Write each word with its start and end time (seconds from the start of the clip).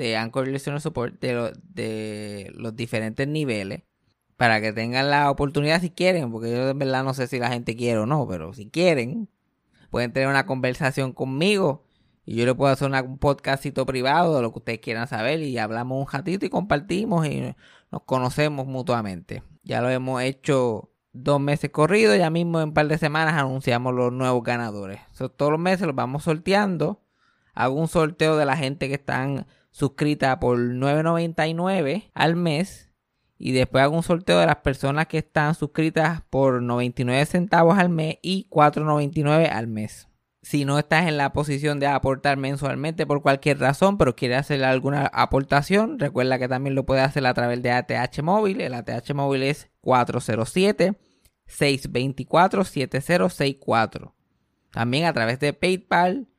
de 0.00 0.16
Anchor 0.16 0.48
Listener 0.48 0.80
Support 0.80 1.20
de, 1.20 2.52
los 2.54 2.74
diferentes 2.74 3.28
niveles 3.28 3.82
para 4.36 4.60
que 4.62 4.72
tengan 4.72 5.10
la 5.10 5.30
oportunidad 5.30 5.82
si 5.82 5.90
quieren, 5.90 6.32
porque 6.32 6.50
yo 6.50 6.70
en 6.70 6.78
verdad 6.78 7.04
no 7.04 7.12
sé 7.12 7.26
si 7.26 7.38
la 7.38 7.50
gente 7.50 7.76
quiere 7.76 7.98
o 7.98 8.06
no, 8.06 8.26
pero 8.26 8.54
si 8.54 8.70
quieren, 8.70 9.28
pueden 9.90 10.12
tener 10.12 10.28
una 10.28 10.46
conversación 10.46 11.12
conmigo 11.12 11.84
y 12.24 12.36
yo 12.36 12.46
le 12.46 12.54
puedo 12.54 12.72
hacer 12.72 12.90
un 12.90 13.18
podcastito 13.18 13.84
privado 13.84 14.36
de 14.36 14.42
lo 14.42 14.52
que 14.52 14.58
ustedes 14.60 14.80
quieran 14.80 15.06
saber 15.06 15.40
y 15.40 15.58
hablamos 15.58 16.00
un 16.00 16.10
ratito 16.10 16.46
y 16.46 16.48
compartimos 16.48 17.26
y 17.26 17.54
nos 17.90 18.02
conocemos 18.04 18.66
mutuamente. 18.66 19.42
Ya 19.62 19.82
lo 19.82 19.90
hemos 19.90 20.22
hecho 20.22 20.90
dos 21.12 21.40
meses 21.40 21.70
corridos, 21.70 22.16
ya 22.16 22.30
mismo 22.30 22.60
en 22.60 22.68
un 22.68 22.74
par 22.74 22.88
de 22.88 22.96
semanas 22.96 23.34
anunciamos 23.34 23.92
los 23.94 24.12
nuevos 24.12 24.42
ganadores. 24.42 25.00
todos 25.36 25.52
los 25.52 25.60
meses 25.60 25.86
los 25.86 25.94
vamos 25.94 26.24
sorteando. 26.24 27.02
Hago 27.52 27.74
un 27.74 27.88
sorteo 27.88 28.38
de 28.38 28.46
la 28.46 28.56
gente 28.56 28.88
que 28.88 28.94
están 28.94 29.46
suscrita 29.70 30.38
por 30.40 30.58
9.99 30.58 32.10
al 32.14 32.36
mes. 32.36 32.90
Y 33.38 33.52
después 33.52 33.82
hago 33.82 33.96
un 33.96 34.02
sorteo 34.02 34.38
de 34.38 34.46
las 34.46 34.56
personas 34.56 35.06
que 35.06 35.18
están 35.18 35.54
suscritas 35.54 36.22
por 36.28 36.62
99 36.62 37.24
centavos 37.24 37.78
al 37.78 37.88
mes 37.88 38.18
y 38.20 38.46
4.99 38.50 39.50
al 39.50 39.66
mes. 39.66 40.08
Si 40.42 40.64
no 40.64 40.78
estás 40.78 41.06
en 41.06 41.18
la 41.18 41.32
posición 41.32 41.80
de 41.80 41.86
aportar 41.86 42.38
mensualmente 42.38 43.06
por 43.06 43.22
cualquier 43.22 43.58
razón, 43.58 43.98
pero 43.98 44.16
quieres 44.16 44.38
hacer 44.38 44.64
alguna 44.64 45.06
aportación, 45.06 45.98
recuerda 45.98 46.38
que 46.38 46.48
también 46.48 46.74
lo 46.74 46.86
puedes 46.86 47.04
hacer 47.04 47.26
a 47.26 47.34
través 47.34 47.62
de 47.62 47.72
ATH 47.72 48.22
móvil. 48.22 48.60
El 48.60 48.74
ATH 48.74 49.12
móvil 49.14 49.42
es 49.42 49.70
407 49.82 50.98
624 51.46 52.64
7064. 52.64 54.14
También 54.70 55.04
a 55.04 55.12
través 55.12 55.40
de 55.40 55.52
PayPal 55.52 56.29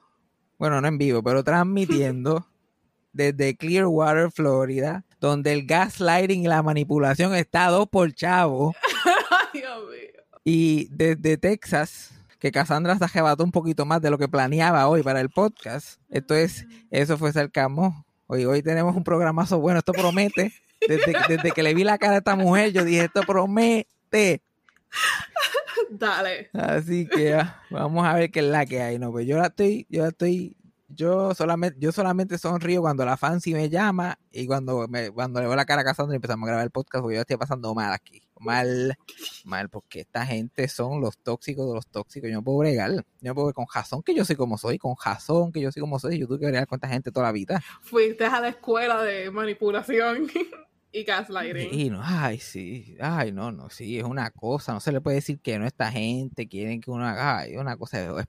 bueno, 0.61 0.79
no 0.79 0.87
en 0.87 0.99
vivo, 0.99 1.23
pero 1.23 1.43
transmitiendo 1.43 2.45
desde 3.13 3.57
Clearwater, 3.57 4.29
Florida, 4.29 5.03
donde 5.19 5.53
el 5.53 5.65
gaslighting 5.65 6.43
y 6.43 6.47
la 6.47 6.61
manipulación 6.61 7.33
está 7.33 7.69
dos 7.69 7.89
por 7.89 8.13
chavo. 8.13 8.75
Dios 9.55 9.79
mío. 9.89 10.21
Y 10.43 10.87
desde 10.91 11.37
Texas, 11.37 12.11
que 12.37 12.51
Cassandra 12.51 12.95
se 12.95 13.05
arrebató 13.05 13.43
un 13.43 13.51
poquito 13.51 13.87
más 13.87 14.03
de 14.03 14.11
lo 14.11 14.19
que 14.19 14.27
planeaba 14.27 14.87
hoy 14.87 15.01
para 15.01 15.19
el 15.19 15.31
podcast. 15.31 15.99
Esto 16.11 16.35
es, 16.35 16.67
eso 16.91 17.17
fue 17.17 17.33
Cercamo. 17.33 18.05
Hoy, 18.27 18.45
hoy 18.45 18.61
tenemos 18.61 18.95
un 18.95 19.03
programazo 19.03 19.59
bueno, 19.59 19.79
esto 19.79 19.93
promete. 19.93 20.53
Desde, 20.87 21.15
desde 21.27 21.51
que 21.53 21.63
le 21.63 21.73
vi 21.73 21.83
la 21.83 21.97
cara 21.97 22.13
a 22.13 22.17
esta 22.17 22.35
mujer, 22.35 22.71
yo 22.71 22.85
dije, 22.85 23.05
esto 23.05 23.21
promete. 23.23 24.43
Dale. 25.89 26.49
Así 26.53 27.07
que 27.07 27.33
ah, 27.33 27.61
vamos 27.69 28.05
a 28.05 28.13
ver 28.13 28.31
qué 28.31 28.39
es 28.39 28.45
la 28.45 28.65
que 28.65 28.81
hay. 28.81 28.99
No, 28.99 29.11
pues 29.11 29.27
yo 29.27 29.37
la 29.37 29.47
estoy, 29.47 29.85
yo 29.89 30.03
la 30.03 30.09
estoy, 30.09 30.55
yo 30.89 31.33
solamente, 31.33 31.77
yo 31.79 31.91
solamente 31.91 32.37
sonrío 32.37 32.81
cuando 32.81 33.05
la 33.05 33.17
fancy 33.17 33.53
me 33.53 33.69
llama 33.69 34.17
y 34.31 34.45
cuando 34.47 34.87
me, 34.87 35.11
cuando 35.11 35.39
le 35.39 35.47
veo 35.47 35.55
la 35.55 35.65
cara 35.65 35.81
a 35.81 35.85
Cassandra 35.85 36.15
y 36.15 36.17
empezamos 36.17 36.47
a 36.47 36.47
grabar 36.47 36.65
el 36.65 36.71
podcast, 36.71 37.01
porque 37.01 37.15
yo 37.15 37.21
estoy 37.21 37.37
pasando 37.37 37.73
mal 37.73 37.93
aquí. 37.93 38.21
Mal, 38.39 38.97
mal, 39.45 39.69
porque 39.69 39.99
esta 39.99 40.25
gente 40.25 40.67
son 40.67 40.99
los 40.99 41.19
tóxicos 41.19 41.67
de 41.67 41.75
los 41.75 41.87
tóxicos. 41.87 42.27
Yo 42.27 42.37
no 42.37 42.43
puedo 42.43 42.57
bregar. 42.57 42.91
Yo 42.91 43.03
no 43.21 43.35
puedo 43.35 43.53
con 43.53 43.67
jazón 43.67 44.01
que 44.01 44.15
yo 44.15 44.25
soy 44.25 44.35
como 44.35 44.57
soy, 44.57 44.79
con 44.79 44.95
jazón 44.95 45.51
que 45.51 45.61
yo 45.61 45.71
soy 45.71 45.81
como 45.81 45.99
soy. 45.99 46.17
Yo 46.17 46.27
tuve 46.27 46.39
que 46.39 46.45
bregar 46.47 46.65
con 46.65 46.77
esta 46.77 46.87
gente 46.87 47.11
toda 47.11 47.27
la 47.27 47.31
vida. 47.31 47.61
Fuiste 47.81 48.25
a 48.25 48.39
la 48.39 48.49
escuela 48.49 49.03
de 49.03 49.29
manipulación 49.29 50.27
y 50.91 51.03
gaslighting. 51.03 51.73
Y 51.73 51.89
no, 51.89 52.01
ay, 52.03 52.39
sí, 52.39 52.95
ay, 52.99 53.31
no, 53.31 53.51
no, 53.51 53.69
sí, 53.69 53.97
es 53.99 54.03
una 54.03 54.31
cosa, 54.31 54.73
no 54.73 54.79
se 54.79 54.91
le 54.91 55.01
puede 55.01 55.15
decir 55.17 55.39
que 55.39 55.57
no 55.59 55.65
esta 55.65 55.91
gente, 55.91 56.47
quieren 56.47 56.81
que 56.81 56.91
uno 56.91 57.05
haga, 57.05 57.39
ay, 57.39 57.53
es 57.53 57.59
una 57.59 57.77
cosa 57.77 58.23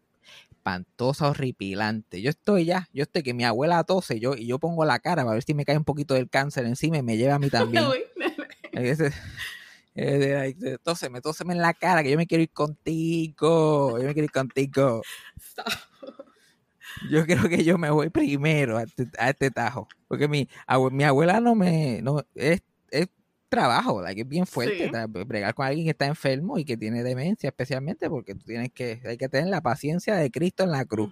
espantosa, 0.50 1.28
horripilante. 1.28 2.22
Yo 2.22 2.30
estoy 2.30 2.64
ya, 2.64 2.88
yo 2.92 3.02
estoy 3.02 3.22
que 3.22 3.34
mi 3.34 3.44
abuela 3.44 3.82
tose 3.84 4.20
yo, 4.20 4.34
y 4.36 4.46
yo 4.46 4.58
pongo 4.58 4.84
la 4.84 4.98
cara 5.00 5.24
para 5.24 5.34
ver 5.34 5.42
si 5.42 5.54
me 5.54 5.64
cae 5.64 5.76
un 5.76 5.84
poquito 5.84 6.14
del 6.14 6.30
cáncer 6.30 6.66
encima 6.66 6.98
y 6.98 7.02
me 7.02 7.16
lleva 7.16 7.34
a 7.34 7.38
mí 7.38 7.48
también. 7.50 7.84
Ese- 8.72 9.12
Tóseme, 10.82 11.20
tóseme 11.20 11.52
en 11.52 11.60
la 11.60 11.74
cara, 11.74 12.02
que 12.02 12.10
yo 12.10 12.16
me 12.16 12.26
quiero 12.26 12.42
ir 12.42 12.50
contigo, 12.50 13.98
yo 13.98 14.04
me 14.06 14.14
quiero 14.14 14.24
ir 14.24 14.30
contigo. 14.32 15.02
Stop. 15.38 15.91
Yo 17.10 17.24
creo 17.26 17.48
que 17.48 17.64
yo 17.64 17.78
me 17.78 17.90
voy 17.90 18.10
primero 18.10 18.76
a 18.78 18.82
este, 18.84 19.08
a 19.18 19.30
este 19.30 19.50
tajo. 19.50 19.88
Porque 20.08 20.28
mi, 20.28 20.48
abue- 20.66 20.90
mi 20.90 21.04
abuela 21.04 21.40
no 21.40 21.54
me. 21.54 22.00
No, 22.02 22.22
es, 22.34 22.62
es 22.90 23.08
trabajo, 23.48 24.00
like, 24.02 24.22
es 24.22 24.28
bien 24.28 24.46
fuerte. 24.46 24.90
Sí. 24.92 25.24
Bregar 25.26 25.54
con 25.54 25.66
alguien 25.66 25.84
que 25.86 25.90
está 25.90 26.06
enfermo 26.06 26.58
y 26.58 26.64
que 26.64 26.76
tiene 26.76 27.02
demencia, 27.02 27.48
especialmente 27.48 28.08
porque 28.08 28.34
tú 28.34 28.44
tienes 28.46 28.70
que. 28.72 29.00
Hay 29.04 29.16
que 29.18 29.28
tener 29.28 29.48
la 29.48 29.60
paciencia 29.60 30.14
de 30.16 30.30
Cristo 30.30 30.64
en 30.64 30.70
la 30.70 30.84
cruz. 30.84 31.10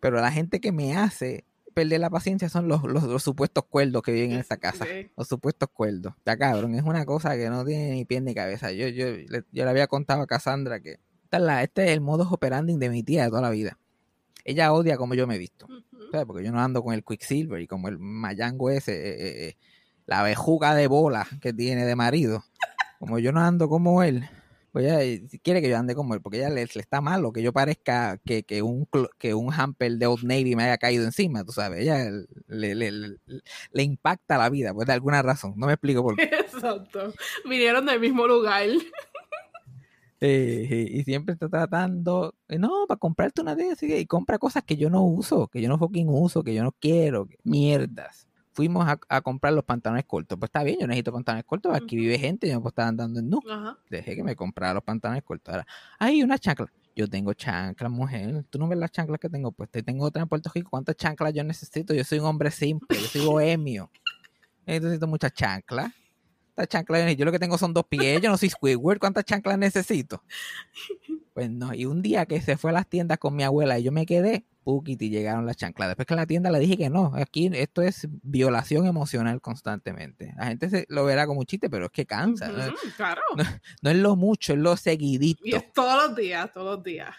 Pero 0.00 0.20
la 0.20 0.30
gente 0.30 0.60
que 0.60 0.72
me 0.72 0.96
hace 0.96 1.44
perder 1.72 1.98
la 2.00 2.10
paciencia 2.10 2.48
son 2.48 2.68
los, 2.68 2.84
los, 2.84 3.02
los 3.04 3.22
supuestos 3.22 3.64
cuerdos 3.64 4.02
que 4.02 4.12
viven 4.12 4.32
en 4.32 4.38
esta 4.40 4.56
casa. 4.58 4.84
Sí. 4.84 5.10
Los 5.16 5.28
supuestos 5.28 5.68
cuerdos. 5.72 6.14
Está 6.18 6.36
cabrón, 6.36 6.74
es 6.74 6.82
una 6.82 7.04
cosa 7.04 7.36
que 7.36 7.48
no 7.50 7.64
tiene 7.64 7.90
ni 7.92 8.04
pie 8.04 8.20
ni 8.20 8.34
cabeza. 8.34 8.70
Yo, 8.72 8.86
yo, 8.88 9.06
le, 9.06 9.44
yo 9.50 9.64
le 9.64 9.70
había 9.70 9.86
contado 9.86 10.22
a 10.22 10.26
Cassandra 10.26 10.80
que 10.80 11.00
esta 11.24 11.38
es 11.38 11.42
la- 11.42 11.62
este 11.62 11.84
es 11.86 11.90
el 11.92 12.00
modus 12.00 12.28
operandi 12.30 12.76
de 12.76 12.90
mi 12.90 13.02
tía 13.02 13.24
de 13.24 13.30
toda 13.30 13.42
la 13.42 13.50
vida. 13.50 13.78
Ella 14.44 14.72
odia 14.72 14.96
como 14.96 15.14
yo 15.14 15.26
me 15.26 15.36
he 15.36 15.38
visto. 15.38 15.66
¿sabes? 16.10 16.26
Porque 16.26 16.44
yo 16.44 16.52
no 16.52 16.60
ando 16.60 16.82
con 16.82 16.94
el 16.94 17.02
Quicksilver 17.04 17.60
y 17.60 17.66
como 17.66 17.88
el 17.88 17.98
mayango 17.98 18.70
ese, 18.70 18.92
eh, 18.92 19.14
eh, 19.18 19.48
eh, 19.48 19.56
la 20.06 20.22
bejuga 20.22 20.74
de 20.74 20.86
bola 20.86 21.26
que 21.40 21.52
tiene 21.52 21.84
de 21.86 21.96
marido. 21.96 22.44
Como 22.98 23.18
yo 23.18 23.32
no 23.32 23.40
ando 23.40 23.68
como 23.68 24.02
él, 24.02 24.28
Pues 24.70 24.84
ella 24.86 25.00
si 25.28 25.38
quiere 25.38 25.60
que 25.62 25.68
yo 25.68 25.76
ande 25.78 25.94
como 25.94 26.14
él, 26.14 26.20
porque 26.20 26.38
ella 26.38 26.50
le, 26.50 26.64
le 26.66 26.80
está 26.80 27.00
malo 27.00 27.32
que 27.32 27.42
yo 27.42 27.52
parezca 27.52 28.18
que, 28.24 28.42
que 28.42 28.60
un 28.62 28.86
que 29.18 29.32
un 29.34 29.52
hamper 29.52 29.92
de 29.98 30.06
Old 30.06 30.24
Navy 30.24 30.56
me 30.56 30.64
haya 30.64 30.78
caído 30.78 31.04
encima, 31.04 31.44
tú 31.44 31.52
sabes. 31.52 31.80
Ella 31.80 32.10
le, 32.48 32.74
le, 32.74 32.90
le- 32.90 33.16
le 33.72 33.82
impacta 33.82 34.36
la 34.38 34.50
vida, 34.50 34.72
pues 34.74 34.86
de 34.86 34.92
alguna 34.92 35.22
razón. 35.22 35.54
No 35.56 35.66
me 35.66 35.72
explico 35.74 36.02
por 36.02 36.16
qué. 36.16 36.22
Exacto. 36.52 37.12
Vinieron 37.48 37.86
del 37.86 38.00
mismo 38.00 38.26
lugar. 38.26 38.66
Eh, 40.26 40.88
y 40.90 41.04
siempre 41.04 41.34
está 41.34 41.50
tratando, 41.50 42.34
eh, 42.48 42.58
no, 42.58 42.86
para 42.88 42.98
comprarte 42.98 43.42
una 43.42 43.54
de 43.54 43.68
esas, 43.68 43.82
y 43.82 44.06
compra 44.06 44.38
cosas 44.38 44.62
que 44.62 44.74
yo 44.76 44.88
no 44.88 45.02
uso, 45.02 45.48
que 45.48 45.60
yo 45.60 45.68
no 45.68 45.76
fucking 45.76 46.08
uso, 46.08 46.42
que 46.42 46.54
yo 46.54 46.62
no 46.62 46.72
quiero, 46.72 47.26
que- 47.26 47.36
mierdas. 47.44 48.26
Fuimos 48.54 48.86
a, 48.88 48.98
a 49.08 49.20
comprar 49.20 49.52
los 49.52 49.64
pantalones 49.64 50.04
cortos. 50.06 50.38
Pues 50.38 50.48
está 50.48 50.62
bien, 50.62 50.78
yo 50.80 50.86
necesito 50.86 51.12
pantalones 51.12 51.44
cortos, 51.44 51.74
aquí 51.74 51.96
vive 51.96 52.18
gente, 52.18 52.46
yo 52.48 52.54
no 52.54 52.60
puedo 52.62 52.70
estar 52.70 52.86
andando 52.86 53.18
en 53.20 53.28
nu. 53.28 53.40
Ajá. 53.50 53.76
Dejé 53.90 54.14
que 54.16 54.22
me 54.22 54.34
comprara 54.34 54.72
los 54.72 54.82
pantalones 54.82 55.24
cortos. 55.24 55.52
Ahora, 55.52 55.66
hay 55.98 56.22
una 56.22 56.38
chancla. 56.38 56.72
Yo 56.96 57.06
tengo 57.08 57.34
chanclas, 57.34 57.90
mujer. 57.90 58.44
Tú 58.48 58.58
no 58.60 58.68
ves 58.68 58.78
las 58.78 58.92
chanclas 58.92 59.18
que 59.20 59.28
tengo 59.28 59.50
puestas. 59.50 59.82
Y 59.82 59.84
Tengo 59.84 60.04
otra 60.04 60.22
en 60.22 60.28
Puerto 60.28 60.50
Rico. 60.54 60.70
¿Cuántas 60.70 60.96
chanclas 60.96 61.34
yo 61.34 61.42
necesito? 61.42 61.92
Yo 61.92 62.04
soy 62.04 62.20
un 62.20 62.26
hombre 62.26 62.50
simple. 62.52 62.96
Yo 62.96 63.06
soy 63.08 63.26
bohemio. 63.26 63.90
Yo 64.66 64.74
necesito 64.74 65.08
muchas 65.08 65.34
chanclas. 65.34 65.92
Estas 66.56 66.68
chanclas, 66.68 67.16
yo 67.16 67.24
lo 67.24 67.32
que 67.32 67.40
tengo 67.40 67.58
son 67.58 67.74
dos 67.74 67.84
pies. 67.88 68.22
Yo 68.22 68.30
no 68.30 68.38
soy 68.38 68.48
Squidward. 68.48 69.00
¿Cuántas 69.00 69.24
chanclas 69.24 69.58
necesito? 69.58 70.22
Pues 71.32 71.50
no. 71.50 71.74
Y 71.74 71.84
un 71.84 72.00
día 72.00 72.26
que 72.26 72.40
se 72.40 72.56
fue 72.56 72.70
a 72.70 72.74
las 72.74 72.88
tiendas 72.88 73.18
con 73.18 73.34
mi 73.34 73.42
abuela 73.42 73.76
y 73.76 73.82
yo 73.82 73.90
me 73.90 74.06
quedé, 74.06 74.46
Pukiti, 74.62 75.10
llegaron 75.10 75.46
las 75.46 75.56
chanclas. 75.56 75.88
Después 75.88 76.06
que 76.06 76.14
en 76.14 76.20
la 76.20 76.26
tienda 76.26 76.52
le 76.52 76.60
dije 76.60 76.76
que 76.76 76.90
no. 76.90 77.10
Aquí 77.16 77.50
esto 77.54 77.82
es 77.82 78.06
violación 78.22 78.86
emocional 78.86 79.40
constantemente. 79.40 80.32
La 80.36 80.46
gente 80.46 80.70
se, 80.70 80.86
lo 80.88 81.04
verá 81.04 81.26
como 81.26 81.40
un 81.40 81.46
chiste, 81.46 81.68
pero 81.68 81.86
es 81.86 81.90
que 81.90 82.06
cansa. 82.06 82.46
¿no? 82.46 82.72
Claro. 82.96 83.22
No 83.82 83.90
es 83.90 83.96
lo 83.96 84.14
mucho, 84.14 84.52
es 84.52 84.60
lo 84.60 84.76
seguidito. 84.76 85.42
Y 85.44 85.56
es 85.56 85.72
todos 85.72 86.06
los 86.06 86.16
días, 86.16 86.52
todos 86.52 86.76
los 86.76 86.84
días. 86.84 87.16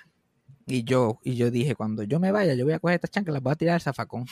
Y 0.66 0.86
yo, 0.86 1.20
y 1.26 1.36
yo 1.36 1.52
dije, 1.52 1.76
cuando 1.76 2.04
yo 2.04 2.22
me 2.22 2.32
vaya, 2.32 2.54
yo 2.54 2.64
voy 2.64 2.74
a 2.74 2.80
coger 2.80 2.96
estas 2.96 3.12
chanclas, 3.12 3.34
las 3.34 3.44
voy 3.44 3.52
a 3.52 3.56
tirar 3.58 3.74
al 3.76 3.82
zafacón. 3.82 4.26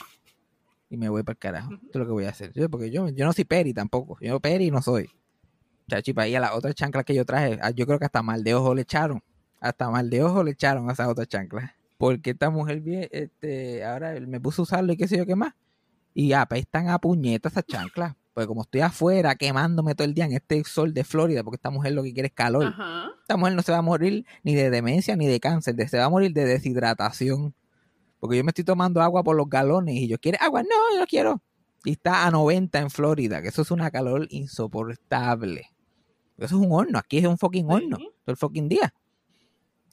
Y 0.94 0.96
me 0.96 1.08
voy 1.08 1.24
para 1.24 1.32
el 1.34 1.38
carajo. 1.38 1.72
Esto 1.74 1.88
es 1.92 1.96
lo 1.96 2.06
que 2.06 2.12
voy 2.12 2.24
a 2.24 2.28
hacer. 2.30 2.52
Yo- 2.54 2.70
porque 2.70 2.90
yo, 2.90 3.08
yo 3.08 3.24
no 3.26 3.32
soy 3.32 3.44
peri 3.44 3.74
tampoco. 3.74 4.16
Yo 4.20 4.38
peri 4.38 4.70
no 4.70 4.80
soy. 4.80 5.10
Chachi, 5.88 6.12
para 6.12 6.28
ir 6.28 6.36
a 6.36 6.40
las 6.40 6.52
otras 6.54 6.74
chanclas 6.76 7.04
que 7.04 7.14
yo 7.14 7.24
traje, 7.24 7.58
ah, 7.60 7.70
yo 7.70 7.84
creo 7.86 7.98
que 7.98 8.04
hasta 8.04 8.22
mal 8.22 8.44
de 8.44 8.54
ojo 8.54 8.74
le 8.74 8.82
echaron. 8.82 9.22
Hasta 9.60 9.90
mal 9.90 10.08
de 10.08 10.22
ojo 10.22 10.44
le 10.44 10.52
echaron 10.52 10.88
a 10.88 10.92
esas 10.92 11.08
otras 11.08 11.26
chanclas. 11.28 11.72
Porque 11.98 12.30
esta 12.30 12.48
mujer 12.50 12.80
bien, 12.80 13.08
este, 13.10 13.84
ahora 13.84 14.14
me 14.20 14.40
puso 14.40 14.62
a 14.62 14.64
usarlo 14.64 14.92
y 14.92 14.96
qué 14.96 15.08
sé 15.08 15.16
yo 15.18 15.26
qué 15.26 15.34
más. 15.34 15.54
Y 16.14 16.32
apestan 16.32 16.88
a 16.88 16.98
puñetas 17.00 17.52
esas 17.52 17.66
chanclas. 17.66 18.14
Pues 18.34 18.46
como 18.46 18.62
estoy 18.62 18.80
afuera 18.82 19.34
quemándome 19.36 19.94
todo 19.94 20.06
el 20.06 20.14
día 20.14 20.24
en 20.26 20.32
este 20.32 20.62
sol 20.64 20.92
de 20.94 21.04
Florida, 21.04 21.42
porque 21.44 21.56
esta 21.56 21.70
mujer 21.70 21.92
lo 21.92 22.02
que 22.02 22.12
quiere 22.12 22.28
es 22.28 22.34
calor. 22.34 22.64
Ajá. 22.66 23.10
Esta 23.20 23.36
mujer 23.36 23.54
no 23.54 23.62
se 23.62 23.72
va 23.72 23.78
a 23.78 23.82
morir 23.82 24.24
ni 24.42 24.54
de 24.54 24.70
demencia 24.70 25.16
ni 25.16 25.26
de 25.26 25.38
cáncer, 25.40 25.76
se 25.88 25.98
va 25.98 26.04
a 26.04 26.08
morir 26.10 26.32
de 26.32 26.44
deshidratación. 26.44 27.54
Porque 28.24 28.38
yo 28.38 28.44
me 28.44 28.52
estoy 28.52 28.64
tomando 28.64 29.02
agua 29.02 29.22
por 29.22 29.36
los 29.36 29.50
galones 29.50 29.96
y 29.96 30.08
yo 30.08 30.18
quiero 30.18 30.38
agua, 30.40 30.62
no, 30.62 30.94
yo 30.94 31.00
no 31.00 31.06
quiero. 31.06 31.42
Y 31.84 31.90
está 31.90 32.26
a 32.26 32.30
90 32.30 32.78
en 32.78 32.88
Florida, 32.88 33.42
que 33.42 33.48
eso 33.48 33.60
es 33.60 33.70
una 33.70 33.90
calor 33.90 34.26
insoportable. 34.30 35.66
Eso 36.38 36.56
es 36.56 36.66
un 36.66 36.72
horno, 36.72 36.98
aquí 36.98 37.18
es 37.18 37.26
un 37.26 37.36
fucking 37.36 37.70
horno, 37.70 37.98
todo 37.98 38.08
el 38.28 38.38
fucking 38.38 38.66
día. 38.66 38.94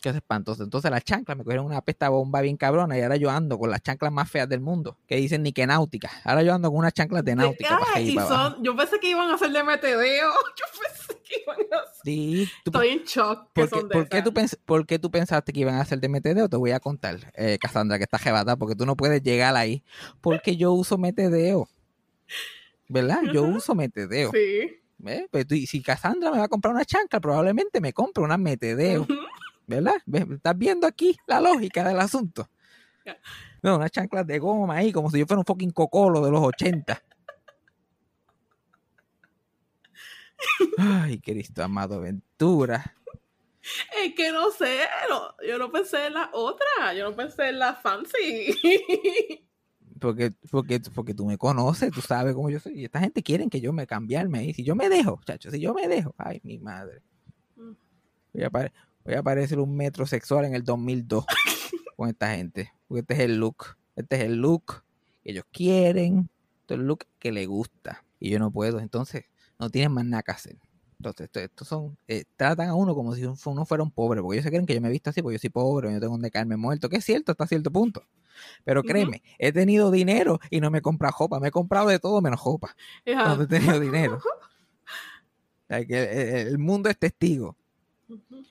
Que 0.01 0.09
es 0.09 0.15
espantoso. 0.15 0.63
Entonces 0.63 0.89
las 0.89 1.03
chanclas 1.03 1.38
me 1.38 1.44
cogieron 1.44 1.65
una 1.68 1.80
pesta 1.81 2.09
bomba 2.09 2.42
bien 2.42 2.57
cabrona 2.57 2.98
y 2.98 3.01
ahora 3.03 3.18
yo 3.18 3.30
ando 3.30 3.59
con 3.59 3.69
las 3.69 3.83
chanclas 3.83 4.12
más 4.12 4.30
feas 4.31 4.50
del 4.50 4.59
mundo, 4.59 4.98
que 5.07 5.15
dicen 5.18 5.44
ni 5.44 5.53
que 5.53 5.68
náutica. 5.68 6.09
Ahora 6.24 6.42
yo 6.42 6.56
ando 6.56 6.69
con 6.69 6.80
unas 6.80 6.94
chanclas 6.94 7.24
de 7.24 7.36
náutica. 7.36 7.77
para 7.77 8.03
para 8.15 8.27
son, 8.27 8.63
yo 8.63 8.75
pensé 8.75 9.00
que 9.00 9.12
iban 9.12 9.30
a 9.30 9.36
hacer 9.36 9.51
de 9.51 9.63
metedeo. 9.63 10.30
Yo 10.57 10.65
pensé 10.81 11.21
que 11.24 11.42
iban 11.44 11.57
a 11.71 11.83
hacer. 11.83 12.01
Sí, 12.03 12.50
tú- 12.63 12.71
Estoy 12.71 12.88
en 12.89 13.03
shock. 13.03 13.50
que 13.53 13.62
¿Por 13.62 13.69
son 13.69 13.88
de 13.89 13.94
por 13.94 14.09
qué 14.09 14.21
tú 14.24 14.31
pens- 14.31 14.57
por 14.65 14.86
qué 14.88 14.98
tú 15.00 15.12
pensaste 15.12 15.53
que 15.53 15.59
iban 15.59 15.75
a 15.75 15.81
hacer 15.81 16.00
de 16.00 16.09
metedeo? 16.09 16.50
Te 16.50 16.57
voy 16.57 16.71
a 16.71 16.80
contar, 16.80 17.31
eh, 17.36 17.59
Cassandra, 17.62 17.97
que 18.00 18.04
está 18.06 18.18
jebata, 18.18 18.56
porque 18.57 18.75
tú 18.75 18.86
no 18.88 18.95
puedes 18.97 19.21
llegar 19.21 19.56
ahí. 19.56 19.83
Porque 20.19 20.57
yo 20.57 20.74
uso 20.74 20.97
metedeo. 20.97 21.69
¿Verdad? 22.88 23.21
Yo 23.33 23.44
uso 23.44 23.75
metedeo. 23.75 24.31
Sí. 24.33 24.77
¿Ves? 24.97 25.25
Pues 25.31 25.47
tú- 25.47 25.56
y 25.56 25.65
si 25.65 25.81
Cassandra 25.81 26.31
me 26.31 26.38
va 26.39 26.44
a 26.45 26.47
comprar 26.50 26.74
una 26.74 26.86
chancla, 26.86 27.19
probablemente 27.19 27.80
me 27.81 27.94
compre 27.94 28.24
una 28.24 28.38
metedeo. 28.38 29.07
¿Verdad? 29.71 29.95
¿Estás 30.31 30.57
viendo 30.57 30.85
aquí 30.85 31.18
la 31.27 31.39
lógica 31.39 31.88
del 31.88 32.00
asunto? 32.00 32.50
No, 33.63 33.75
unas 33.75 33.91
chanclas 33.91 34.25
de 34.25 34.39
goma 34.39 34.77
ahí, 34.77 34.91
como 34.91 35.12
si 35.12 35.19
yo 35.19 35.27
fuera 35.27 35.39
un 35.39 35.45
fucking 35.45 35.69
cocolo 35.69 36.19
de 36.25 36.31
los 36.31 36.41
80. 36.41 37.00
Ay, 40.79 41.19
Cristo 41.19 41.63
amado, 41.63 42.01
Ventura. 42.01 42.95
Es 44.03 44.15
que 44.15 44.31
no 44.31 44.50
sé, 44.50 44.79
no, 45.09 45.35
yo 45.47 45.59
no 45.59 45.71
pensé 45.71 46.07
en 46.07 46.13
la 46.15 46.31
otra, 46.33 46.94
yo 46.95 47.07
no 47.07 47.15
pensé 47.15 47.50
en 47.50 47.59
la 47.59 47.75
fancy. 47.75 48.57
Porque, 50.00 50.33
porque, 50.50 50.79
porque 50.95 51.13
tú 51.13 51.27
me 51.27 51.38
conoces, 51.38 51.91
tú 51.91 52.01
sabes 52.01 52.33
cómo 52.33 52.50
yo 52.50 52.59
soy. 52.59 52.79
Y 52.79 52.85
esta 52.85 53.00
gente 53.00 53.21
quiere 53.21 53.47
que 53.47 53.62
yo 53.62 53.71
me 53.71 53.85
cambiarme 53.85 54.39
ahí. 54.39 54.53
Si 54.56 54.63
yo 54.63 54.73
me 54.75 54.89
dejo, 54.89 55.21
chacho, 55.23 55.51
si 55.51 55.59
yo 55.59 55.75
me 55.75 55.88
dejo, 55.88 56.15
ay, 56.18 56.39
mi 56.44 56.57
madre. 56.57 57.03
Mm. 57.56 57.73
Voy 58.33 58.44
a, 58.44 58.50
pare- 58.50 58.73
voy 59.06 59.15
a 59.15 59.24
parecer 59.24 59.59
un 59.59 59.75
metrosexual 59.75 60.45
en 60.45 60.56
el 60.56 60.63
2002 60.63 61.25
con 61.98 62.09
esta 62.09 62.36
gente. 62.36 62.71
Porque 62.88 63.01
este 63.01 63.13
es 63.15 63.19
el 63.21 63.38
look. 63.38 63.77
Este 63.95 64.15
es 64.18 64.21
el 64.24 64.36
look 64.36 64.83
que 65.24 65.31
ellos 65.31 65.45
quieren. 65.51 66.30
Este 66.62 66.74
es 66.75 66.80
el 66.80 66.88
look 66.88 67.06
que 67.19 67.31
les 67.31 67.48
gusta. 67.48 68.03
Y 68.19 68.30
yo 68.30 68.39
no 68.39 68.51
puedo. 68.51 68.80
Entonces, 68.80 69.25
no 69.59 69.69
tienen 69.69 69.92
más 69.92 70.06
nada 70.06 70.24
que 70.24 70.31
hacer. 70.31 70.57
Entonces, 71.00 71.25
esto- 71.25 71.39
estos 71.39 71.68
son, 71.68 71.98
eh, 72.07 72.25
tratan 72.36 72.69
a 72.69 72.75
uno 72.75 72.94
como 72.94 73.15
si 73.15 73.24
uno 73.25 73.65
fuera 73.65 73.83
un 73.83 73.89
pobre, 73.89 74.21
porque 74.21 74.36
ellos 74.38 74.44
se 74.44 74.51
creen 74.51 74.68
que 74.68 74.75
yo 74.75 74.81
me 74.81 74.88
he 74.88 74.92
visto 74.92 75.09
así, 75.09 75.21
porque 75.24 75.36
yo 75.36 75.39
soy 75.39 75.50
pobre, 75.50 75.92
yo 75.92 76.00
tengo 76.00 76.12
donde 76.13 76.30
caerme 76.30 76.57
muerto, 76.57 76.89
que 76.89 76.97
es 76.97 77.06
cierto 77.06 77.31
hasta 77.31 77.47
cierto 77.47 77.71
punto. 77.71 78.04
Pero 78.63 78.83
créeme, 78.83 79.24
he 79.39 79.51
tenido 79.51 79.89
dinero 79.89 80.39
y 80.51 80.59
no 80.62 80.69
me 80.69 80.77
he 80.77 80.81
comprado 80.81 81.13
jopa, 81.13 81.39
me 81.39 81.47
he 81.47 81.51
comprado 81.51 81.88
de 81.88 81.97
todo 81.97 82.21
menos 82.21 82.39
jopa, 82.39 82.75
Ajá. 83.07 83.24
cuando 83.25 83.44
he 83.45 83.47
tenido 83.47 83.80
dinero. 83.80 84.19
O 85.63 85.74
sea, 85.74 85.86
que 85.86 86.04
el, 86.04 86.47
el 86.50 86.57
mundo 86.57 86.89
es 86.89 86.97
testigo. 86.97 87.56
Ujú. 88.09 88.44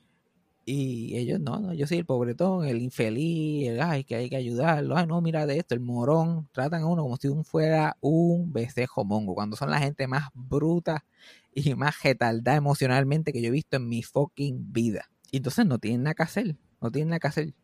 Y 0.73 1.17
ellos, 1.17 1.41
no, 1.41 1.59
no, 1.59 1.75
yo 1.75 1.85
soy 1.89 1.99
el 1.99 2.07
pobretón, 2.07 2.65
el 2.65 2.81
infeliz, 2.81 3.69
el, 3.69 3.81
ay, 3.81 4.05
que 4.05 4.15
hay 4.15 4.31
que 4.31 4.37
ayudarlo, 4.37 4.97
ay, 4.97 5.05
no, 5.05 5.21
mira 5.21 5.45
de 5.45 5.59
esto, 5.59 5.75
el 5.75 5.81
morón. 5.81 6.49
Tratan 6.53 6.83
a 6.83 6.87
uno 6.87 7.03
como 7.03 7.17
si 7.17 7.27
uno 7.27 7.43
fuera 7.43 7.97
un 8.01 8.53
becejo 8.53 9.05
mongo, 9.05 9.35
cuando 9.35 9.57
son 9.57 9.71
la 9.71 9.81
gente 9.81 10.07
más 10.07 10.29
bruta 10.33 11.05
y 11.53 11.75
más 11.75 12.01
retardada 12.05 12.57
emocionalmente 12.57 13.33
que 13.33 13.43
yo 13.43 13.49
he 13.49 13.51
visto 13.51 13.79
en 13.79 13.89
mi 13.89 14.05
fucking 14.05 14.73
vida. 14.73 15.11
Y 15.33 15.39
entonces 15.39 15.67
no 15.67 15.81
tienen 15.81 16.05
nada 16.05 16.15
que 16.15 16.23
hacer, 16.23 16.57
no 16.81 16.93
tienen 16.93 17.09
nada 17.09 17.19
que 17.19 17.27
hacer, 17.27 17.55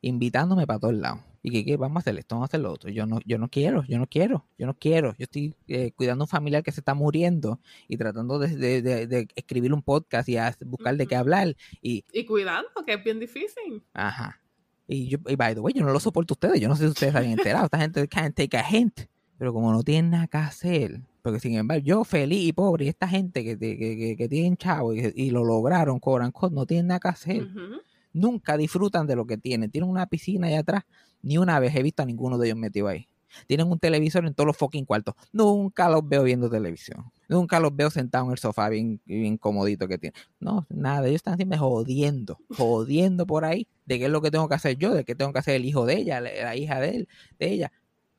invitándome 0.00 0.66
para 0.66 0.78
todos 0.78 0.94
lados. 0.94 1.20
Y 1.42 1.50
que, 1.50 1.64
¿qué? 1.64 1.76
vamos 1.76 1.96
a 1.96 2.00
hacer 2.00 2.18
esto, 2.18 2.34
vamos 2.34 2.48
a 2.48 2.50
hacer 2.50 2.60
lo 2.60 2.70
otro. 2.72 2.90
Yo 2.90 3.06
no, 3.06 3.18
yo 3.24 3.38
no 3.38 3.48
quiero, 3.48 3.82
yo 3.84 3.98
no 3.98 4.06
quiero, 4.06 4.44
yo 4.58 4.66
no 4.66 4.74
quiero. 4.74 5.14
Yo 5.18 5.24
estoy 5.24 5.54
eh, 5.68 5.92
cuidando 5.92 6.22
a 6.22 6.26
un 6.26 6.28
familiar 6.28 6.62
que 6.62 6.70
se 6.72 6.80
está 6.80 6.92
muriendo 6.94 7.60
y 7.88 7.96
tratando 7.96 8.38
de, 8.38 8.54
de- 8.56 8.82
de- 8.82 9.06
de 9.06 9.28
escribir 9.34 9.72
un 9.72 9.82
podcast 9.82 10.28
y 10.28 10.36
a 10.36 10.54
buscar 10.66 10.96
de 10.96 11.06
qué 11.06 11.16
hablar. 11.16 11.56
Y 11.80 12.04
Y 12.12 12.24
cuidando, 12.26 12.68
que 12.84 12.92
es 12.94 13.02
bien 13.04 13.18
difícil. 13.20 13.82
Ajá. 13.94 14.38
Y 14.86 15.08
yo, 15.08 15.18
y 15.28 15.36
by 15.36 15.54
the 15.54 15.60
way, 15.60 15.72
yo 15.72 15.84
no 15.84 15.92
lo 15.92 16.00
soporto 16.00 16.32
a 16.32 16.36
ustedes. 16.36 16.60
Yo 16.60 16.68
no 16.68 16.76
sé 16.76 16.82
si 16.84 16.90
ustedes 16.90 17.14
habían 17.14 17.32
enterado. 17.38 17.64
Esta 17.66 17.78
gente 17.78 18.06
can't 18.08 18.34
take 18.36 18.56
a 18.56 18.68
hint. 18.68 19.00
Pero 19.38 19.54
como 19.54 19.72
no 19.72 19.82
tienen 19.82 20.10
nada 20.10 20.26
que 20.26 20.36
hacer, 20.36 21.00
porque 21.22 21.40
sin 21.40 21.54
embargo, 21.56 21.82
yo 21.82 22.04
feliz 22.04 22.42
y 22.46 22.52
pobre, 22.52 22.84
y 22.84 22.88
esta 22.88 23.08
gente 23.08 23.42
que, 23.42 23.56
que, 23.58 23.78
que, 23.78 24.14
que 24.18 24.28
tienen 24.28 24.58
chavo 24.58 24.92
y, 24.94 25.10
y 25.16 25.30
lo 25.30 25.44
lograron, 25.44 25.98
cobran 25.98 26.30
cosas, 26.30 26.52
no 26.52 26.66
tienen 26.66 26.88
nada 26.88 27.00
que 27.00 27.08
hacer. 27.08 27.44
Ujú. 27.44 27.80
Nunca 28.12 28.56
disfrutan 28.56 29.06
de 29.06 29.16
lo 29.16 29.26
que 29.26 29.36
tienen. 29.36 29.70
Tienen 29.70 29.90
una 29.90 30.06
piscina 30.06 30.48
allá 30.48 30.60
atrás. 30.60 30.84
Ni 31.22 31.38
una 31.38 31.60
vez 31.60 31.74
he 31.74 31.82
visto 31.82 32.02
a 32.02 32.06
ninguno 32.06 32.38
de 32.38 32.48
ellos 32.48 32.58
metido 32.58 32.88
ahí. 32.88 33.06
Tienen 33.46 33.70
un 33.70 33.78
televisor 33.78 34.26
en 34.26 34.34
todos 34.34 34.46
los 34.46 34.56
fucking 34.56 34.84
cuartos. 34.84 35.14
Nunca 35.32 35.88
los 35.88 36.06
veo 36.08 36.24
viendo 36.24 36.50
televisión. 36.50 37.12
Nunca 37.28 37.60
los 37.60 37.74
veo 37.74 37.90
sentados 37.90 38.26
en 38.26 38.32
el 38.32 38.38
sofá 38.38 38.68
bien, 38.68 39.00
bien 39.04 39.36
comodito 39.36 39.86
que 39.86 39.98
tienen. 39.98 40.20
No, 40.40 40.66
nada. 40.68 41.06
Ellos 41.06 41.16
están 41.16 41.36
siempre 41.36 41.58
jodiendo. 41.58 42.38
Jodiendo 42.56 43.26
por 43.26 43.44
ahí. 43.44 43.68
De 43.86 43.98
qué 43.98 44.06
es 44.06 44.10
lo 44.10 44.20
que 44.20 44.30
tengo 44.30 44.48
que 44.48 44.54
hacer 44.54 44.76
yo. 44.76 44.94
De 44.94 45.04
qué 45.04 45.14
tengo 45.14 45.32
que 45.32 45.38
hacer 45.38 45.54
el 45.54 45.64
hijo 45.64 45.86
de 45.86 45.98
ella. 45.98 46.20
La, 46.20 46.30
la 46.32 46.56
hija 46.56 46.80
de 46.80 46.96
él. 46.96 47.08
De 47.38 47.52
ella. 47.52 47.72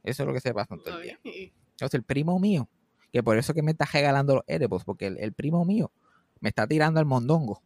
Eso 0.04 0.24
es 0.24 0.28
lo 0.28 0.34
que 0.34 0.40
se 0.40 0.54
pasa 0.54 0.78
todo 0.78 0.98
el 0.98 1.04
día. 1.04 1.20
Entonces, 1.24 1.96
el 1.96 2.04
primo 2.04 2.40
mío. 2.40 2.70
Que 3.12 3.22
por 3.22 3.38
eso 3.38 3.54
que 3.54 3.62
me 3.62 3.72
está 3.72 3.86
regalando 3.92 4.36
los 4.36 4.44
Erebos. 4.48 4.86
Porque 4.86 5.08
el, 5.08 5.18
el 5.18 5.34
primo 5.34 5.66
mío 5.66 5.92
me 6.40 6.50
está 6.50 6.66
tirando 6.68 7.00
al 7.00 7.06
mondongo. 7.06 7.62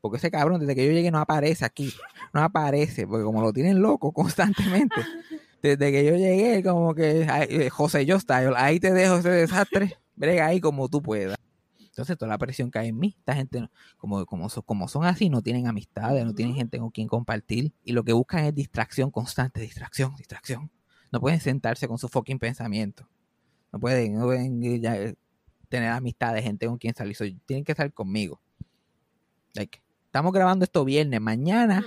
Porque 0.00 0.18
ese 0.18 0.30
cabrón, 0.30 0.60
desde 0.60 0.74
que 0.74 0.86
yo 0.86 0.92
llegué, 0.92 1.10
no 1.10 1.18
aparece 1.18 1.64
aquí. 1.64 1.92
No 2.32 2.42
aparece. 2.42 3.06
Porque 3.06 3.24
como 3.24 3.40
lo 3.42 3.52
tienen 3.52 3.80
loco 3.80 4.12
constantemente. 4.12 4.96
Desde 5.62 5.90
que 5.90 6.04
yo 6.04 6.14
llegué, 6.14 6.62
como 6.62 6.94
que 6.94 7.26
ay, 7.28 7.48
eh, 7.50 7.70
José 7.70 8.06
yo 8.06 8.20
style, 8.20 8.52
ahí 8.56 8.78
te 8.78 8.92
dejo 8.92 9.16
ese 9.16 9.30
desastre. 9.30 9.96
Brega 10.14 10.46
ahí 10.46 10.60
como 10.60 10.88
tú 10.88 11.02
puedas. 11.02 11.36
Entonces, 11.96 12.18
toda 12.18 12.28
la 12.28 12.36
presión 12.36 12.70
cae 12.70 12.88
en 12.88 12.98
mí. 12.98 13.16
Esta 13.18 13.34
gente, 13.34 13.68
como, 13.96 14.26
como, 14.26 14.50
son, 14.50 14.62
como 14.66 14.86
son 14.86 15.06
así, 15.06 15.30
no 15.30 15.40
tienen 15.40 15.66
amistades, 15.66 16.26
no 16.26 16.34
tienen 16.34 16.54
gente 16.54 16.78
con 16.78 16.90
quien 16.90 17.08
compartir. 17.08 17.72
Y 17.84 17.92
lo 17.92 18.04
que 18.04 18.12
buscan 18.12 18.44
es 18.44 18.54
distracción 18.54 19.10
constante, 19.10 19.62
distracción, 19.62 20.14
distracción. 20.14 20.70
No 21.10 21.20
pueden 21.20 21.40
sentarse 21.40 21.88
con 21.88 21.96
su 21.96 22.08
fucking 22.08 22.38
pensamiento. 22.38 23.08
No 23.72 23.80
pueden, 23.80 24.18
no 24.18 24.24
pueden 24.24 24.60
ya, 24.82 24.94
eh, 24.94 25.14
tener 25.70 25.88
amistades, 25.90 26.44
gente 26.44 26.66
con 26.66 26.76
quien 26.76 26.94
salir. 26.94 27.16
Tienen 27.46 27.64
que 27.64 27.72
estar 27.72 27.90
conmigo. 27.94 28.42
Like, 29.54 29.80
estamos 30.16 30.32
grabando 30.32 30.64
esto 30.64 30.82
viernes. 30.82 31.20
Mañana 31.20 31.84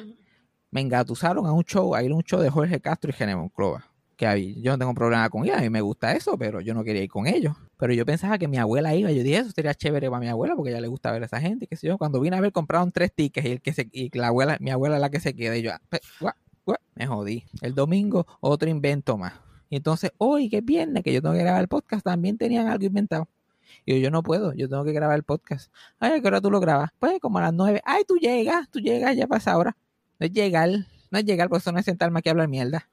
me 0.70 0.82
engatusaron 0.82 1.48
a 1.48 1.52
un 1.52 1.64
show, 1.64 1.96
a 1.96 2.04
ir 2.04 2.12
a 2.12 2.16
un 2.16 2.22
show 2.22 2.40
de 2.40 2.52
Jorge 2.52 2.80
Castro 2.80 3.10
y 3.10 3.14
Gene 3.14 3.36
Monclova. 3.36 3.84
Que 4.16 4.28
ahí- 4.28 4.62
yo 4.62 4.72
no 4.74 4.78
tengo 4.78 4.94
problema 4.94 5.28
con 5.32 5.46
ella, 5.46 5.58
a 5.58 5.62
mí 5.62 5.70
me 5.72 5.82
gusta 5.82 6.12
eso, 6.14 6.38
pero 6.38 6.62
yo 6.62 6.76
no 6.76 6.84
quería 6.84 7.02
ir 7.02 7.10
con 7.10 7.26
ellos. 7.26 7.56
Pero 7.78 7.92
yo 7.92 8.06
pensaba 8.06 8.38
que 8.38 8.48
mi 8.48 8.58
abuela 8.58 8.94
iba, 8.94 9.12
yo 9.12 9.24
dije, 9.24 9.38
eso 9.38 9.50
sería 9.50 9.74
chévere 9.74 10.12
para 10.12 10.20
mi 10.20 10.28
abuela, 10.28 10.56
porque 10.56 10.70
a 10.70 10.74
ella 10.74 10.82
le 10.82 10.90
gusta 10.90 11.12
ver 11.12 11.24
a 11.24 11.26
esa 11.26 11.42
gente, 11.42 11.66
qué 11.66 11.76
sé 11.76 11.88
yo. 11.88 11.98
Cuando 11.98 12.20
vine 12.20 12.38
a 12.38 12.42
ver, 12.42 12.52
compraron 12.52 12.92
tres 12.92 13.12
tickets 13.16 13.48
y, 13.48 13.52
el 13.54 13.62
que 13.62 13.74
se, 13.74 13.90
y 13.92 14.16
la 14.16 14.28
abuela, 14.28 14.58
mi 14.60 14.70
abuela 14.70 14.98
es 14.98 15.02
la 15.02 15.10
que 15.10 15.20
se 15.20 15.34
queda. 15.34 15.58
Y 15.58 15.64
yo, 15.64 15.72
ah, 15.72 15.82
gua, 16.20 16.36
me 16.94 17.08
jodí. 17.08 17.46
El 17.62 17.74
domingo, 17.74 18.28
otro 18.42 18.70
invento 18.70 19.18
más. 19.18 19.34
Y 19.72 19.78
entonces, 19.78 20.12
hoy, 20.20 20.50
que 20.50 20.58
es 20.58 20.66
viernes, 20.66 21.02
que 21.02 21.12
yo 21.14 21.20
tengo 21.24 21.34
que 21.34 21.42
grabar 21.42 21.62
el 21.62 21.68
podcast, 21.68 22.04
también 22.04 22.38
tenían 22.38 22.68
algo 22.68 22.86
inventado. 22.86 23.28
Y 23.86 23.94
yo, 23.96 24.00
yo 24.00 24.12
no 24.12 24.24
puedo, 24.24 24.54
yo 24.54 24.70
tengo 24.70 24.84
que 24.84 24.92
grabar 24.92 25.18
el 25.18 25.24
podcast. 25.24 25.72
Ay, 26.00 26.14
¿a 26.14 26.22
qué 26.22 26.28
hora 26.28 26.42
tú 26.42 26.52
lo 26.52 26.60
grabas? 26.60 26.90
Pues 27.00 27.20
como 27.20 27.40
a 27.40 27.42
las 27.42 27.54
nueve. 27.54 27.82
Ay, 27.86 28.04
tú 28.08 28.18
llegas, 28.18 28.70
tú 28.70 28.80
llegas, 28.80 29.16
ya 29.16 29.28
pasa 29.28 29.52
ahora. 29.54 29.76
No 30.20 30.26
es 30.26 30.32
llegar, 30.34 30.70
no 31.12 31.20
es 31.20 31.26
llegar, 31.26 31.50
por 31.50 31.60
eso 31.60 31.72
no 31.72 31.80
es 31.80 31.86
sentarme 31.86 32.20
aquí 32.20 32.30
a 32.30 32.32
hablar 32.32 32.48
mierda. 32.48 32.90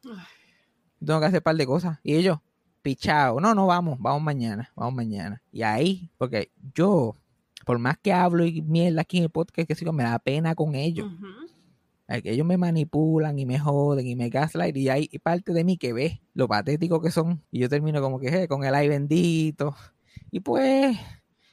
Tengo 1.04 1.20
que 1.20 1.26
hacer 1.26 1.40
un 1.40 1.44
par 1.44 1.56
de 1.56 1.66
cosas. 1.66 1.98
Y 2.02 2.14
ellos, 2.14 2.38
pichao, 2.82 3.40
no, 3.40 3.54
no 3.54 3.66
vamos, 3.66 3.98
vamos 4.00 4.22
mañana, 4.22 4.70
vamos 4.76 4.94
mañana. 4.94 5.42
Y 5.52 5.62
ahí, 5.62 6.10
porque 6.18 6.50
yo, 6.74 7.16
por 7.64 7.78
más 7.78 7.98
que 7.98 8.12
hablo 8.12 8.44
y 8.44 8.62
mierda 8.62 9.02
aquí 9.02 9.18
en 9.18 9.24
el 9.24 9.30
podcast, 9.30 9.66
que 9.68 9.74
sigo, 9.74 9.92
me 9.92 10.04
da 10.04 10.18
pena 10.18 10.54
con 10.54 10.74
ellos. 10.74 11.08
Que 12.08 12.30
Ellos 12.30 12.46
me 12.46 12.56
manipulan 12.56 13.36
y 13.38 13.46
me 13.46 13.58
joden 13.58 14.06
y 14.06 14.14
me 14.14 14.30
gaslight 14.30 14.76
y 14.76 14.88
hay 14.88 15.08
parte 15.20 15.52
de 15.52 15.64
mí 15.64 15.76
que 15.76 15.92
ve 15.92 16.22
lo 16.34 16.46
patético 16.46 17.00
que 17.00 17.10
son. 17.10 17.42
Y 17.50 17.58
yo 17.58 17.68
termino 17.68 18.00
como 18.00 18.20
que 18.20 18.28
eh, 18.28 18.48
con 18.48 18.62
el 18.64 18.74
ay 18.76 18.88
bendito. 18.88 19.74
Y 20.30 20.40
pues, 20.40 20.96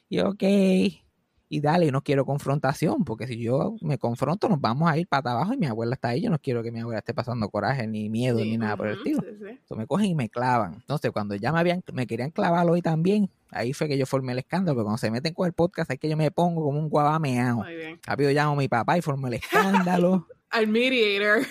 y 0.10 0.20
ok. 0.20 0.44
Y 1.50 1.62
dale, 1.62 1.92
no 1.92 2.02
quiero 2.02 2.26
confrontación, 2.26 3.04
porque 3.06 3.28
si 3.28 3.40
yo 3.40 3.76
me 3.82 4.00
confronto, 4.00 4.50
nos 4.50 4.60
vamos 4.60 4.90
a 4.90 4.98
ir 4.98 5.08
para 5.08 5.34
abajo 5.34 5.54
y 5.54 5.58
mi 5.58 5.68
abuela 5.68 5.94
está 5.94 6.08
ahí. 6.10 6.22
Yo 6.22 6.32
no 6.32 6.40
quiero 6.40 6.64
que 6.64 6.72
mi 6.72 6.80
abuela 6.80 6.98
esté 6.98 7.14
pasando 7.14 7.48
coraje, 7.50 7.86
ni 7.86 8.10
miedo, 8.10 8.40
Sí, 8.40 8.50
ni 8.50 8.58
nada 8.58 8.76
por 8.76 8.88
el 8.88 8.98
estilo. 8.98 9.22
sí, 9.22 9.28
sí. 9.38 9.46
Entonces 9.50 9.78
me 9.78 9.86
cogen 9.86 10.08
y 10.08 10.16
me 10.16 10.30
clavan. 10.30 10.74
Entonces, 10.74 11.12
cuando 11.12 11.36
ya 11.36 11.52
me 11.52 11.60
habían, 11.60 11.84
me 11.94 12.08
querían 12.08 12.32
clavar 12.32 12.68
hoy 12.68 12.82
también, 12.82 13.30
ahí 13.52 13.72
fue 13.74 13.88
que 13.88 14.00
yo 14.00 14.08
formé 14.08 14.32
el 14.32 14.40
escándalo. 14.40 14.76
Pero 14.78 14.86
cuando 14.86 14.98
se 14.98 15.12
meten 15.12 15.36
con 15.36 15.46
el 15.46 15.54
podcast, 15.54 15.92
es 15.92 16.00
que 16.00 16.10
yo 16.10 16.18
me 16.18 16.32
pongo 16.32 16.64
como 16.64 16.80
un 16.80 16.90
guabameado. 16.90 17.58
Muy 17.58 17.76
bien. 17.76 18.00
Rápido 18.04 18.32
llamo 18.32 18.54
a 18.54 18.56
mi 18.56 18.68
papá 18.68 18.98
y 18.98 19.02
formo 19.04 19.28
el 19.28 19.36
escándalo. 19.36 20.26
Al 20.50 20.68
mediator. 20.68 21.46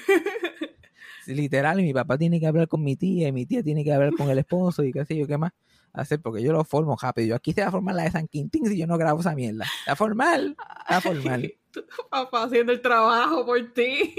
Literal, 1.26 1.78
y 1.78 1.84
mi 1.84 1.92
papá 1.94 2.18
tiene 2.18 2.40
que 2.40 2.46
hablar 2.48 2.66
con 2.66 2.82
mi 2.82 2.96
tía, 2.96 3.28
y 3.28 3.32
mi 3.32 3.46
tía 3.46 3.62
tiene 3.62 3.84
que 3.84 3.92
hablar 3.92 4.12
con 4.16 4.28
el 4.30 4.38
esposo, 4.38 4.82
y 4.82 4.92
qué 4.92 5.04
sé 5.04 5.16
yo, 5.16 5.28
qué 5.28 5.38
más 5.38 5.52
hacer, 5.92 6.20
porque 6.20 6.42
yo 6.42 6.52
lo 6.52 6.64
formo 6.64 6.96
rápido. 7.00 7.28
Yo 7.28 7.34
aquí 7.34 7.52
se 7.52 7.62
va 7.62 7.68
a 7.68 7.70
formar 7.70 7.94
la 7.94 8.04
de 8.04 8.10
San 8.10 8.28
Quintín 8.28 8.66
si 8.66 8.78
yo 8.78 8.86
no 8.86 8.98
grabo 8.98 9.20
esa 9.20 9.34
mierda. 9.34 9.66
Está 9.80 9.96
formal, 9.96 10.56
está 10.80 11.00
formal. 11.00 11.54
Tu 11.72 11.82
Papá 12.10 12.44
haciendo 12.44 12.70
el 12.70 12.82
trabajo 12.82 13.46
por 13.46 13.72
ti. 13.72 14.14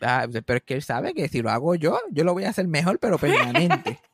Ah, 0.00 0.26
pero 0.44 0.56
es 0.56 0.64
que 0.64 0.74
él 0.74 0.82
sabe 0.82 1.14
que 1.14 1.28
si 1.28 1.40
lo 1.40 1.50
hago 1.50 1.76
yo, 1.76 1.96
yo 2.10 2.24
lo 2.24 2.32
voy 2.32 2.42
a 2.42 2.50
hacer 2.50 2.66
mejor, 2.66 2.98
pero 2.98 3.18
permanente. 3.18 4.00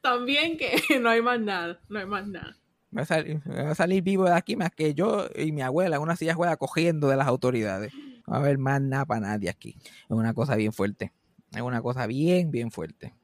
También 0.00 0.58
que 0.58 0.76
no 1.00 1.08
hay 1.08 1.22
más 1.22 1.40
nada. 1.40 1.80
No 1.88 2.00
hay 2.00 2.06
más 2.06 2.26
nada. 2.26 2.56
Me 2.90 3.00
va, 3.00 3.02
a 3.02 3.06
salir, 3.06 3.40
me 3.44 3.62
va 3.62 3.70
a 3.70 3.74
salir 3.74 4.02
vivo 4.02 4.24
de 4.24 4.34
aquí 4.34 4.56
más 4.56 4.70
que 4.70 4.94
yo 4.94 5.28
y 5.34 5.52
mi 5.52 5.62
abuela 5.62 5.98
una 5.98 6.16
silla 6.16 6.34
juega 6.34 6.56
cogiendo 6.56 7.08
de 7.08 7.16
las 7.16 7.26
autoridades. 7.26 7.92
No 8.26 8.32
va 8.32 8.36
a 8.36 8.40
haber 8.40 8.58
más 8.58 8.80
nada 8.80 9.04
para 9.04 9.20
nadie 9.20 9.50
aquí. 9.50 9.76
Es 9.80 10.10
una 10.10 10.34
cosa 10.34 10.56
bien 10.56 10.72
fuerte. 10.72 11.12
Es 11.52 11.62
una 11.62 11.80
cosa 11.80 12.06
bien, 12.06 12.50
bien 12.50 12.70
fuerte. 12.70 13.14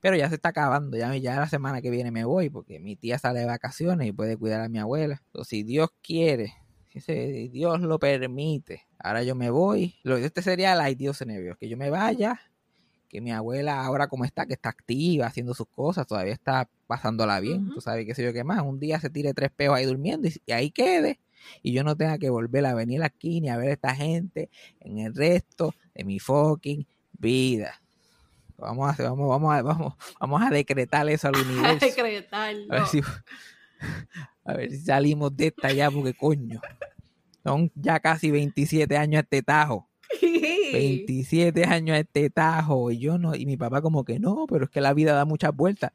Pero 0.00 0.16
ya 0.16 0.28
se 0.28 0.36
está 0.36 0.50
acabando. 0.50 0.96
Ya, 0.96 1.14
ya 1.16 1.36
la 1.36 1.48
semana 1.48 1.82
que 1.82 1.90
viene 1.90 2.10
me 2.10 2.24
voy 2.24 2.50
porque 2.50 2.80
mi 2.80 2.96
tía 2.96 3.18
sale 3.18 3.40
de 3.40 3.46
vacaciones 3.46 4.08
y 4.08 4.12
puede 4.12 4.36
cuidar 4.36 4.60
a 4.62 4.68
mi 4.68 4.78
abuela. 4.78 5.22
Entonces, 5.26 5.48
si 5.48 5.62
Dios 5.62 5.90
quiere, 6.02 6.54
si 6.98 7.48
Dios 7.48 7.80
lo 7.80 7.98
permite, 7.98 8.86
ahora 8.98 9.22
yo 9.22 9.34
me 9.34 9.50
voy. 9.50 9.96
Lo, 10.02 10.16
este 10.16 10.42
sería 10.42 10.72
el 10.72 10.96
Dios 10.96 11.18
se 11.18 11.26
nervios. 11.26 11.56
Que 11.58 11.68
yo 11.68 11.76
me 11.76 11.90
vaya. 11.90 12.40
Que 13.08 13.20
mi 13.20 13.32
abuela 13.32 13.84
ahora 13.84 14.06
como 14.06 14.24
está, 14.24 14.46
que 14.46 14.54
está 14.54 14.68
activa, 14.68 15.26
haciendo 15.26 15.52
sus 15.52 15.66
cosas, 15.66 16.06
todavía 16.06 16.32
está 16.32 16.68
pasándola 16.86 17.40
bien. 17.40 17.64
Ujú. 17.64 17.74
Tú 17.74 17.80
sabes 17.80 18.06
qué 18.06 18.14
sé 18.14 18.22
yo 18.22 18.32
qué 18.32 18.44
más. 18.44 18.62
Un 18.62 18.78
día 18.78 19.00
se 19.00 19.10
tire 19.10 19.34
tres 19.34 19.50
peos 19.50 19.76
ahí 19.76 19.84
durmiendo 19.84 20.28
y, 20.28 20.40
y 20.46 20.52
ahí 20.52 20.70
quede. 20.70 21.18
Y 21.62 21.72
yo 21.72 21.82
no 21.84 21.96
tenga 21.96 22.18
que 22.18 22.30
volver 22.30 22.66
a 22.66 22.74
venir 22.74 23.02
aquí 23.02 23.40
ni 23.40 23.48
a 23.48 23.56
ver 23.56 23.70
a 23.70 23.72
esta 23.72 23.94
gente 23.94 24.48
en 24.80 24.98
el 24.98 25.14
resto 25.14 25.74
de 25.94 26.04
mi 26.04 26.18
fucking 26.18 26.86
vida. 27.18 27.80
Vamos 28.60 28.88
a 28.88 28.90
hacer, 28.92 29.06
vamos, 29.06 29.28
vamos 29.28 29.54
a, 29.54 29.62
vamos, 29.62 29.94
vamos 30.20 30.42
a 30.42 30.50
decretar 30.50 31.08
eso 31.08 31.28
al 31.28 31.36
universo. 31.46 31.86
Decretarlo. 31.86 32.72
A 32.72 32.76
ver 32.76 32.86
si, 32.86 33.00
a 34.44 34.52
ver 34.54 34.70
si 34.70 34.78
salimos 34.78 35.36
de 35.36 35.48
esta 35.48 35.72
ya, 35.72 35.90
porque 35.90 36.14
coño. 36.14 36.60
Son 37.42 37.72
ya 37.74 38.00
casi 38.00 38.30
27 38.30 38.96
años 38.96 39.22
este 39.22 39.42
tajo. 39.42 39.88
27 40.72 41.64
años 41.64 41.98
este 41.98 42.30
tajo. 42.30 42.90
Y 42.90 42.98
yo 42.98 43.18
no, 43.18 43.34
y 43.34 43.46
mi 43.46 43.56
papá 43.56 43.80
como 43.80 44.04
que 44.04 44.18
no, 44.18 44.46
pero 44.48 44.64
es 44.64 44.70
que 44.70 44.80
la 44.80 44.92
vida 44.92 45.14
da 45.14 45.24
muchas 45.24 45.54
vueltas. 45.54 45.92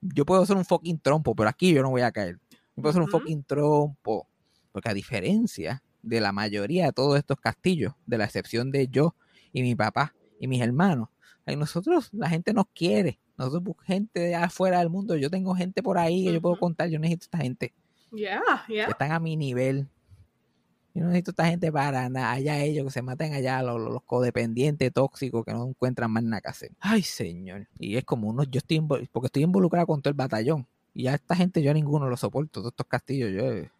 Yo 0.00 0.24
puedo 0.24 0.44
ser 0.46 0.56
un 0.56 0.64
fucking 0.64 1.00
trompo, 1.00 1.34
pero 1.34 1.48
aquí 1.48 1.72
yo 1.74 1.82
no 1.82 1.90
voy 1.90 2.02
a 2.02 2.12
caer. 2.12 2.38
Yo 2.76 2.82
puedo 2.82 2.92
ser 2.92 3.02
un 3.02 3.08
fucking 3.08 3.44
trompo. 3.44 4.28
Porque 4.72 4.88
a 4.88 4.94
diferencia 4.94 5.82
de 6.02 6.20
la 6.20 6.32
mayoría 6.32 6.86
de 6.86 6.92
todos 6.92 7.18
estos 7.18 7.38
castillos, 7.40 7.94
de 8.06 8.18
la 8.18 8.24
excepción 8.24 8.70
de 8.70 8.88
yo 8.88 9.14
y 9.52 9.62
mi 9.62 9.74
papá 9.74 10.14
y 10.38 10.46
mis 10.46 10.62
hermanos, 10.62 11.08
nosotros, 11.56 12.08
la 12.12 12.28
gente 12.28 12.52
nos 12.52 12.66
quiere. 12.74 13.18
Nosotros, 13.36 13.62
bu- 13.62 13.76
gente 13.84 14.20
de 14.20 14.34
afuera 14.34 14.78
del 14.80 14.90
mundo, 14.90 15.16
yo 15.16 15.30
tengo 15.30 15.54
gente 15.54 15.82
por 15.82 15.98
ahí 15.98 16.24
que 16.24 16.32
yo 16.32 16.40
puedo 16.42 16.58
contar, 16.58 16.88
yo 16.88 16.98
necesito 16.98 17.24
esta 17.24 17.38
gente 17.38 17.72
Yeah, 18.12 18.40
que 18.66 18.72
yeah. 18.74 18.88
están 18.88 19.12
a 19.12 19.20
mi 19.20 19.36
nivel. 19.36 19.86
Yo 20.94 21.02
no 21.02 21.08
necesito 21.08 21.30
esta 21.32 21.46
gente 21.46 21.70
para 21.70 22.08
nada. 22.08 22.32
Allá 22.32 22.58
ellos 22.64 22.86
que 22.86 22.90
se 22.90 23.02
maten 23.02 23.34
allá, 23.34 23.62
los, 23.62 23.78
los 23.80 24.02
codependientes 24.02 24.92
tóxicos 24.92 25.44
que 25.44 25.52
no 25.52 25.68
encuentran 25.68 26.10
más 26.10 26.22
nada 26.24 26.40
que 26.40 26.48
hacer. 26.48 26.70
Ay, 26.80 27.02
señor. 27.02 27.68
Y 27.78 27.96
es 27.96 28.04
como 28.04 28.28
uno, 28.28 28.42
yo 28.44 28.58
estoy, 28.58 28.80
porque 29.12 29.26
estoy 29.26 29.42
involucrado 29.44 29.86
con 29.86 30.00
todo 30.02 30.10
el 30.10 30.16
batallón. 30.16 30.66
Y 30.94 31.06
a 31.06 31.14
esta 31.14 31.36
gente 31.36 31.62
yo 31.62 31.70
a 31.70 31.74
ninguno 31.74 32.08
lo 32.08 32.16
soporto, 32.16 32.60
todos 32.60 32.72
estos 32.72 32.86
castillos. 32.86 33.30
Yo, 33.30 33.52
eh, 33.52 33.70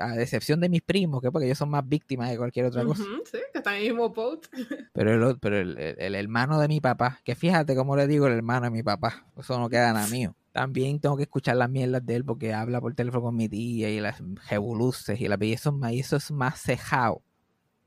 a 0.00 0.20
excepción 0.20 0.60
de 0.60 0.68
mis 0.68 0.82
primos, 0.82 1.20
que 1.22 1.30
porque 1.30 1.46
ellos 1.46 1.58
son 1.58 1.70
más 1.70 1.86
víctimas 1.88 2.30
de 2.30 2.36
cualquier 2.38 2.66
otra 2.66 2.84
cosa. 2.84 3.02
Ujú, 3.02 3.22
sí, 3.24 3.38
que 3.52 3.58
están 3.58 3.74
en 3.74 3.82
el 3.82 3.88
mismo 3.88 4.08
boat. 4.10 4.46
Pero, 4.92 5.30
el, 5.30 5.38
pero 5.38 5.58
el, 5.58 5.76
el- 5.78 5.96
el 5.98 6.14
hermano 6.14 6.58
de 6.58 6.68
mi 6.68 6.80
papá, 6.80 7.20
que 7.24 7.34
fíjate 7.34 7.76
cómo 7.76 7.96
le 7.96 8.06
digo 8.06 8.26
el 8.28 8.32
hermano 8.32 8.64
de 8.64 8.70
mi 8.70 8.82
papá, 8.82 9.26
eso 9.36 9.58
no 9.58 9.68
queda 9.68 9.92
nada 9.92 10.06
mío. 10.08 10.34
También 10.52 11.00
tengo 11.00 11.16
que 11.18 11.24
escuchar 11.24 11.56
las 11.56 11.68
mierdas 11.68 12.04
de 12.06 12.16
él 12.16 12.24
porque 12.24 12.54
habla 12.54 12.80
por 12.80 12.94
teléfono 12.94 13.24
con 13.24 13.36
mi 13.36 13.46
tía 13.48 13.90
y 13.90 14.00
las 14.00 14.22
revoluces 14.48 15.20
y, 15.20 15.28
la, 15.28 15.36
y 15.40 15.52
eso, 15.52 15.68
es 15.68 15.74
más- 15.76 15.92
y 15.92 16.00
eso 16.00 16.16
es 16.16 16.30
más 16.30 16.58
cejado. 16.62 17.22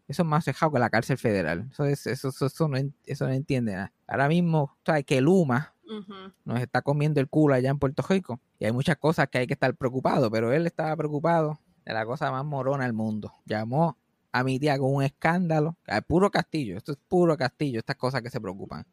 Eso 0.07 0.21
es 0.23 0.27
más 0.27 0.45
cejado 0.45 0.71
que 0.71 0.79
la 0.79 0.89
cárcel 0.91 1.17
federal. 1.17 1.67
Eso, 1.71 1.85
es, 1.85 2.05
eso, 2.07 2.29
eso, 2.29 2.45
eso 2.45 2.67
no, 2.67 2.77
eso 3.05 3.25
no 3.27 3.33
entiende 3.33 3.73
nada. 3.73 3.91
Ahora 4.07 4.27
mismo, 4.27 4.75
¿sabes? 4.85 5.03
Que 5.05 5.19
Luma 5.21 5.73
Ujú. 5.85 6.13
nos 6.45 6.59
está 6.61 6.81
comiendo 6.83 7.19
el 7.19 7.27
culo 7.27 7.55
allá 7.55 7.69
en 7.71 7.79
Puerto 7.79 8.03
Rico. 8.07 8.39
Y 8.59 8.65
hay 8.65 8.71
muchas 8.71 8.97
cosas 8.97 9.27
que 9.29 9.39
hay 9.39 9.47
que 9.47 9.53
estar 9.53 9.75
preocupado, 9.75 10.29
pero 10.29 10.51
él 10.53 10.67
estaba 10.67 10.95
preocupado 10.95 11.59
de 11.89 11.95
la 11.95 12.05
cosa 12.05 12.29
más 12.31 12.45
morona 12.45 12.83
del 12.83 12.93
mundo. 12.93 13.33
Llamó 13.45 13.97
a 14.31 14.43
mi 14.43 14.59
tía 14.59 14.77
con 14.77 14.93
un 14.93 15.03
escándalo, 15.03 15.75
es 15.87 16.01
puro 16.03 16.29
castillo, 16.29 16.77
esto 16.77 16.91
es 16.91 16.99
puro 17.07 17.35
castillo, 17.35 17.79
estas 17.79 17.95
cosas 17.95 18.21
que 18.21 18.29
se 18.29 18.39
preocupan. 18.39 18.85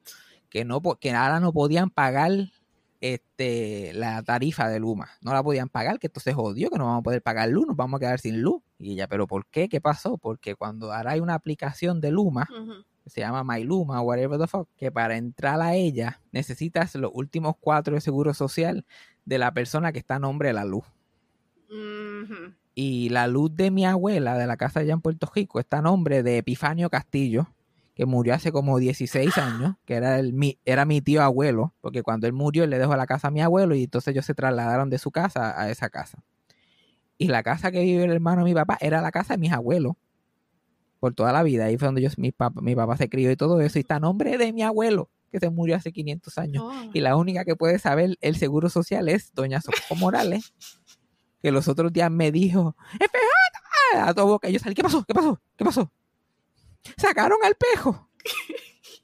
Que 0.49 0.65
no 0.65 0.81
que 0.99 1.13
ahora 1.13 1.39
no 1.39 1.53
podían 1.53 1.91
pagar 1.91 2.33
este 3.03 3.93
la 3.93 4.23
tarifa 4.23 4.69
de 4.69 4.81
Luma, 4.81 5.11
no 5.21 5.35
la 5.35 5.43
podían 5.43 5.69
pagar, 5.69 5.99
que 5.99 6.07
esto 6.07 6.21
se 6.21 6.33
jodió, 6.33 6.71
que 6.71 6.79
no 6.79 6.87
vamos 6.87 7.01
a 7.01 7.03
poder 7.03 7.21
pagar 7.21 7.51
luz, 7.51 7.67
nos 7.67 7.77
vamos 7.77 7.99
a 7.99 8.01
quedar 8.01 8.19
sin 8.19 8.41
luz. 8.41 8.63
Y 8.79 8.93
ella, 8.93 9.09
¿pero 9.09 9.27
por 9.27 9.45
qué? 9.47 9.69
¿Qué 9.69 9.83
pasó? 9.83 10.17
Porque 10.17 10.55
cuando 10.55 10.91
ahora 10.91 11.13
hay 11.13 11.21
una 11.21 11.35
aplicación 11.35 12.01
de 12.01 12.11
Luma, 12.11 12.49
que 13.05 13.11
se 13.11 13.21
llama 13.21 13.45
MyLuma 13.45 14.01
o 14.01 14.05
whatever 14.05 14.41
the 14.41 14.47
fuck, 14.47 14.71
que 14.75 14.91
para 14.91 15.19
entrar 15.19 15.61
a 15.61 15.75
ella 15.75 16.23
necesitas 16.33 16.95
los 16.95 17.11
últimos 17.13 17.57
cuatro 17.61 17.95
de 17.95 18.01
seguro 18.01 18.33
social 18.33 18.87
de 19.27 19.37
la 19.37 19.53
persona 19.53 19.93
que 19.93 19.99
está 19.99 20.15
a 20.15 20.19
nombre 20.19 20.49
de 20.49 20.55
la 20.55 20.65
luz. 20.65 20.85
Y 22.79 23.09
la 23.09 23.27
luz 23.27 23.57
de 23.57 23.71
mi 23.71 23.87
abuela 23.87 24.37
de 24.37 24.47
la 24.47 24.59
casa 24.59 24.81
allá 24.81 24.93
en 24.93 25.01
Puerto 25.01 25.33
Rico 25.35 25.59
está 25.59 25.79
a 25.79 25.83
nombre 25.83 26.23
de 26.23 26.37
Epifanio 26.37 26.91
Castillo, 26.91 27.49
que 27.95 28.05
murió 28.05 28.35
hace 28.35 28.53
como 28.53 28.79
16 28.79 29.39
años, 29.39 29.77
que 29.87 29.95
era, 29.95 30.19
el, 30.19 30.35
mi, 30.35 30.59
era 30.67 30.85
mi 30.85 31.01
tío 31.01 31.23
abuelo, 31.23 31.73
porque 31.81 32.03
cuando 32.03 32.27
él 32.27 32.35
murió 32.35 32.65
él 32.65 32.71
le 32.71 32.79
dejó 32.79 32.95
la 32.95 33.07
casa 33.07 33.29
a 33.29 33.31
mi 33.31 33.41
abuelo 33.41 33.75
y 33.75 33.85
entonces 33.85 34.13
ellos 34.13 34.27
se 34.27 34.35
trasladaron 34.35 34.91
de 34.91 34.99
su 34.99 35.11
casa 35.11 35.59
a 35.59 35.71
esa 35.71 35.89
casa. 35.89 36.23
Y 37.17 37.29
la 37.29 37.43
casa 37.43 37.73
que 37.73 37.81
vive 37.81 38.05
el 38.05 38.13
hermano 38.13 38.45
de 38.45 38.51
mi 38.51 38.55
papá 38.55 38.77
era 38.79 39.01
la 39.01 39.11
casa 39.11 39.33
de 39.35 39.39
mis 39.39 39.53
abuelos 39.53 39.95
por 41.01 41.15
toda 41.15 41.33
la 41.33 41.43
vida. 41.43 41.65
Ahí 41.65 41.79
fue 41.79 41.87
donde 41.87 42.03
yo, 42.03 42.11
mi, 42.19 42.31
papá, 42.31 42.61
mi 42.61 42.77
papá 42.77 42.99
se 42.99 43.09
crió 43.09 43.31
y 43.31 43.37
todo 43.37 43.59
eso. 43.63 43.79
Y 43.79 43.81
está 43.81 43.97
a 43.97 44.01
nombre 44.01 44.37
de 44.37 44.53
mi 44.53 44.63
abuelo, 44.63 45.09
que 45.33 45.41
se 45.41 45.49
murió 45.49 45.77
hace 45.77 45.93
500 45.93 46.37
años. 46.37 46.65
Oh. 46.67 46.91
Y 46.93 47.01
la 47.01 47.17
única 47.17 47.47
que 47.47 47.57
puede 47.57 47.79
saber 47.79 48.19
el 48.21 48.37
seguro 48.37 48.69
social 48.69 49.09
es 49.09 49.33
doña 49.33 49.63
Socorro 49.63 49.99
Morales, 49.99 50.53
que 51.43 51.51
los 51.53 51.69
otros 51.69 51.93
días 51.93 52.11
me 52.11 52.31
dijo, 52.33 52.77
"FJ", 52.99 54.09
a 54.09 54.15
todo 54.15 54.27
boca. 54.27 54.49
Y 54.49 54.53
yo 54.55 54.59
salí, 54.59 54.75
¿qué 54.75 54.83
pasó? 54.83 55.05
¿Qué 55.05 55.15
pasó? 55.15 55.41
¿Qué 55.57 55.65
pasó? 55.65 55.91
Sacaron 56.97 57.39
al 57.45 57.55
pejo. 57.57 58.09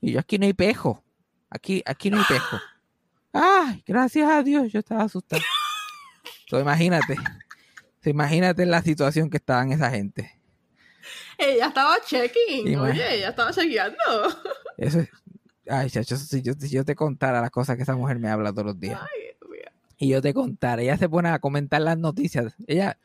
Y 0.00 0.12
yo, 0.12 0.20
aquí 0.20 0.38
no 0.38 0.46
hay 0.46 0.52
pejo. 0.52 1.02
Aquí, 1.50 1.82
aquí 1.86 2.10
no 2.10 2.18
hay 2.18 2.24
pejo. 2.24 2.58
Ay, 3.32 3.82
gracias 3.86 4.28
a 4.30 4.42
Dios, 4.42 4.72
yo 4.72 4.80
estaba 4.80 5.04
asustado. 5.04 5.42
Entonces, 6.44 6.62
imagínate. 6.64 7.16
imagínate 8.04 8.66
la 8.66 8.82
situación 8.82 9.30
que 9.30 9.36
estaban 9.38 9.72
esa 9.72 9.90
gente. 9.90 10.38
Ella 11.38 11.66
estaba 11.68 11.96
checking. 12.04 12.66
Imag- 12.66 12.90
Oye, 12.92 13.16
ella 13.16 13.28
estaba 13.30 13.52
chequeando. 13.52 13.96
Eso 14.76 15.00
es... 15.00 15.08
Ay, 15.68 15.88
chacho, 15.90 16.16
si 16.16 16.42
yo, 16.42 16.52
si 16.58 16.68
yo 16.70 16.84
te 16.84 16.94
contara 16.96 17.40
las 17.40 17.50
cosas 17.50 17.76
que 17.76 17.82
esa 17.84 17.94
mujer 17.96 18.18
me 18.18 18.28
habla 18.28 18.50
todos 18.50 18.66
los 18.66 18.80
días. 18.80 19.00
Ay. 19.00 19.31
Y 20.02 20.08
yo 20.08 20.20
te 20.20 20.34
contara, 20.34 20.82
ella 20.82 20.96
se 20.96 21.08
pone 21.08 21.28
a 21.28 21.38
comentar 21.38 21.80
las 21.80 21.96
noticias. 21.96 22.56
Ella, 22.66 22.98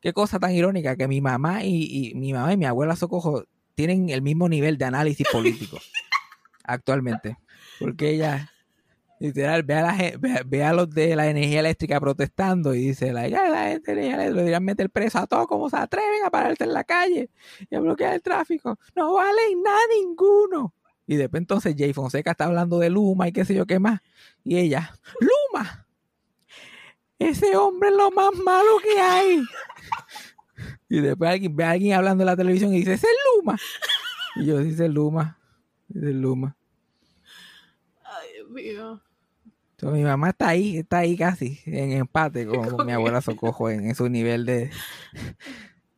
qué 0.00 0.12
cosa 0.12 0.38
tan 0.38 0.52
irónica 0.52 0.94
que 0.94 1.08
mi 1.08 1.22
mamá 1.22 1.64
y, 1.64 2.10
y 2.10 2.14
mi 2.16 2.34
mamá 2.34 2.52
y 2.52 2.58
mi 2.58 2.66
abuela 2.66 2.96
Socojo 2.96 3.44
tienen 3.74 4.10
el 4.10 4.20
mismo 4.20 4.46
nivel 4.50 4.76
de 4.76 4.84
análisis 4.84 5.26
político 5.32 5.78
actualmente. 6.64 7.38
Porque 7.80 8.10
ella, 8.10 8.52
literal, 9.20 9.62
ve 9.62 9.72
a, 9.72 9.82
la, 9.84 9.96
ve, 10.18 10.42
ve 10.44 10.64
a 10.64 10.74
los 10.74 10.90
de 10.90 11.16
la 11.16 11.28
energía 11.28 11.60
eléctrica 11.60 11.98
protestando 11.98 12.74
y 12.74 12.88
dice, 12.88 13.14
like, 13.14 13.34
"Ay, 13.34 13.50
la 13.50 13.68
gente 13.70 13.94
de 13.94 14.00
energía 14.02 14.14
eléctrica 14.16 14.30
lo 14.32 14.36
deberían 14.36 14.64
meter 14.64 14.90
preso 14.90 15.20
a 15.20 15.26
todos, 15.26 15.46
como 15.46 15.70
se 15.70 15.78
atreven 15.78 16.26
a 16.26 16.30
pararse 16.30 16.64
en 16.64 16.74
la 16.74 16.84
calle 16.84 17.30
y 17.70 17.74
a 17.74 17.80
bloquear 17.80 18.12
el 18.12 18.20
tráfico. 18.20 18.78
No 18.94 19.14
valen 19.14 19.62
nada 19.62 19.80
ninguno. 19.98 20.74
Y 21.06 21.16
después 21.16 21.40
entonces 21.40 21.74
Jay 21.78 21.94
Fonseca 21.94 22.32
está 22.32 22.44
hablando 22.44 22.78
de 22.78 22.90
Luma 22.90 23.28
y 23.28 23.32
qué 23.32 23.46
sé 23.46 23.54
yo 23.54 23.64
qué 23.64 23.78
más. 23.78 24.00
Y 24.42 24.58
ella, 24.58 24.94
Luma, 25.20 25.83
ese 27.18 27.56
hombre 27.56 27.90
es 27.90 27.96
lo 27.96 28.10
más 28.10 28.34
malo 28.44 28.78
que 28.82 29.00
hay. 29.00 29.42
Y 30.88 31.00
después 31.00 31.30
alguien, 31.30 31.56
ve 31.56 31.64
a 31.64 31.70
alguien 31.70 31.94
hablando 31.94 32.22
en 32.22 32.26
la 32.26 32.36
televisión 32.36 32.72
y 32.72 32.78
dice, 32.78 32.94
ese 32.94 33.06
es 33.06 33.16
Luma. 33.36 33.58
Y 34.36 34.46
yo, 34.46 34.58
dice 34.58 34.88
Luma, 34.88 35.38
es 35.88 36.02
Luma. 36.02 36.56
Ay, 38.04 38.28
Dios 38.34 38.50
mío. 38.50 39.02
Entonces, 39.72 39.98
mi 39.98 40.04
mamá 40.04 40.30
está 40.30 40.48
ahí, 40.48 40.78
está 40.78 40.98
ahí 40.98 41.16
casi, 41.16 41.60
en 41.66 41.92
empate 41.92 42.46
con, 42.46 42.70
con 42.70 42.86
mi 42.86 42.92
abuela 42.92 43.20
Socojo 43.20 43.70
en, 43.70 43.88
en 43.88 43.94
su 43.94 44.08
nivel 44.08 44.46
de, 44.46 44.70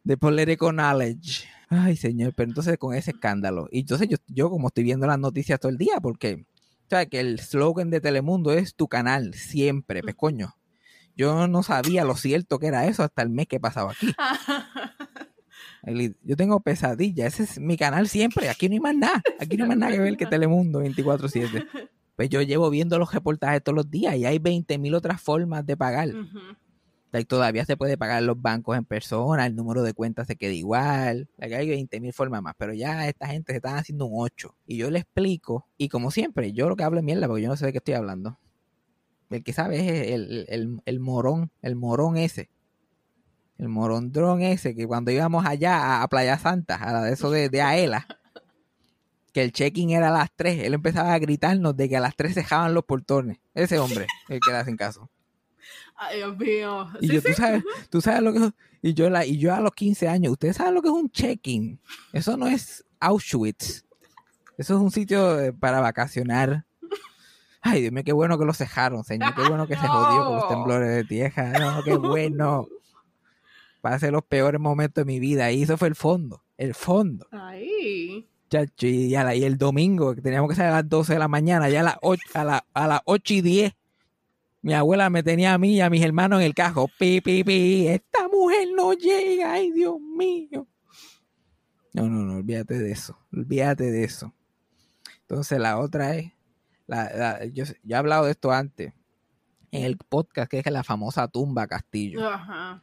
de 0.03 0.17
political 0.17 0.73
knowledge. 0.73 1.47
Ay, 1.69 1.97
señor, 1.97 2.33
pero 2.35 2.49
entonces 2.49 2.79
con 2.79 2.95
ese 2.95 3.11
escándalo. 3.11 3.69
Y 3.71 3.81
entonces 3.81 4.09
yo, 4.09 4.17
yo 4.29 4.51
como 4.51 4.69
estoy 4.69 4.85
viendo 4.85 5.07
las 5.07 5.19
noticias 5.19 5.61
todo 5.61 5.71
el 5.71 5.79
día, 5.79 6.01
porque, 6.01 6.47
¿sabes? 6.89 7.09
Que 7.09 7.21
el 7.21 7.39
slogan 7.41 7.91
de 7.91 8.01
Telemundo 8.01 8.53
es 8.53 8.75
tu 8.75 8.89
canal, 8.89 9.35
siempre, 9.35 10.03
pues 10.03 10.15
coño. 10.15 10.56
Yo 11.17 11.49
no 11.49 11.63
sabía 11.63 12.05
lo 12.05 12.15
cierto 12.15 12.59
que 12.59 12.67
era 12.67 12.87
eso 12.87 13.03
hasta 13.03 13.23
el 13.23 13.31
mes 13.31 13.49
que 13.49 13.59
pasaba 13.59 13.93
aquí. 13.93 14.07
Yo 16.23 16.37
tengo 16.37 16.61
pesadilla, 16.61 17.27
ese 17.27 17.45
es 17.45 17.61
mi 17.61 17.77
canal 17.77 18.09
siempre, 18.09 18.49
aquí 18.49 18.69
no 18.69 18.75
hay 18.75 18.81
más 18.81 18.97
nada, 18.97 19.23
aquí 19.39 19.57
no 19.57 19.65
hay 19.65 19.69
más 19.69 19.79
nada 19.79 19.93
que 19.93 20.01
ver 20.01 20.17
que 20.17 20.27
Telemundo 20.27 20.83
24/7. 20.83 21.67
Pues 22.17 22.31
yo 22.31 22.41
llevo 22.41 22.71
viendo 22.71 22.99
los 22.99 23.13
reportajes 23.13 23.63
todos 23.63 23.77
los 23.77 23.91
días 23.91 24.17
y 24.17 24.25
hay 24.25 24.39
20.000 24.39 24.95
otras 24.95 25.21
formas 25.21 25.67
de 25.67 25.77
pagar. 25.77 26.09
Todavía 27.29 27.65
se 27.67 27.77
puede 27.77 27.97
pagar 27.97 28.23
los 28.23 28.41
bancos 28.41 28.77
en 28.77 28.87
persona, 28.87 29.47
el 29.47 29.55
número 29.55 29.83
de 29.83 29.93
cuentas 29.93 30.27
se 30.27 30.37
queda 30.37 30.53
igual. 30.53 31.29
Like, 31.37 31.57
hay 31.57 31.69
20.000 31.69 32.13
formas 32.13 32.43
más, 32.43 32.55
pero 32.57 32.73
ya 32.73 33.07
esta 33.07 33.27
gente 33.27 33.53
se 33.53 33.57
están 33.57 33.77
haciendo 33.77 34.07
un 34.07 34.15
8. 34.17 34.55
Y 34.67 34.79
yo 34.79 34.91
le 34.91 35.01
explico, 35.01 35.69
y 35.77 35.91
como 35.91 36.11
siempre, 36.11 36.53
yo 36.55 36.71
lo 36.71 36.77
que 36.77 36.85
hablo 36.85 36.99
es 36.99 37.05
mierda 37.05 37.27
porque 37.27 37.43
yo 37.43 37.49
no 37.49 37.57
sé 37.57 37.67
de 37.67 37.73
qué 37.73 37.79
estoy 37.79 37.95
hablando. 37.95 38.39
El 39.31 39.43
que 39.43 39.53
sabe 39.53 39.79
es 39.81 40.13
el, 40.13 40.47
el- 40.49 40.81
el- 40.85 41.01
morón, 41.01 41.51
el 41.63 41.77
morón 41.77 42.17
ese. 42.17 42.49
El 43.59 43.69
morondrón 43.69 44.43
ese, 44.43 44.75
que 44.75 44.87
cuando 44.87 45.11
íbamos 45.11 45.47
allá 45.47 45.77
a, 45.79 46.03
a 46.03 46.09
Playa 46.09 46.39
Santa, 46.39 46.77
a 46.77 46.93
la 46.93 47.03
de 47.03 47.13
eso 47.15 47.31
de, 47.31 47.49
de 47.49 47.63
Aela, 47.63 48.07
que 49.33 49.43
el 49.43 49.53
check-in 49.53 49.91
era 49.91 50.09
a 50.09 50.13
las 50.19 50.31
3, 50.37 50.65
él 50.65 50.75
empezaba 50.75 51.15
a 51.15 51.19
gritarnos 51.19 51.77
de 51.77 51.89
que 51.89 51.97
a 51.97 52.01
las 52.01 52.15
3 52.17 52.35
dejaban 52.35 52.75
los 52.75 52.85
portones. 52.85 53.39
Ese 53.55 53.79
hombre, 53.79 54.07
el 54.29 54.41
que 54.41 54.51
le 54.51 54.57
hacen 54.59 54.77
caso. 54.77 55.11
Ay, 55.97 56.19
Dios 56.19 56.37
mío. 56.37 56.87
Y 57.01 57.09
Sí, 57.09 57.15
yo, 57.15 57.21
sí. 57.23 57.29
tú 57.29 57.33
sabes, 57.35 57.65
tú 57.91 58.01
sabes 58.03 58.23
lo 58.23 58.33
que 58.35 58.39
es, 58.41 58.53
y 58.83 58.93
yo, 58.95 59.09
la, 59.09 59.25
y 59.25 59.39
yo 59.39 59.55
a 59.55 59.61
los 59.61 59.73
15 59.73 60.07
años, 60.09 60.33
ustedes 60.33 60.57
saben 60.57 60.75
lo 60.75 60.83
que 60.83 60.89
es 60.89 60.95
un 60.95 61.11
check-in. 61.11 61.81
Eso 62.13 62.37
no 62.37 62.47
es 62.47 62.85
Auschwitz. 63.01 63.85
Eso 64.59 64.75
es 64.77 64.81
un 64.81 64.91
sitio 64.91 65.41
eh, 65.41 65.53
para 65.55 65.81
vacacionar. 65.81 66.66
Ay, 67.67 67.81
Dios 67.83 67.93
mío, 67.93 68.03
qué 68.05 68.13
bueno 68.13 68.39
que 68.39 68.45
lo 68.45 68.53
cejaron, 68.55 69.05
señor. 69.05 69.35
Qué 69.35 69.43
bueno 69.49 69.67
que 69.67 69.75
se 69.77 69.87
jodió 69.87 70.25
con 70.25 70.37
los 70.37 70.49
temblores 70.49 70.89
de 70.91 71.05
tierra. 71.05 71.53
No, 71.59 71.83
qué 71.85 71.97
bueno. 71.97 72.67
Pasé 73.81 74.11
los 74.11 74.25
peores 74.25 74.61
momentos 74.61 75.03
de 75.05 75.05
mi 75.05 75.21
vida. 75.21 75.51
Y 75.53 75.63
eso 75.63 75.77
fue 75.77 75.89
el 75.89 75.95
fondo. 75.95 76.43
El 76.57 76.75
fondo. 76.75 77.27
Ay. 77.31 78.27
Chacho, 78.49 78.87
y, 78.87 79.11
la- 79.11 79.35
y 79.35 79.45
el 79.45 79.59
domingo, 79.59 80.15
que 80.15 80.23
teníamos 80.23 80.49
que 80.51 80.57
salir 80.57 80.71
a 80.73 80.77
las 80.77 80.89
12 80.89 81.15
de 81.15 81.19
la 81.19 81.29
mañana, 81.29 81.69
ya 81.69 81.81
a 81.81 81.85
las 81.85 81.97
8, 82.03 82.23
a, 82.35 82.45
la- 82.45 82.67
a 82.75 82.87
las 82.87 83.01
8 83.05 83.35
y 83.35 83.41
10, 83.41 83.73
mi 84.63 84.73
abuela 84.73 85.11
me 85.11 85.23
tenía 85.25 85.53
a 85.55 85.59
mí 85.59 85.75
y 85.75 85.81
a 85.81 85.91
mis 85.91 86.03
hermanos 86.05 86.41
en 86.41 86.47
el 86.47 86.55
cajo. 86.55 86.89
Pi, 86.99 87.21
pi, 87.21 87.43
pi, 87.45 87.89
esta 87.89 88.29
mujer 88.29 88.69
no 88.77 88.93
llega, 88.93 89.53
ay 89.53 89.73
Dios 89.73 89.97
mío. 90.01 90.67
No, 91.93 92.09
no, 92.09 92.23
no, 92.25 92.37
olvídate 92.37 92.79
de 92.79 92.93
eso, 92.93 93.19
olvídate 93.33 93.91
de 93.91 94.05
eso. 94.05 94.33
Entonces 95.23 95.59
la 95.59 95.79
otra 95.79 96.15
es, 96.17 96.33
la, 96.87 97.11
la- 97.15 97.45
yo, 97.47 97.65
yo 97.65 97.75
he 97.89 97.95
hablado 97.95 98.25
de 98.27 98.33
esto 98.33 98.51
antes, 98.53 98.93
en 99.73 99.85
el 99.85 99.97
podcast 99.97 100.51
que 100.51 100.59
es 100.61 100.67
la 100.71 100.85
famosa 100.85 101.29
tumba 101.29 101.67
Castillo 101.67 102.27
Ajá. 102.27 102.83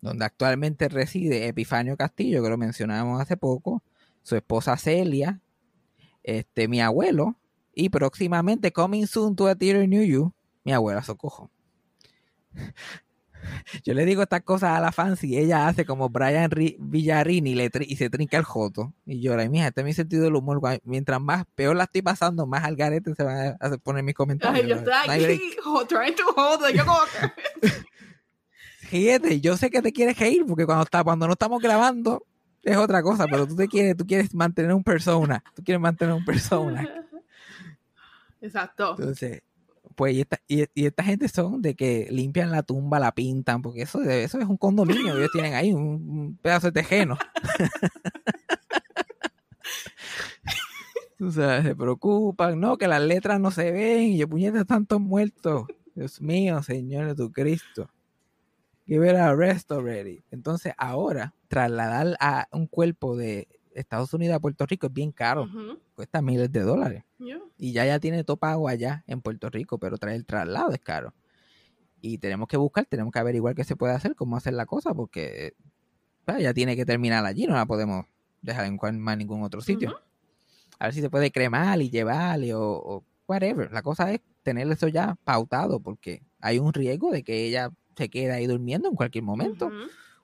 donde 0.00 0.24
actualmente 0.24 0.88
reside 0.88 1.48
Epifanio 1.48 1.96
Castillo, 1.96 2.42
que 2.42 2.48
lo 2.50 2.56
mencionamos 2.58 3.20
hace 3.20 3.36
poco, 3.36 3.82
su 4.22 4.36
esposa 4.36 4.76
Celia, 4.76 5.40
este, 6.22 6.68
mi 6.68 6.80
abuelo, 6.80 7.36
y 7.74 7.88
próximamente 7.88 8.72
coming 8.72 9.06
soon 9.06 9.34
to 9.36 9.46
a 9.48 9.54
theater 9.54 9.88
near 9.88 10.04
you, 10.04 10.32
mi 10.64 10.72
abuela 10.72 11.02
Socojo. 11.02 11.50
Yo 13.84 13.94
le 13.94 14.04
digo 14.04 14.22
estas 14.22 14.42
cosas 14.42 14.76
a 14.76 14.80
la 14.80 14.92
fancy 14.92 15.28
y 15.28 15.38
ella 15.38 15.68
hace 15.68 15.84
como 15.84 16.08
Brian 16.08 16.50
Ri- 16.50 16.76
Villarini 16.78 17.54
le 17.54 17.70
y 17.80 17.96
se 17.96 18.10
trinca 18.10 18.36
el 18.36 18.44
joto 18.44 18.92
y 19.06 19.20
llora. 19.20 19.44
Y 19.44 19.48
mija, 19.48 19.68
este 19.68 19.80
es 19.80 19.84
mi 19.84 19.92
sentido 19.92 20.24
del 20.24 20.34
humor. 20.34 20.60
Mientras 20.84 21.20
más 21.20 21.44
peor 21.54 21.76
la 21.76 21.84
estoy 21.84 22.02
pasando, 22.02 22.46
más 22.46 22.64
al 22.64 22.76
garete 22.76 23.14
se 23.14 23.22
van 23.22 23.56
a, 23.60 23.76
poner 23.78 24.02
mis 24.02 24.14
comentarios. 24.14 24.62
Ay, 24.62 24.68
yo 24.68 24.76
estoy 24.76 25.34
aquí 25.34 25.56
trying 25.88 26.14
to 26.14 26.24
hold 26.36 26.68
it. 26.68 26.76
Yo 26.76 26.84
como 26.84 26.98
que... 27.60 27.68
Ríete, 28.90 29.40
yo 29.40 29.56
sé 29.56 29.70
que 29.70 29.82
te 29.82 29.92
quieres 29.92 30.18
reír 30.18 30.44
porque 30.46 30.66
cuando 30.66 30.82
está, 30.82 31.04
cuando 31.04 31.26
no 31.26 31.34
estamos 31.34 31.62
grabando 31.62 32.26
es 32.62 32.76
otra 32.76 33.02
cosa, 33.02 33.26
pero 33.28 33.46
tú 33.46 33.54
te 33.56 33.68
quieres, 33.68 33.96
tú 33.96 34.06
quieres 34.06 34.34
mantener 34.34 34.74
un 34.74 34.82
persona, 34.82 35.42
tú 35.54 35.62
quieres 35.62 35.80
mantener 35.80 36.14
un 36.14 36.24
persona. 36.24 36.88
Exacto. 38.40 38.96
Entonces, 38.98 39.42
pues 39.94 40.14
y 40.14 40.20
esta, 40.22 40.40
y, 40.48 40.64
y 40.74 40.86
esta 40.86 41.02
gente 41.02 41.28
son 41.28 41.62
de 41.62 41.74
que 41.74 42.08
limpian 42.10 42.50
la 42.50 42.62
tumba, 42.62 42.98
la 42.98 43.12
pintan, 43.12 43.62
porque 43.62 43.82
eso, 43.82 44.02
eso 44.02 44.38
es 44.38 44.46
un 44.46 44.56
condominio, 44.56 45.16
ellos 45.16 45.30
tienen 45.32 45.54
ahí 45.54 45.72
un, 45.72 46.38
pedazo 46.42 46.68
de 46.68 46.72
tejeno. 46.72 47.18
Tú 51.18 51.32
sabes, 51.32 51.64
se 51.64 51.76
preocupan, 51.76 52.58
no, 52.58 52.78
que 52.78 52.88
las 52.88 53.02
letras 53.02 53.38
no 53.40 53.50
se 53.50 53.70
ven, 53.70 54.04
y 54.04 54.18
yo, 54.18 54.28
puñetas, 54.28 54.62
están 54.62 54.86
todos 54.86 55.02
muertos. 55.02 55.66
Dios 55.94 56.22
mío, 56.22 56.62
Señor 56.62 57.08
Jesucristo. 57.08 57.90
Give 58.86 59.08
it 59.08 59.16
a 59.16 59.34
rest. 59.34 59.70
Entonces, 60.30 60.72
ahora, 60.78 61.34
trasladar 61.48 62.16
a 62.20 62.48
un 62.52 62.66
cuerpo 62.66 63.16
de 63.16 63.48
Estados 63.80 64.12
Unidos 64.14 64.36
a 64.36 64.40
Puerto 64.40 64.64
Rico 64.66 64.86
es 64.86 64.92
bien 64.92 65.12
caro, 65.12 65.46
cuesta 65.94 66.22
miles 66.22 66.50
de 66.52 66.60
dólares. 66.60 67.04
Yeah. 67.18 67.40
Y 67.58 67.72
ya 67.72 67.84
ya 67.84 67.98
tiene 67.98 68.24
todo 68.24 68.36
pago 68.36 68.68
allá 68.68 69.04
en 69.06 69.20
Puerto 69.20 69.50
Rico, 69.50 69.78
pero 69.78 69.98
traer 69.98 70.16
el 70.16 70.24
traslado 70.26 70.70
es 70.72 70.80
caro. 70.80 71.12
Y 72.00 72.18
tenemos 72.18 72.48
que 72.48 72.56
buscar, 72.56 72.86
tenemos 72.86 73.12
que 73.12 73.18
averiguar 73.18 73.54
qué 73.54 73.64
se 73.64 73.76
puede 73.76 73.92
hacer, 73.92 74.14
cómo 74.14 74.36
hacer 74.36 74.54
la 74.54 74.64
cosa, 74.66 74.94
porque 74.94 75.54
pues, 76.24 76.38
ya 76.42 76.54
tiene 76.54 76.76
que 76.76 76.86
terminar 76.86 77.24
allí, 77.26 77.46
no 77.46 77.54
la 77.54 77.66
podemos 77.66 78.06
dejar 78.40 78.64
en 78.66 78.76
cual- 78.78 78.96
más 78.98 79.18
ningún 79.18 79.42
otro 79.42 79.60
sitio. 79.60 79.90
A 80.78 80.84
ver 80.86 80.94
si 80.94 81.00
se 81.02 81.10
puede 81.10 81.30
cremar 81.30 81.82
y 81.82 81.90
llevarle 81.90 82.54
o, 82.54 82.62
o 82.62 83.04
whatever. 83.28 83.70
La 83.70 83.82
cosa 83.82 84.10
es 84.12 84.20
tener 84.42 84.70
eso 84.72 84.88
ya 84.88 85.16
pautado, 85.24 85.78
porque 85.80 86.22
hay 86.40 86.58
un 86.58 86.72
riesgo 86.72 87.10
de 87.12 87.22
que 87.22 87.44
ella 87.44 87.70
se 87.96 88.08
quede 88.08 88.32
ahí 88.32 88.46
durmiendo 88.46 88.88
en 88.88 88.94
cualquier 88.94 89.24
momento 89.24 89.66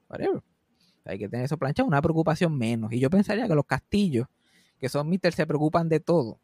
whatever. 0.08 0.42
Hay 1.06 1.18
que 1.18 1.28
tener 1.28 1.46
eso 1.46 1.56
planchado, 1.56 1.86
una 1.86 2.02
preocupación 2.02 2.56
menos. 2.56 2.92
Y 2.92 2.98
yo 2.98 3.08
pensaría 3.10 3.46
que 3.48 3.54
los 3.54 3.64
castillos, 3.66 4.26
que 4.78 4.88
son 4.88 5.08
mister, 5.08 5.32
se 5.32 5.46
preocupan 5.46 5.88
de 5.88 6.00
todo. 6.00 6.38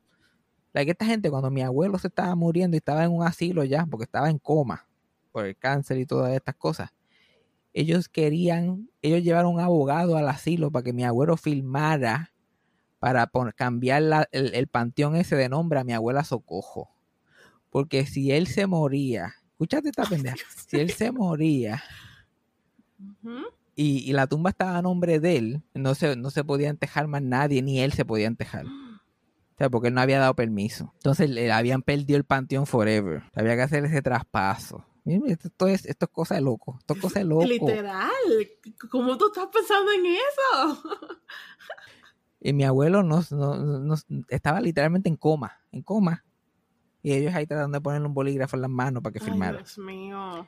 Que 0.72 0.90
esta 0.90 1.04
gente, 1.04 1.30
cuando 1.30 1.50
mi 1.50 1.60
abuelo 1.60 1.98
se 1.98 2.08
estaba 2.08 2.34
muriendo 2.34 2.76
y 2.76 2.78
estaba 2.78 3.04
en 3.04 3.12
un 3.12 3.22
asilo 3.26 3.62
ya, 3.64 3.84
porque 3.86 4.04
estaba 4.04 4.30
en 4.30 4.38
coma 4.38 4.86
por 5.30 5.44
el 5.46 5.56
cáncer 5.56 5.98
y 5.98 6.06
todas 6.06 6.32
estas 6.34 6.54
cosas, 6.54 6.90
ellos 7.74 8.08
querían, 8.08 8.88
ellos 9.02 9.22
llevaron 9.22 9.54
un 9.54 9.60
abogado 9.60 10.16
al 10.16 10.28
asilo 10.28 10.70
para 10.70 10.82
que 10.82 10.92
mi 10.92 11.04
abuelo 11.04 11.36
filmara 11.36 12.32
para 12.98 13.30
cambiar 13.54 14.02
la- 14.02 14.28
el, 14.30 14.54
el 14.54 14.66
panteón 14.68 15.16
ese 15.16 15.36
de 15.36 15.48
nombre 15.48 15.78
a 15.80 15.84
mi 15.84 15.92
abuela 15.92 16.24
Socojo. 16.24 16.90
Porque 17.70 18.06
si 18.06 18.30
él 18.32 18.46
se 18.46 18.66
moría, 18.66 19.34
escúchate 19.52 19.88
esta 19.88 20.04
pendeja, 20.04 20.36
si 20.68 20.78
él 20.78 20.90
se 20.90 21.10
moría. 21.12 21.82
Y, 23.74 23.98
y 24.08 24.12
la 24.12 24.26
tumba 24.26 24.50
estaba 24.50 24.78
a 24.78 24.82
nombre 24.82 25.18
de 25.20 25.36
él, 25.36 25.62
no 25.74 25.94
se, 25.94 26.16
no 26.16 26.30
se 26.30 26.44
podía 26.44 26.68
entejar 26.68 27.06
más 27.08 27.22
nadie, 27.22 27.62
ni 27.62 27.80
él 27.80 27.92
se 27.92 28.04
podía 28.04 28.26
entejar. 28.26 28.66
O 28.66 29.58
sea, 29.58 29.70
porque 29.70 29.88
él 29.88 29.94
no 29.94 30.00
había 30.00 30.18
dado 30.18 30.34
permiso. 30.34 30.92
Entonces 30.96 31.30
le 31.30 31.50
habían 31.52 31.82
perdido 31.82 32.16
el 32.16 32.24
panteón 32.24 32.66
forever. 32.66 33.22
Había 33.34 33.54
que 33.56 33.62
hacer 33.62 33.84
ese 33.84 34.02
traspaso. 34.02 34.84
Esto, 35.04 35.66
es, 35.66 35.84
esto 35.86 36.06
es 36.06 36.10
cosa 36.12 36.34
de 36.36 36.40
loco. 36.42 36.76
Esto 36.78 36.94
es 36.94 37.00
cosa 37.00 37.18
de 37.18 37.24
loco. 37.26 37.44
Literal. 37.44 38.08
¿Cómo 38.90 39.18
tú 39.18 39.26
estás 39.26 39.48
pensando 39.52 39.90
en 39.92 40.06
eso? 40.06 40.82
Y 42.44 42.52
mi 42.52 42.64
abuelo 42.64 43.04
nos, 43.04 43.30
nos- 43.30 43.80
nos- 43.80 44.06
estaba 44.28 44.60
literalmente 44.60 45.08
en 45.08 45.14
coma, 45.16 45.60
en 45.70 45.82
coma. 45.82 46.24
Y 47.00 47.12
ellos 47.12 47.32
ahí 47.34 47.46
tratando 47.46 47.76
de 47.76 47.80
ponerle 47.82 48.08
un 48.08 48.14
bolígrafo 48.14 48.56
en 48.56 48.62
las 48.62 48.70
manos 48.70 49.00
para 49.00 49.12
que 49.12 49.20
Ay, 49.20 49.24
firmara. 49.24 49.58
Dios 49.58 49.78
mío. 49.78 50.46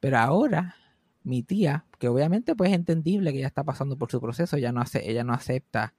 Pero 0.00 0.18
ahora, 0.18 0.76
mi 1.24 1.42
tía, 1.42 1.84
que 1.98 2.08
obviamente 2.08 2.54
pues 2.54 2.70
es 2.70 2.76
entendible 2.76 3.32
que 3.32 3.38
ella 3.38 3.46
está 3.46 3.64
pasando 3.64 3.96
por 3.96 4.10
su 4.10 4.20
proceso, 4.20 4.56
ella 4.56 4.72
no, 4.72 4.80
hace, 4.80 5.10
ella 5.10 5.24
no 5.24 5.32
acepta 5.32 5.94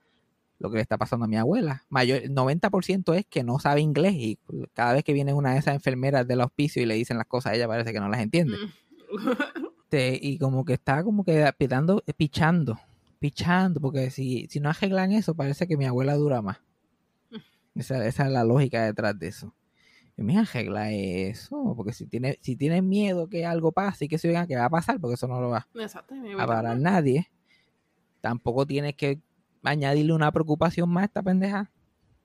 lo 0.60 0.70
que 0.70 0.76
le 0.76 0.82
está 0.82 0.98
pasando 0.98 1.26
a 1.26 1.28
mi 1.28 1.38
abuela. 1.38 1.84
Mayor, 1.90 2.20
el 2.24 2.34
90% 2.34 3.16
es 3.16 3.26
que 3.26 3.44
no 3.44 3.60
sabe 3.60 3.82
inglés 3.82 4.14
y 4.16 4.40
cada 4.74 4.94
vez 4.94 5.04
que 5.04 5.14
viene 5.14 5.34
una 5.34 5.54
de 5.54 5.60
esas 5.60 5.76
enfermeras 5.76 6.28
del 6.28 6.42
hospicio 6.42 6.82
y 6.82 6.86
le 6.86 6.96
dicen 6.96 7.18
las 7.18 7.28
cosas, 7.28 7.54
ella 7.54 7.68
parece 7.68 7.92
que 7.92 8.00
no 8.00 8.10
las 8.10 8.22
entiende. 8.22 8.58
Mm. 8.58 8.70
Este, 9.94 10.18
y 10.20 10.40
como 10.40 10.66
que 10.66 10.74
está 10.74 11.04
como 11.04 11.24
que 11.24 11.54
pitando, 11.56 12.04
pichando, 12.18 12.80
pichando, 13.20 13.80
porque 13.80 14.10
si, 14.10 14.48
si 14.50 14.60
no 14.60 14.72
arreglan 14.72 15.12
eso, 15.12 15.36
parece 15.36 15.68
que 15.68 15.78
mi 15.78 15.86
abuela 15.86 16.16
dura 16.16 16.42
más. 16.42 16.58
Esa, 17.76 18.04
esa 18.08 18.26
es 18.26 18.32
la 18.32 18.44
lógica 18.44 18.86
detrás 18.86 19.20
de 19.20 19.28
eso. 19.28 19.54
Y 20.16 20.22
me 20.22 20.38
arregla 20.38 20.92
eso, 20.92 21.74
porque 21.76 21.92
si 21.92 22.06
tiene, 22.06 22.38
si 22.42 22.56
tiene 22.56 22.82
miedo 22.82 23.28
que 23.28 23.46
algo 23.46 23.72
pase 23.72 24.06
y 24.06 24.08
que 24.08 24.18
se 24.20 24.28
vean 24.28 24.48
que 24.48 24.56
va 24.56 24.66
a 24.66 24.70
pasar, 24.70 25.00
porque 25.00 25.16
eso 25.16 25.28
no 25.28 25.42
lo 25.42 25.50
va 25.50 25.68
Exacto. 25.76 26.14
a 26.40 26.46
parar 26.46 26.78
nadie, 26.80 27.32
tampoco 28.22 28.66
tienes 28.66 28.96
que 28.96 29.20
añadirle 29.64 30.14
una 30.14 30.32
preocupación 30.32 30.90
más 30.90 31.04
a 31.04 31.06
esta 31.06 31.24
pendeja. 31.24 31.72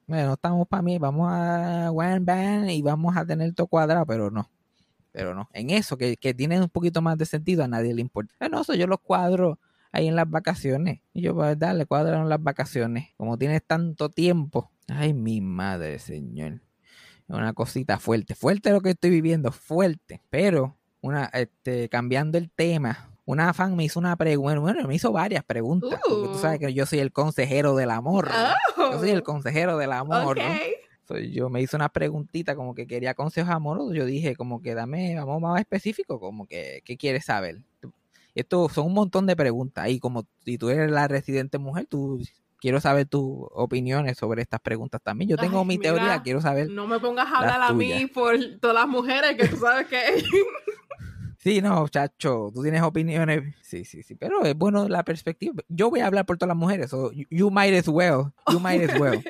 Bueno, 0.06 0.28
no 0.28 0.32
estamos 0.34 0.68
para 0.68 0.82
mí, 0.82 0.98
vamos 0.98 1.28
a 1.30 1.90
one 1.90 2.20
band 2.20 2.70
y 2.70 2.82
vamos 2.82 3.16
a 3.16 3.24
tener 3.24 3.54
todo 3.54 3.66
cuadrado, 3.66 4.04
pero 4.06 4.30
no. 4.30 4.50
Pero 5.12 5.34
no. 5.34 5.48
En 5.52 5.70
eso, 5.70 5.96
que, 5.96 6.16
que 6.16 6.34
tiene 6.34 6.60
un 6.60 6.68
poquito 6.68 7.00
más 7.00 7.16
de 7.16 7.26
sentido, 7.26 7.64
a 7.64 7.68
nadie 7.68 7.94
le 7.94 8.02
importa. 8.02 8.34
No, 8.48 8.60
eso 8.60 8.74
yo 8.74 8.86
los 8.86 9.00
cuadro 9.00 9.58
ahí 9.92 10.08
en 10.08 10.16
las 10.16 10.28
vacaciones. 10.28 11.00
Y 11.12 11.22
yo, 11.22 11.34
pues 11.34 11.58
dale, 11.58 11.86
cuadraron 11.86 12.28
las 12.28 12.42
vacaciones. 12.42 13.08
Como 13.16 13.38
tienes 13.38 13.62
tanto 13.66 14.10
tiempo. 14.10 14.70
Ay, 14.88 15.14
mi 15.14 15.40
madre, 15.40 15.98
señor. 15.98 16.60
Una 17.28 17.52
cosita 17.52 17.98
fuerte. 17.98 18.34
Fuerte 18.34 18.70
lo 18.70 18.80
que 18.80 18.90
estoy 18.90 19.10
viviendo, 19.10 19.52
fuerte. 19.52 20.22
Pero, 20.30 20.76
una, 21.02 21.26
este, 21.26 21.88
cambiando 21.88 22.38
el 22.38 22.50
tema, 22.50 23.10
una 23.26 23.52
fan 23.52 23.76
me 23.76 23.84
hizo 23.84 24.00
una 24.00 24.16
pregunta, 24.16 24.58
bueno, 24.58 24.88
me 24.88 24.94
hizo 24.94 25.12
varias 25.12 25.44
preguntas, 25.44 26.00
porque 26.08 26.28
tú 26.28 26.38
sabes 26.38 26.58
que 26.58 26.72
yo 26.72 26.86
soy 26.86 27.00
el 27.00 27.12
consejero 27.12 27.76
del 27.76 27.90
amor. 27.90 28.30
Oh. 28.78 28.92
Yo 28.92 29.00
soy 29.00 29.10
el 29.10 29.22
consejero 29.22 29.76
del 29.76 29.92
amor. 29.92 30.38
¿no? 30.38 30.44
Soy 31.06 31.30
yo 31.32 31.50
me 31.50 31.60
hizo 31.60 31.76
una 31.76 31.90
preguntita 31.90 32.56
como 32.56 32.74
que 32.74 32.86
quería 32.86 33.12
consejos 33.12 33.50
amorosos. 33.50 33.94
Yo 33.94 34.06
dije, 34.06 34.34
como 34.34 34.62
que 34.62 34.74
dame, 34.74 35.14
vamos 35.16 35.42
más 35.42 35.60
específico, 35.60 36.18
como 36.18 36.46
que, 36.46 36.80
¿qué 36.86 36.96
quieres 36.96 37.26
saber? 37.26 37.58
Esto 38.34 38.68
son 38.70 38.86
un 38.86 38.94
montón 38.94 39.26
de 39.26 39.36
preguntas. 39.36 39.88
Y 39.90 40.00
como 40.00 40.24
si 40.44 40.56
tú 40.56 40.70
eres 40.70 40.90
la 40.90 41.06
residente 41.06 41.58
mujer, 41.58 41.84
tú 41.84 42.22
quiero 42.60 42.80
saber 42.80 43.06
tus 43.06 43.22
opiniones 43.52 44.16
sobre 44.18 44.42
estas 44.42 44.60
preguntas 44.60 45.00
también. 45.02 45.30
Yo 45.30 45.36
tengo 45.36 45.60
Ay, 45.60 45.66
mi 45.66 45.78
mira, 45.78 45.94
teoría, 45.94 46.22
quiero 46.22 46.40
saber. 46.40 46.70
No 46.70 46.86
me 46.86 46.98
pongas 47.00 47.26
a 47.32 47.38
hablar 47.38 47.60
a 47.62 47.72
mí 47.72 48.06
por 48.06 48.36
todas 48.60 48.74
las 48.74 48.88
mujeres 48.88 49.36
que 49.36 49.48
tú 49.48 49.56
sabes 49.56 49.86
que. 49.86 49.98
Sí, 51.40 51.62
no, 51.62 51.86
chacho, 51.88 52.50
tú 52.52 52.62
tienes 52.62 52.82
opiniones. 52.82 53.54
Sí, 53.62 53.84
sí, 53.84 54.02
sí, 54.02 54.16
pero 54.16 54.42
es 54.44 54.56
bueno 54.56 54.88
la 54.88 55.04
perspectiva. 55.04 55.62
Yo 55.68 55.88
voy 55.88 56.00
a 56.00 56.06
hablar 56.08 56.26
por 56.26 56.36
todas 56.36 56.48
las 56.48 56.56
mujeres, 56.56 56.90
so 56.90 57.12
you- 57.12 57.50
might 57.50 57.72
as 57.74 57.86
well, 57.86 58.32
you 58.50 58.58
might 58.60 58.82
as 58.82 58.98
well. 59.00 59.22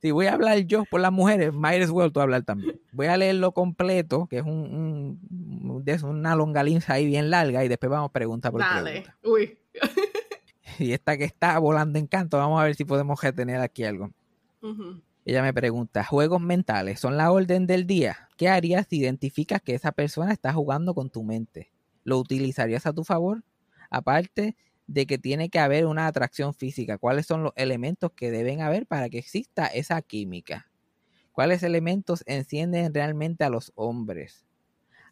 Si 0.00 0.10
voy 0.10 0.26
a 0.26 0.32
hablar 0.32 0.56
yo 0.60 0.86
por 0.86 1.02
las 1.02 1.12
mujeres, 1.12 1.52
might 1.52 1.82
as 1.82 1.90
well 1.90 2.10
tú 2.10 2.20
hablar 2.20 2.44
también. 2.44 2.80
Voy 2.92 3.08
a 3.08 3.16
leerlo 3.18 3.52
completo, 3.52 4.26
que 4.26 4.38
es 4.38 4.42
un, 4.42 5.20
un- 5.28 5.84
una 6.02 6.34
longalinza 6.34 6.94
ahí 6.94 7.04
bien 7.04 7.28
larga, 7.28 7.62
y 7.62 7.68
después 7.68 7.90
vamos 7.90 8.10
pregunta 8.10 8.50
por 8.50 8.62
Dale. 8.62 8.90
pregunta. 8.90 9.18
Uy. 9.22 9.58
Y 10.90 10.92
esta 10.92 11.16
que 11.16 11.24
está 11.24 11.58
volando 11.58 11.98
en 11.98 12.06
canto, 12.06 12.38
vamos 12.38 12.60
a 12.60 12.64
ver 12.64 12.74
si 12.74 12.84
podemos 12.84 13.20
retener 13.22 13.60
aquí 13.60 13.84
algo. 13.84 14.10
Ella 15.24 15.42
me 15.42 15.52
pregunta, 15.52 16.04
¿juegos 16.04 16.40
mentales 16.40 17.00
son 17.00 17.16
la 17.16 17.30
orden 17.30 17.66
del 17.66 17.86
día? 17.86 18.28
¿Qué 18.36 18.48
harías 18.48 18.86
si 18.88 18.98
identificas 18.98 19.60
que 19.60 19.74
esa 19.74 19.92
persona 19.92 20.32
está 20.32 20.52
jugando 20.52 20.94
con 20.94 21.10
tu 21.10 21.22
mente? 21.22 21.70
¿Lo 22.04 22.18
utilizarías 22.18 22.86
a 22.86 22.92
tu 22.94 23.04
favor? 23.04 23.44
Aparte 23.90 24.56
de 24.86 25.06
que 25.06 25.18
tiene 25.18 25.50
que 25.50 25.58
haber 25.58 25.86
una 25.86 26.06
atracción 26.06 26.54
física, 26.54 26.98
¿cuáles 26.98 27.26
son 27.26 27.42
los 27.42 27.52
elementos 27.56 28.12
que 28.12 28.30
deben 28.30 28.62
haber 28.62 28.86
para 28.86 29.08
que 29.08 29.18
exista 29.18 29.66
esa 29.66 30.00
química? 30.02 30.70
¿Cuáles 31.32 31.62
elementos 31.62 32.24
encienden 32.26 32.92
realmente 32.92 33.44
a 33.44 33.50
los 33.50 33.72
hombres? 33.74 34.46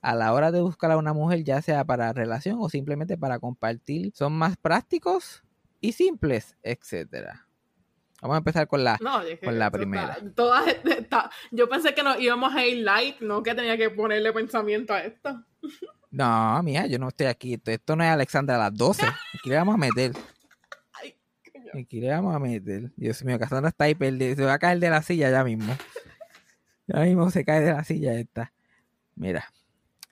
A 0.00 0.14
la 0.14 0.32
hora 0.32 0.50
de 0.50 0.60
buscar 0.60 0.90
a 0.90 0.96
una 0.96 1.12
mujer, 1.12 1.44
ya 1.44 1.60
sea 1.60 1.84
para 1.84 2.12
relación 2.12 2.56
o 2.60 2.68
simplemente 2.68 3.18
para 3.18 3.38
compartir, 3.38 4.12
¿son 4.14 4.32
más 4.32 4.56
prácticos 4.56 5.42
y 5.80 5.92
simples, 5.92 6.56
etcétera? 6.62 7.46
Vamos 8.20 8.34
a 8.34 8.38
empezar 8.38 8.66
con 8.66 8.82
la 8.82 8.98
No, 9.00 9.20
es 9.22 9.38
que 9.38 9.46
Con 9.46 9.58
la 9.58 9.70
primera. 9.70 10.14
está- 10.14 10.30
todas 10.34 10.66
está- 10.84 11.30
yo 11.52 11.68
pensé 11.68 11.94
que 11.94 12.02
nos 12.02 12.20
íbamos 12.20 12.54
a 12.54 12.66
ir 12.66 12.84
light, 12.84 13.20
no 13.20 13.42
que 13.42 13.54
tenía 13.54 13.76
que 13.76 13.90
ponerle 13.90 14.32
pensamiento 14.32 14.92
a 14.94 15.00
esto. 15.00 15.44
No, 16.10 16.62
mía, 16.62 16.86
yo 16.86 16.98
no 16.98 17.08
estoy 17.08 17.26
aquí. 17.26 17.60
Esto, 17.66 17.94
no 17.94 18.02
es 18.02 18.08
Alexandra 18.08 18.54
a 18.56 18.58
las 18.70 18.74
12. 18.74 19.02
Aquí 19.34 19.50
le 19.50 19.56
vamos 19.56 19.74
a 19.74 19.76
meter. 19.76 20.12
Ay. 20.94 21.14
Aquí 21.84 22.00
le 22.00 22.08
vamos 22.08 22.34
a 22.34 22.38
meter. 22.38 22.90
Dios 22.96 23.22
mío, 23.26 23.38
Cassandra 23.38 23.68
está 23.68 23.84
ahí 23.84 23.94
perdida. 23.94 24.34
Se 24.34 24.42
va 24.42 24.54
a 24.54 24.58
caer 24.58 24.78
de 24.80 24.88
la 24.88 25.02
silla 25.02 25.30
ya 25.30 25.44
mismo. 25.44 25.76
Ya 26.86 27.00
mismo 27.00 27.30
se 27.30 27.44
cae 27.44 27.60
de 27.60 27.72
la 27.74 27.84
silla 27.84 28.14
esta. 28.14 28.54
Mira, 29.16 29.52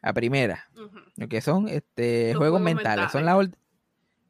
la 0.03 0.13
primera. 0.13 0.69
Lo 1.17 1.29
que 1.29 1.41
son 1.41 1.67
este, 1.67 2.35
juegos, 2.35 2.41
juegos 2.41 2.61
mentales. 2.61 3.11
¿Son 3.11 3.25
mentales. 3.25 3.49
la, 3.53 3.59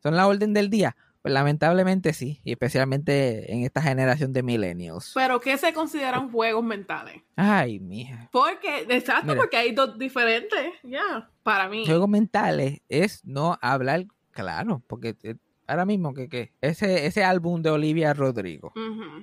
¿Son 0.05 0.14
la 0.16 0.29
orden 0.29 0.55
del 0.55 0.70
día? 0.70 0.96
Pues 1.27 1.35
lamentablemente 1.35 2.12
sí. 2.12 2.41
Y 2.45 2.53
especialmente 2.53 3.53
en 3.53 3.65
esta 3.65 3.83
generación 3.83 4.33
de 4.33 4.45
millennials. 4.45 5.11
Pero 5.12 5.41
¿qué 5.41 5.59
se 5.59 5.73
consideran 5.73 6.31
juegos 6.31 6.62
mentales? 6.62 7.21
Ay, 7.35 7.81
mija. 7.81 8.29
Porque, 8.31 8.87
exacto, 8.89 9.27
Mira. 9.27 9.41
porque 9.41 9.57
hay 9.57 9.73
dos 9.73 9.99
diferentes, 9.99 10.75
ya, 10.85 11.29
para 11.43 11.69
mí. 11.69 11.85
Juegos 11.85 12.09
mentales 12.09 12.79
es 12.89 13.25
no 13.25 13.59
hablar 13.61 14.07
claro. 14.31 14.85
Porque 14.87 15.17
eh, 15.25 15.35
ahora 15.67 15.85
mismo 15.85 16.15
que, 16.15 16.29
que 16.29 16.53
ese, 16.61 17.07
ese 17.07 17.25
álbum 17.25 17.61
de 17.61 17.71
Olivia 17.71 18.15
Rodrigo. 18.15 18.73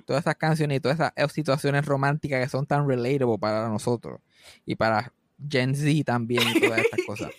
Todas 0.04 0.24
esas 0.24 0.36
canciones 0.36 0.76
y 0.76 0.80
todas 0.80 0.98
esas 1.00 1.12
eh, 1.16 1.26
situaciones 1.30 1.86
románticas 1.86 2.42
que 2.44 2.50
son 2.50 2.66
tan 2.66 2.86
relatable 2.86 3.38
para 3.38 3.66
nosotros 3.70 4.20
y 4.66 4.74
para 4.74 5.10
Gen 5.48 5.74
Z 5.74 6.04
también 6.04 6.42
y 6.54 6.60
todas 6.60 6.80
estas 6.80 7.00
cosas. 7.06 7.30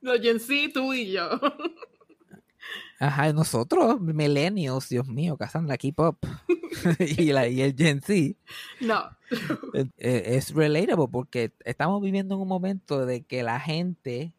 Los 0.00 0.20
Gen 0.20 0.38
Z, 0.38 0.72
tú 0.72 0.94
y 0.94 1.10
yo. 1.10 1.30
Ajá, 3.00 3.32
nosotros, 3.32 4.00
millennials, 4.00 4.88
Dios 4.88 5.06
mío, 5.08 5.36
Cassandra, 5.36 5.76
keep 5.76 5.98
up. 5.98 6.18
y, 7.00 7.32
la, 7.32 7.48
y 7.48 7.60
el 7.60 7.74
Gen 7.76 8.00
Z 8.00 8.36
No. 8.80 9.02
eh, 9.74 9.86
eh, 9.98 10.22
es 10.26 10.54
relatable 10.54 11.08
porque 11.10 11.52
estamos 11.64 12.00
viviendo 12.02 12.34
en 12.34 12.40
un 12.40 12.48
momento 12.48 13.04
de 13.06 13.22
que 13.22 13.42
la 13.42 13.60
gente 13.60 14.34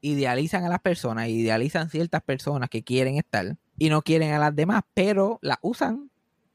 idealizan 0.00 0.64
a 0.64 0.68
las 0.68 0.80
personas, 0.80 1.28
idealizan 1.28 1.90
ciertas 1.90 2.22
personas 2.22 2.70
que 2.70 2.82
quieren 2.82 3.16
estar 3.16 3.56
y 3.78 3.88
no 3.88 4.02
quieren 4.02 4.32
a 4.32 4.38
las 4.38 4.54
demás, 4.54 4.82
pero 4.94 5.38
las 5.42 5.58
usan, 5.62 6.10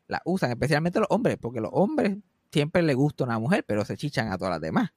las 0.08 0.22
usan, 0.26 0.52
especialmente 0.52 1.00
los 1.00 1.10
hombres, 1.10 1.38
porque 1.40 1.62
los 1.62 1.72
hombres 1.74 2.18
siempre 2.56 2.82
les 2.82 2.96
gusta 2.96 3.24
una 3.26 3.38
mujer, 3.38 3.64
pero 3.68 3.86
se 3.86 3.96
chichan 3.98 4.32
a 4.32 4.38
todas 4.38 4.54
las 4.54 4.62
demás. 4.62 4.92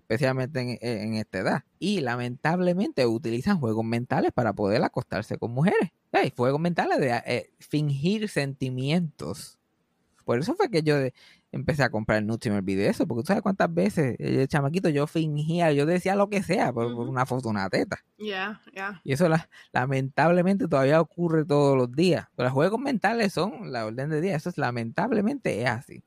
Especialmente 0.00 0.60
en, 0.60 0.78
en 0.80 1.14
esta 1.14 1.38
edad. 1.38 1.64
Y 1.78 2.00
lamentablemente 2.00 3.06
utilizan 3.06 3.58
juegos 3.60 3.84
mentales 3.84 4.32
para 4.32 4.52
poder 4.52 4.82
acostarse 4.82 5.38
con 5.38 5.52
mujeres. 5.52 5.90
Hey, 6.12 6.32
juegos 6.36 6.60
mentales 6.60 6.98
de 6.98 7.10
eh, 7.26 7.50
fingir 7.58 8.28
sentimientos. 8.28 9.58
Por 10.24 10.38
eso 10.38 10.54
fue 10.54 10.70
que 10.70 10.82
yo 10.82 10.96
de- 10.96 11.12
empecé 11.52 11.82
a 11.82 11.90
comprar 11.90 12.22
me 12.24 12.32
olvidé 12.32 12.82
de 12.84 12.88
eso, 12.90 13.06
porque 13.06 13.22
tú 13.22 13.26
sabes 13.28 13.42
cuántas 13.42 13.72
veces, 13.72 14.14
eh, 14.20 14.46
chamaquito, 14.48 14.88
yo 14.88 15.06
fingía, 15.08 15.72
yo 15.72 15.86
decía 15.86 16.14
lo 16.14 16.28
que 16.28 16.42
sea 16.44 16.72
por, 16.72 16.94
por 16.94 17.08
una 17.08 17.26
foto, 17.26 17.48
una 17.48 17.68
teta. 17.68 17.98
Ya, 18.18 18.60
ya. 18.74 19.00
Y 19.02 19.12
eso 19.12 19.28
la- 19.28 19.48
lamentablemente 19.72 20.68
todavía 20.68 21.00
ocurre 21.00 21.44
todos 21.44 21.76
los 21.76 21.90
días. 21.92 22.26
Pero 22.36 22.48
los 22.48 22.52
juegos 22.54 22.80
mentales 22.80 23.32
son 23.32 23.72
la 23.72 23.86
orden 23.86 24.10
de 24.10 24.20
día. 24.20 24.36
Eso 24.36 24.48
es 24.50 24.58
lamentablemente 24.58 25.62
es 25.62 25.68
así. 25.68 26.02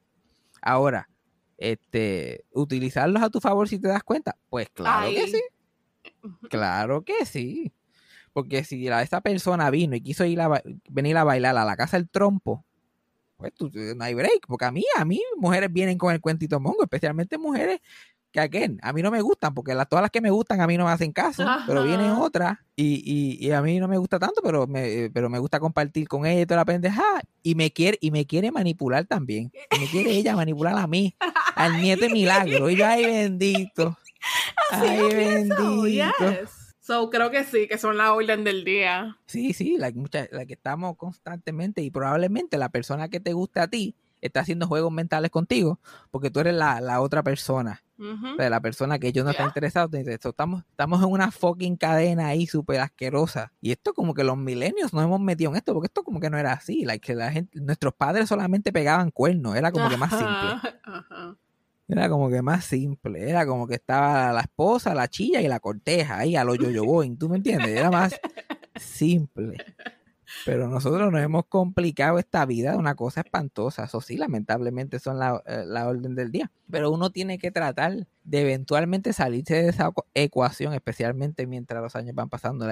Ahora, 0.64 1.10
este, 1.58 2.46
utilizarlos 2.52 3.22
a 3.22 3.30
tu 3.30 3.40
favor 3.40 3.68
si 3.68 3.80
te 3.80 3.90
das 3.90 4.04
cuenta. 4.04 4.38
Pues 4.50 4.70
claro 4.70 5.10
que 5.10 5.28
sí. 5.28 5.42
Claro 6.50 7.04
que 7.04 7.26
sí. 7.26 7.74
Porque 8.32 8.64
si 8.64 8.86
la, 8.86 9.02
esa 9.02 9.22
persona 9.22 9.70
vino 9.70 9.96
y 9.96 10.02
quiso 10.02 10.26
ir 10.26 10.42
a, 10.42 10.62
venir 10.90 11.18
a 11.18 11.24
bailar 11.24 11.58
a 11.58 11.66
la 11.66 11.76
casa 11.76 11.98
del 11.98 12.10
trompo, 12.10 12.66
pues 13.38 13.54
tú, 13.54 13.70
no 13.74 14.04
hay 14.04 14.14
break. 14.14 14.48
Porque 14.48 14.66
a 14.66 14.72
mí, 14.72 14.84
a 14.96 15.06
mí, 15.06 15.22
mujeres 15.38 15.72
vienen 15.72 15.98
con 15.98 16.14
el 16.14 16.22
cuentito 16.22 16.60
mongo, 16.60 16.84
especialmente 16.84 17.38
mujeres 17.38 17.82
que 18.34 18.40
again, 18.40 18.80
a 18.82 18.92
mí 18.92 19.02
no 19.04 19.12
me 19.12 19.22
gustan, 19.22 19.54
porque 19.54 19.76
las, 19.76 19.88
todas 19.88 20.02
las 20.02 20.10
que 20.12 20.20
me 20.20 20.32
gustan 20.32 20.60
a 20.60 20.68
mí 20.68 20.76
no 20.76 20.86
me 20.86 20.92
hacen 20.92 21.14
caso, 21.14 21.46
pero 21.68 21.84
vienen 21.84 22.12
otras 22.12 22.58
y, 22.76 22.96
y, 23.06 23.46
y 23.48 23.52
a 23.52 23.62
mí 23.62 23.80
no 23.80 23.88
me 23.88 23.98
gusta 23.98 24.18
tanto, 24.18 24.42
pero 24.44 24.66
me, 24.66 25.12
pero 25.14 25.30
me 25.30 25.38
gusta 25.38 25.60
compartir 25.60 26.08
con 26.08 26.26
ella 26.26 26.42
y 26.42 26.46
toda 26.48 26.62
la 26.62 26.66
pendeja 26.66 27.04
y 27.44 27.54
me 27.54 27.72
quiere, 27.72 28.00
y 28.02 28.10
me 28.10 28.26
quiere 28.26 28.52
manipular 28.52 29.06
también. 29.06 29.52
Y 29.76 29.80
me 29.80 29.88
quiere 29.88 30.12
ella 30.12 30.36
manipular 30.36 30.76
a 30.76 30.88
mí, 30.88 31.16
al 31.56 31.80
nieto 31.80 32.06
de 32.06 32.10
milagro. 32.12 32.70
Y 32.70 32.76
yo, 32.76 32.86
ay 32.88 33.06
bendito. 33.06 33.98
Así 34.72 34.88
Ay, 34.88 35.14
bendito. 35.14 35.88
yes. 35.88 36.74
So, 36.80 37.10
creo 37.10 37.30
que 37.32 37.44
sí, 37.44 37.68
que 37.68 37.78
son 37.78 37.98
la 37.98 38.14
orden 38.14 38.44
del 38.44 38.66
día. 38.66 39.18
Sí, 39.28 39.54
sí, 39.54 39.78
la, 39.78 39.92
mucha, 39.92 40.28
la 40.32 40.46
que 40.46 40.54
estamos 40.54 40.98
constantemente 40.98 41.82
y 41.82 41.92
probablemente 41.92 42.58
la 42.58 42.70
persona 42.70 43.08
que 43.10 43.20
te 43.20 43.32
gusta 43.34 43.64
a 43.64 43.68
ti 43.70 43.96
está 44.22 44.40
haciendo 44.42 44.68
juegos 44.68 44.92
mentales 44.92 45.32
contigo 45.32 45.80
porque 46.12 46.30
tú 46.32 46.40
eres 46.40 46.56
la, 46.56 46.82
la 46.82 47.00
otra 47.02 47.24
persona, 47.24 47.83
Sea, 48.38 48.50
la 48.50 48.60
persona 48.60 48.98
que 49.00 49.08
ellos 49.08 49.24
no 49.24 49.32
están 49.32 49.46
Ya. 49.46 49.50
interesados. 49.50 49.92
te 49.92 50.00
dice, 50.00 50.18
"So, 50.22 50.30
estamos, 50.30 50.64
estamos 50.70 51.02
en 51.04 51.10
una 51.12 51.32
fucking 51.32 51.78
cadena 51.78 52.28
ahí 52.28 52.48
súper 52.48 52.80
asquerosa. 52.82 53.54
Y 53.62 53.72
esto 53.72 53.94
como 53.94 54.14
que 54.14 54.24
los 54.24 54.36
milenios 54.38 54.94
nos 54.94 55.04
hemos 55.04 55.20
metido 55.22 55.52
en 55.52 55.58
esto 55.58 55.74
porque 55.74 55.88
esto 55.88 56.04
como 56.04 56.20
que 56.20 56.30
no 56.30 56.38
era 56.38 56.54
así. 56.54 56.86
Like, 56.86 57.06
que 57.06 57.16
la 57.16 57.32
gente, 57.32 57.60
nuestros 57.62 57.94
padres 57.94 58.28
solamente 58.30 58.72
pegaban 58.74 59.12
cuernos, 59.12 59.56
era 59.56 59.72
como 59.72 59.90
que 59.90 59.98
más 59.98 60.10
simple. 60.10 60.72
Era 61.88 62.10
como 62.10 62.30
que 62.30 62.42
más 62.42 62.66
simple. 62.66 63.30
Era 63.30 63.46
como 63.46 63.68
que 63.68 63.76
estaba 63.76 64.32
la 64.34 64.42
esposa, 64.42 64.96
la 64.96 65.08
chilla 65.08 65.42
y 65.42 65.48
la 65.48 65.60
corteja 65.60 66.18
ahí 66.20 66.36
a 66.36 66.44
lo 66.44 66.56
yo-yo 66.56 66.86
boing. 66.86 67.18
¿Tú 67.18 67.30
me 67.30 67.38
entiendes? 67.38 67.78
Era 67.78 67.92
más 67.92 68.14
simple. 68.76 69.58
Pero 70.46 70.68
nosotros 70.68 71.12
nos 71.12 71.22
hemos 71.22 71.46
complicado 71.46 72.20
esta 72.20 72.46
vida 72.46 72.72
de 72.72 72.78
una 72.78 72.96
cosa 72.96 73.22
espantosa. 73.22 73.86
Eso 73.86 74.02
sí, 74.02 74.18
lamentablemente 74.18 75.00
son 75.00 75.20
la, 75.20 75.42
eh, 75.46 75.64
la 75.66 75.88
orden 75.88 76.16
del 76.16 76.32
día. 76.32 76.52
Pero 76.70 76.92
uno 76.92 77.10
tiene 77.10 77.38
que 77.38 77.52
tratar 77.52 78.08
de 78.24 78.42
eventualmente 78.42 79.14
salirse 79.14 79.56
de 79.56 79.70
esa 79.70 79.90
ecu- 79.92 80.06
ecuación, 80.14 80.74
especialmente 80.74 81.48
mientras 81.48 81.82
los 81.82 81.96
años 81.96 82.16
van 82.16 82.30
pasando. 82.30 82.68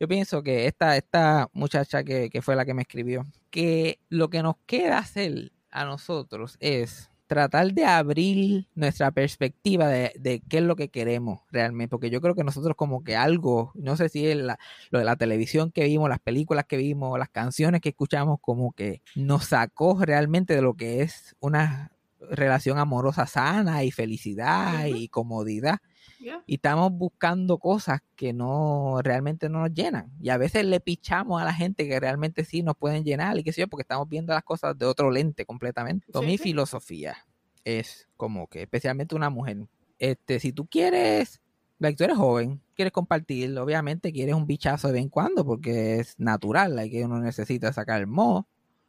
Yo 0.00 0.06
pienso 0.06 0.42
que 0.42 0.66
esta, 0.66 0.96
esta 0.96 1.48
muchacha 1.52 2.04
que, 2.04 2.30
que 2.30 2.42
fue 2.42 2.54
la 2.54 2.64
que 2.64 2.74
me 2.74 2.82
escribió, 2.82 3.26
que 3.50 3.98
lo 4.08 4.30
que 4.30 4.42
nos 4.42 4.56
queda 4.66 4.98
hacer 4.98 5.52
a 5.70 5.84
nosotros 5.84 6.56
es 6.60 7.10
tratar 7.28 7.72
de 7.74 7.84
abrir 7.84 8.66
nuestra 8.74 9.12
perspectiva 9.12 9.86
de, 9.86 10.12
de 10.18 10.40
qué 10.48 10.58
es 10.58 10.64
lo 10.64 10.74
que 10.74 10.88
queremos 10.88 11.42
realmente, 11.52 11.90
porque 11.90 12.10
yo 12.10 12.20
creo 12.20 12.34
que 12.34 12.42
nosotros 12.42 12.74
como 12.74 13.04
que 13.04 13.14
algo, 13.14 13.70
no 13.74 13.96
sé 13.96 14.08
si 14.08 14.26
es 14.26 14.36
la, 14.36 14.58
lo 14.90 14.98
de 14.98 15.04
la 15.04 15.14
televisión 15.14 15.70
que 15.70 15.84
vimos, 15.84 16.08
las 16.08 16.18
películas 16.18 16.64
que 16.66 16.78
vimos, 16.78 17.18
las 17.18 17.28
canciones 17.28 17.80
que 17.80 17.90
escuchamos, 17.90 18.40
como 18.40 18.72
que 18.72 19.02
nos 19.14 19.44
sacó 19.44 20.04
realmente 20.04 20.54
de 20.54 20.62
lo 20.62 20.74
que 20.74 21.02
es 21.02 21.36
una 21.38 21.92
relación 22.30 22.78
amorosa 22.78 23.26
sana 23.26 23.84
y 23.84 23.90
felicidad 23.90 24.86
y 24.86 25.08
comodidad 25.08 25.78
Yeah. 26.20 26.42
y 26.46 26.56
estamos 26.56 26.90
buscando 26.92 27.58
cosas 27.58 28.00
que 28.16 28.32
no 28.32 29.00
realmente 29.02 29.48
no 29.48 29.60
nos 29.60 29.72
llenan 29.72 30.10
y 30.20 30.30
a 30.30 30.36
veces 30.36 30.64
le 30.64 30.80
pichamos 30.80 31.40
a 31.40 31.44
la 31.44 31.52
gente 31.52 31.86
que 31.86 32.00
realmente 32.00 32.44
sí 32.44 32.62
nos 32.62 32.76
pueden 32.76 33.04
llenar 33.04 33.38
y 33.38 33.44
qué 33.44 33.52
sé 33.52 33.60
yo 33.60 33.68
porque 33.68 33.82
estamos 33.82 34.08
viendo 34.08 34.34
las 34.34 34.42
cosas 34.42 34.76
de 34.76 34.86
otro 34.86 35.10
lente 35.12 35.46
completamente. 35.46 36.06
Sí, 36.12 36.26
mi 36.26 36.36
sí. 36.36 36.44
filosofía 36.44 37.16
es 37.64 38.08
como 38.16 38.48
que 38.48 38.62
especialmente 38.62 39.14
una 39.14 39.30
mujer, 39.30 39.68
este 39.98 40.40
si 40.40 40.52
tú 40.52 40.66
quieres 40.66 41.40
like, 41.78 41.96
tú 41.96 42.04
eres 42.04 42.16
joven, 42.16 42.60
quieres 42.74 42.92
compartir, 42.92 43.56
obviamente 43.58 44.12
quieres 44.12 44.34
un 44.34 44.46
bichazo 44.46 44.88
de 44.88 44.94
vez 44.94 45.02
en 45.02 45.08
cuando 45.08 45.44
porque 45.44 46.00
es 46.00 46.18
natural, 46.18 46.76
like, 46.76 46.96
que 46.96 47.04
uno 47.04 47.20
necesita 47.20 47.72
sacar 47.72 48.00
el 48.00 48.06
moho, 48.06 48.46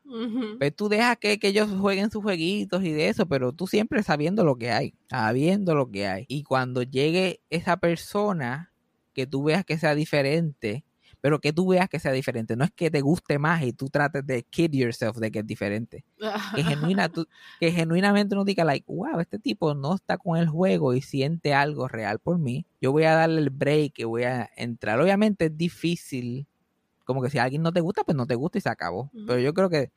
Ujú. 0.09 0.57
pues 0.57 0.75
tú 0.75 0.89
dejas 0.89 1.17
que, 1.17 1.39
que 1.39 1.49
ellos 1.49 1.69
jueguen 1.79 2.09
sus 2.09 2.23
jueguitos 2.23 2.83
y 2.83 2.91
de 2.91 3.09
eso, 3.09 3.27
pero 3.27 3.53
tú 3.53 3.67
siempre 3.67 4.01
sabiendo 4.03 4.43
lo 4.43 4.57
que 4.57 4.71
hay, 4.71 4.95
sabiendo 5.09 5.75
lo 5.75 5.91
que 5.91 6.07
hay. 6.07 6.25
Y 6.27 6.43
cuando 6.43 6.81
llegue 6.83 7.41
esa 7.49 7.77
persona 7.77 8.73
que 9.13 9.27
tú 9.27 9.43
veas 9.43 9.63
que 9.65 9.77
sea 9.77 9.95
diferente, 9.95 10.83
pero 11.21 11.39
que 11.39 11.53
tú 11.53 11.67
veas 11.67 11.89
que 11.89 11.99
sea 11.99 12.11
diferente, 12.11 12.55
no 12.55 12.63
es 12.63 12.71
que 12.71 12.89
te 12.89 13.01
guste 13.01 13.39
más 13.39 13.61
y 13.63 13.73
tú 13.73 13.89
trates 13.89 14.25
de 14.25 14.43
kid 14.43 14.71
yourself 14.71 15.17
de 15.17 15.31
que 15.31 15.39
es 15.39 15.47
diferente. 15.47 16.03
Que, 16.55 16.63
genuina, 16.63 17.09
que 17.59 17.71
genuinamente 17.71 18.33
uno 18.35 18.43
diga, 18.45 18.63
like, 18.63 18.85
wow, 18.87 19.19
este 19.19 19.37
tipo 19.37 19.75
no 19.75 19.95
está 19.95 20.17
con 20.17 20.37
el 20.37 20.47
juego 20.47 20.93
y 20.93 21.01
siente 21.01 21.53
algo 21.53 21.87
real 21.87 22.19
por 22.19 22.39
mí. 22.39 22.65
Yo 22.81 22.91
voy 22.91 23.03
a 23.03 23.13
darle 23.13 23.41
el 23.41 23.49
break 23.49 23.99
y 23.99 24.03
voy 24.05 24.23
a 24.23 24.49
entrar. 24.57 24.99
Obviamente 24.99 25.45
es 25.45 25.57
difícil, 25.57 26.47
como 27.09 27.23
que 27.23 27.31
si 27.31 27.39
a 27.39 27.43
alguien 27.43 27.63
no 27.63 27.73
te 27.73 27.81
gusta, 27.81 28.03
pues 28.03 28.15
no 28.15 28.27
te 28.27 28.35
gusta 28.35 28.59
y 28.59 28.61
se 28.61 28.69
acabó. 28.69 29.09
Pero 29.25 29.39
yo 29.39 29.51
creo 29.55 29.67
que 29.67 29.89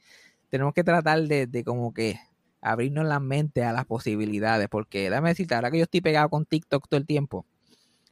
tenemos 0.48 0.72
que 0.72 0.82
tratar 0.82 1.20
de, 1.28 1.46
de 1.46 1.62
como 1.62 1.92
que 1.92 2.18
abrirnos 2.62 3.04
la 3.04 3.20
mente 3.20 3.64
a 3.64 3.74
las 3.74 3.84
posibilidades, 3.84 4.66
porque 4.70 5.10
déjame 5.10 5.28
decirte, 5.28 5.54
ahora 5.54 5.70
que 5.70 5.76
yo 5.76 5.84
estoy 5.84 6.00
pegado 6.00 6.30
con 6.30 6.46
TikTok 6.46 6.88
todo 6.88 6.96
el 6.96 7.04
tiempo 7.04 7.44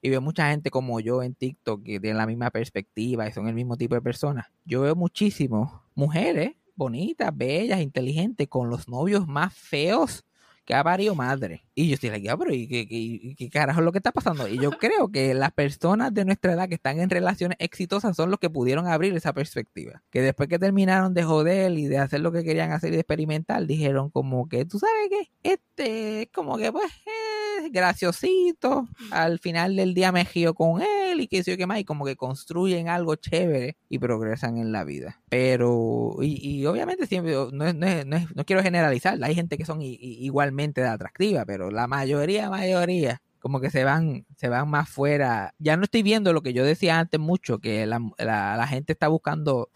y 0.02 0.10
veo 0.10 0.20
mucha 0.20 0.50
gente 0.50 0.68
como 0.68 1.00
yo 1.00 1.22
en 1.22 1.34
TikTok 1.34 1.82
que 1.82 1.98
tienen 1.98 2.18
la 2.18 2.26
misma 2.26 2.50
perspectiva 2.50 3.26
y 3.26 3.32
son 3.32 3.48
el 3.48 3.54
mismo 3.54 3.78
tipo 3.78 3.94
de 3.94 4.02
personas, 4.02 4.48
yo 4.66 4.82
veo 4.82 4.94
muchísimas 4.94 5.72
mujeres 5.94 6.52
bonitas, 6.76 7.34
bellas, 7.34 7.80
inteligentes, 7.80 8.48
con 8.48 8.68
los 8.68 8.86
novios 8.86 9.26
más 9.26 9.54
feos 9.54 10.26
que 10.70 10.76
ha 10.76 10.84
parido 10.84 11.14
madre. 11.16 11.64
Y 11.74 11.88
yo 11.88 11.94
estoy 11.94 12.10
like, 12.10 12.30
"Ah, 12.30 12.36
pero 12.36 12.54
¿y 12.54 12.68
qué, 12.68 12.86
qué- 12.86 13.34
qué 13.36 13.50
carajo 13.50 13.80
es 13.80 13.84
lo 13.84 13.90
que 13.92 13.98
está 13.98 14.12
pasando? 14.12 14.46
Y 14.46 14.56
yo 14.58 14.70
creo 14.78 15.10
que 15.10 15.34
las 15.34 15.50
personas 15.52 16.14
de 16.14 16.24
nuestra 16.24 16.52
edad 16.52 16.68
que 16.68 16.76
están 16.76 17.00
en 17.00 17.10
relaciones 17.10 17.56
exitosas 17.60 18.14
son 18.16 18.30
los 18.30 18.38
que 18.38 18.50
pudieron 18.50 18.86
abrir 18.86 19.14
esa 19.16 19.32
perspectiva. 19.32 20.02
Que 20.10 20.22
después 20.22 20.48
que 20.48 20.58
terminaron 20.60 21.12
de 21.12 21.24
joder 21.24 21.72
y 21.72 21.86
de 21.86 21.98
hacer 21.98 22.20
lo 22.20 22.30
que 22.30 22.44
querían 22.44 22.70
hacer 22.70 22.90
y 22.92 22.96
de 22.96 23.00
experimentar, 23.00 23.66
dijeron 23.66 24.10
como 24.10 24.48
que, 24.48 24.64
¿tú 24.64 24.78
sabes 24.78 25.08
qué? 25.10 25.30
Este, 25.42 26.22
es 26.22 26.28
como 26.32 26.56
que 26.56 26.70
pues, 26.70 26.84
es 26.86 27.49
graciosito. 27.70 28.88
Al 29.10 29.38
final 29.38 29.76
del 29.76 29.94
día 29.94 30.12
me 30.12 30.24
giro 30.24 30.54
con 30.54 30.80
él 30.82 31.20
y 31.20 31.28
qué 31.28 31.42
sé 31.42 31.50
yo 31.52 31.56
qué 31.56 31.66
más. 31.66 31.78
Y 31.80 31.84
como 31.84 32.04
que 32.04 32.16
construyen 32.16 32.88
algo 32.88 33.16
chévere 33.16 33.76
y 33.88 33.98
progresan 33.98 34.56
en 34.58 34.72
la 34.72 34.84
vida. 34.84 35.20
Pero, 35.28 36.16
y, 36.22 36.60
y 36.60 36.66
obviamente 36.66 37.06
siempre, 37.06 37.34
no, 37.52 37.66
es- 37.66 37.74
no, 37.74 37.86
es- 37.86 38.06
no, 38.06 38.16
es- 38.16 38.34
no 38.36 38.44
quiero 38.44 38.62
generalizar, 38.62 39.18
hay 39.22 39.34
gente 39.34 39.58
que 39.58 39.64
son 39.64 39.82
i- 39.82 39.94
i- 40.00 40.24
igualmente 40.24 40.82
atractiva, 40.84 41.44
pero 41.44 41.70
la 41.70 41.86
mayoría, 41.86 42.48
mayoría, 42.50 43.20
como 43.40 43.60
que 43.60 43.70
se 43.70 43.84
van, 43.84 44.26
se 44.36 44.48
van 44.48 44.68
más 44.68 44.88
fuera. 44.88 45.54
Ya 45.58 45.76
no 45.76 45.84
estoy 45.84 46.02
viendo 46.02 46.32
lo 46.32 46.42
que 46.42 46.52
yo 46.52 46.64
decía 46.64 46.98
antes 46.98 47.18
mucho, 47.20 47.58
que 47.58 47.86
la, 47.86 48.00
la- 48.18 48.56
la 48.56 48.66
gente 48.66 48.92
está 48.92 49.08
buscando 49.08 49.70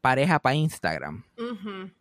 pareja 0.00 0.38
para 0.38 0.54
Instagram. 0.56 1.24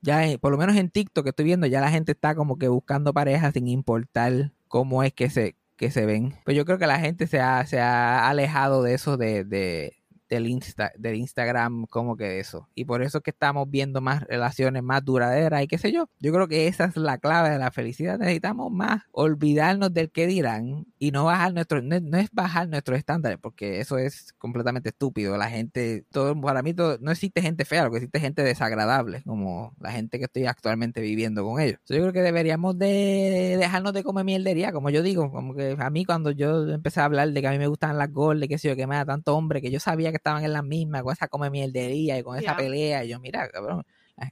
Ya, 0.02 0.28
eh, 0.28 0.38
por 0.38 0.52
lo 0.52 0.58
menos 0.58 0.76
en 0.76 0.90
TikTok 0.90 1.24
que 1.24 1.30
estoy 1.30 1.46
viendo, 1.46 1.68
ya 1.68 1.80
la 1.80 1.90
gente 1.90 2.12
está 2.12 2.36
como 2.36 2.58
que 2.58 2.68
buscando 2.68 3.14
pareja 3.14 3.52
sin 3.54 3.68
importar 3.70 4.52
cómo 4.74 5.04
es 5.04 5.14
que 5.14 5.30
se, 5.30 5.56
que 5.78 5.92
se 5.92 6.08
ven. 6.08 6.34
Pues 6.46 6.58
yo 6.58 6.66
creo 6.66 6.80
que 6.80 6.88
la 6.88 6.98
gente 7.00 7.28
se 7.28 7.40
ha, 7.40 7.64
se 7.68 7.80
ha 7.80 8.28
alejado 8.28 8.82
de 8.82 8.96
eso 8.96 9.18
de, 9.18 9.44
de- 9.44 10.03
del, 10.34 10.48
Insta, 10.48 10.92
del 10.98 11.16
Instagram, 11.16 11.86
como 11.88 12.18
que 12.18 12.26
de 12.26 12.40
eso. 12.40 12.70
Y 12.76 12.86
por 12.86 13.02
eso 13.04 13.20
es 13.20 13.24
que 13.24 13.32
estamos 13.32 13.70
viendo 13.70 14.02
más 14.02 14.24
relaciones 14.24 14.84
más 14.84 15.04
duraderas 15.04 15.64
y 15.64 15.68
qué 15.68 15.78
sé 15.78 15.92
yo. 15.92 16.10
Yo 16.20 16.34
creo 16.34 16.48
que 16.48 16.68
esa 16.68 16.86
es 16.86 16.98
la 16.98 17.18
clave 17.18 17.50
de 17.50 17.60
la 17.60 17.72
felicidad. 17.72 18.18
Necesitamos 18.18 18.72
más 18.72 19.04
olvidarnos 19.12 19.94
del 19.94 20.12
que 20.12 20.28
dirán 20.28 20.86
y 21.00 21.12
no 21.12 21.26
bajar 21.26 21.54
nuestro, 21.54 21.82
no, 21.82 22.00
no 22.00 22.18
es 22.18 22.30
bajar 22.32 22.70
nuestros 22.70 22.98
estándares, 22.98 23.38
porque 23.42 23.80
eso 23.80 23.98
es 23.98 24.34
completamente 24.38 24.90
estúpido. 24.90 25.38
La 25.38 25.50
gente, 25.50 26.06
todo, 26.12 26.40
para 26.40 26.62
mí 26.62 26.74
todo, 26.74 26.98
no 27.02 27.12
existe 27.12 27.42
gente 27.42 27.66
fea, 27.66 27.84
lo 27.84 27.92
que 27.92 27.98
existe 27.98 28.20
gente 28.20 28.44
desagradable, 28.44 29.22
como 29.24 29.74
la 29.80 29.92
gente 29.92 30.18
que 30.18 30.26
estoy 30.26 30.46
actualmente 30.46 31.02
viviendo 31.02 31.44
con 31.44 31.60
ellos. 31.60 31.80
Yo 31.88 31.98
creo 31.98 32.14
que 32.14 32.22
deberíamos 32.22 32.78
de 32.78 33.58
dejarnos 33.60 33.94
de 33.94 34.04
comer 34.04 34.26
mierdería, 34.26 34.72
como 34.72 34.90
yo 34.90 35.04
digo, 35.04 35.32
como 35.32 35.54
que 35.54 35.76
a 35.78 35.90
mí 35.90 36.06
cuando 36.06 36.32
yo 36.32 36.68
empecé 36.70 37.02
a 37.02 37.06
hablar 37.06 37.32
de 37.32 37.42
que 37.42 37.48
a 37.48 37.52
mí 37.52 37.58
me 37.58 37.68
gustan 37.68 37.98
las 37.98 38.12
gordas, 38.12 38.48
qué 38.48 38.58
sé 38.58 38.70
yo, 38.70 38.76
que 38.76 38.88
me 38.88 38.96
da 38.96 39.06
tanto 39.06 39.36
hombre, 39.36 39.62
que 39.62 39.72
yo 39.72 39.80
sabía 39.80 40.12
que 40.12 40.18
estaban 40.24 40.46
en 40.46 40.54
las 40.54 40.64
mismas, 40.64 41.04
con 41.04 41.12
esa 41.12 41.28
come 41.28 41.50
mierdería 41.50 42.18
y 42.18 42.24
con 42.24 42.38
esa 42.38 42.56
pelea, 42.56 43.04
y 43.04 43.10
yo, 43.10 43.20
mira, 43.20 43.50
cabrón, 43.50 43.84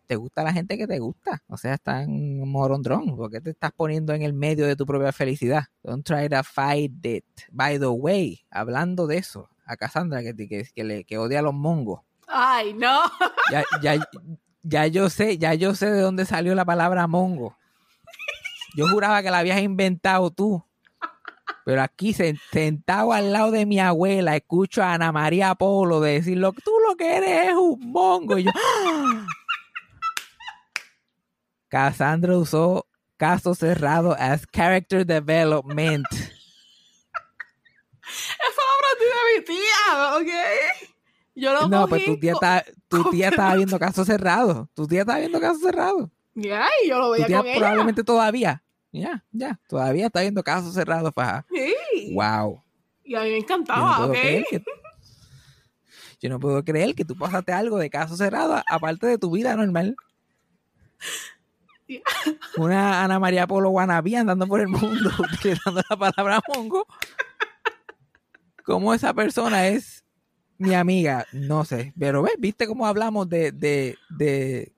te 0.05 0.15
gusta 0.15 0.43
la 0.43 0.53
gente 0.53 0.77
que 0.77 0.87
te 0.87 0.99
gusta. 0.99 1.43
O 1.47 1.57
sea, 1.57 1.73
están 1.73 2.39
morondrón. 2.39 3.15
¿Por 3.17 3.29
qué 3.29 3.41
te 3.41 3.49
estás 3.49 3.71
poniendo 3.71 4.13
en 4.13 4.21
el 4.21 4.33
medio 4.33 4.65
de 4.65 4.75
tu 4.75 4.85
propia 4.85 5.11
felicidad? 5.11 5.65
Don't 5.83 6.05
try 6.05 6.29
to 6.29 6.43
fight 6.43 7.05
it. 7.05 7.25
By 7.51 7.77
the 7.77 7.87
way, 7.87 8.45
hablando 8.49 9.05
de 9.05 9.17
eso, 9.17 9.49
a 9.65 9.75
Cassandra 9.75 10.21
que, 10.21 10.35
que, 10.35 10.65
que, 10.73 10.83
le, 10.83 11.03
que 11.03 11.17
odia 11.17 11.39
a 11.39 11.41
los 11.41 11.53
mongos. 11.53 12.01
Ay, 12.27 12.73
no. 12.73 13.01
Ya, 13.51 13.65
ya, 13.81 14.09
ya 14.63 14.87
yo 14.87 15.09
sé, 15.09 15.37
ya 15.37 15.53
yo 15.55 15.75
sé 15.75 15.91
de 15.91 15.99
dónde 15.99 16.25
salió 16.25 16.55
la 16.55 16.63
palabra 16.63 17.05
mongo. 17.07 17.57
Yo 18.77 18.87
juraba 18.87 19.21
que 19.21 19.29
la 19.29 19.39
habías 19.39 19.61
inventado 19.61 20.31
tú. 20.31 20.63
Pero 21.65 21.81
aquí 21.81 22.13
sen- 22.13 22.39
sentado 22.51 23.13
al 23.13 23.31
lado 23.31 23.51
de 23.51 23.65
mi 23.65 23.79
abuela, 23.79 24.35
escucho 24.35 24.81
a 24.81 24.93
Ana 24.93 25.11
María 25.11 25.53
Polo 25.55 25.99
decirlo, 25.99 26.53
tú 26.53 26.71
lo 26.87 26.95
que 26.95 27.17
eres 27.17 27.49
es 27.49 27.53
un 27.55 27.91
mongo. 27.91 28.37
Y 28.37 28.43
yo, 28.45 28.51
¡ah! 28.55 29.25
Cassandra 31.67 32.37
usó 32.37 32.85
caso 33.17 33.53
cerrado 33.55 34.15
as 34.19 34.45
character 34.47 35.05
development. 35.05 36.05
Eso 36.11 36.31
lo 38.57 38.63
aprendí 38.77 39.05
de 39.05 39.39
mi 39.39 39.45
tía, 39.45 40.17
¿ok? 40.17 40.27
Yo 41.35 41.53
lo 41.53 41.69
No, 41.69 41.87
pues 41.87 42.03
tu 42.05 42.19
tía, 42.19 42.33
está, 42.33 42.65
tu 42.89 43.09
tía 43.09 43.29
estaba 43.29 43.55
viendo 43.55 43.79
caso 43.79 44.03
cerrado. 44.03 44.67
Tu 44.73 44.85
tía 44.87 45.01
estaba 45.01 45.19
viendo 45.19 45.39
caso 45.39 45.59
cerrado. 45.59 46.11
Ya, 46.33 46.67
y 46.83 46.89
yo 46.89 46.97
lo 46.99 47.05
Tu 47.07 47.11
veía 47.13 47.27
tía 47.27 47.37
con 47.37 47.45
ella. 47.47 47.57
probablemente 47.59 48.03
todavía. 48.03 48.63
Ya, 48.91 49.23
ya. 49.31 49.59
Todavía 49.67 50.07
está 50.07 50.21
viendo 50.21 50.43
casos 50.43 50.73
cerrados, 50.73 51.13
faja. 51.13 51.45
Sí. 51.49 52.13
Wow. 52.13 52.61
Y 53.03 53.15
a 53.15 53.21
mí 53.21 53.29
me 53.29 53.31
Yo 53.31 53.37
no, 53.37 53.43
encantaba, 53.43 54.05
¿ok? 54.05 54.13
que, 54.13 54.63
yo 56.21 56.29
no 56.29 56.39
puedo 56.39 56.63
creer 56.63 56.93
que 56.93 57.03
tú 57.03 57.15
pasaste 57.15 57.51
algo 57.51 57.79
de 57.79 57.89
caso 57.89 58.15
cerrado 58.15 58.61
aparte 58.67 59.07
de 59.07 59.17
tu 59.17 59.31
vida 59.31 59.55
normal. 59.55 59.95
una 62.57 63.03
Ana 63.03 63.19
María 63.19 63.47
Polo 63.47 63.71
wannabe 63.71 64.15
andando 64.15 64.47
por 64.47 64.61
el 64.61 64.67
mundo 64.67 65.09
utilizando 65.33 65.81
la 65.89 65.97
palabra 65.97 66.39
mongo. 66.47 66.85
¿Cómo 68.63 68.93
esa 68.93 69.13
persona 69.15 69.67
es 69.67 70.05
mi 70.59 70.75
amiga? 70.75 71.25
No 71.33 71.65
sé. 71.65 71.91
Pero 71.97 72.21
ves, 72.21 72.35
viste 72.37 72.67
cómo 72.67 72.85
hablamos 72.85 73.27
de, 73.27 73.51
de, 73.51 73.97
de, 74.09 74.71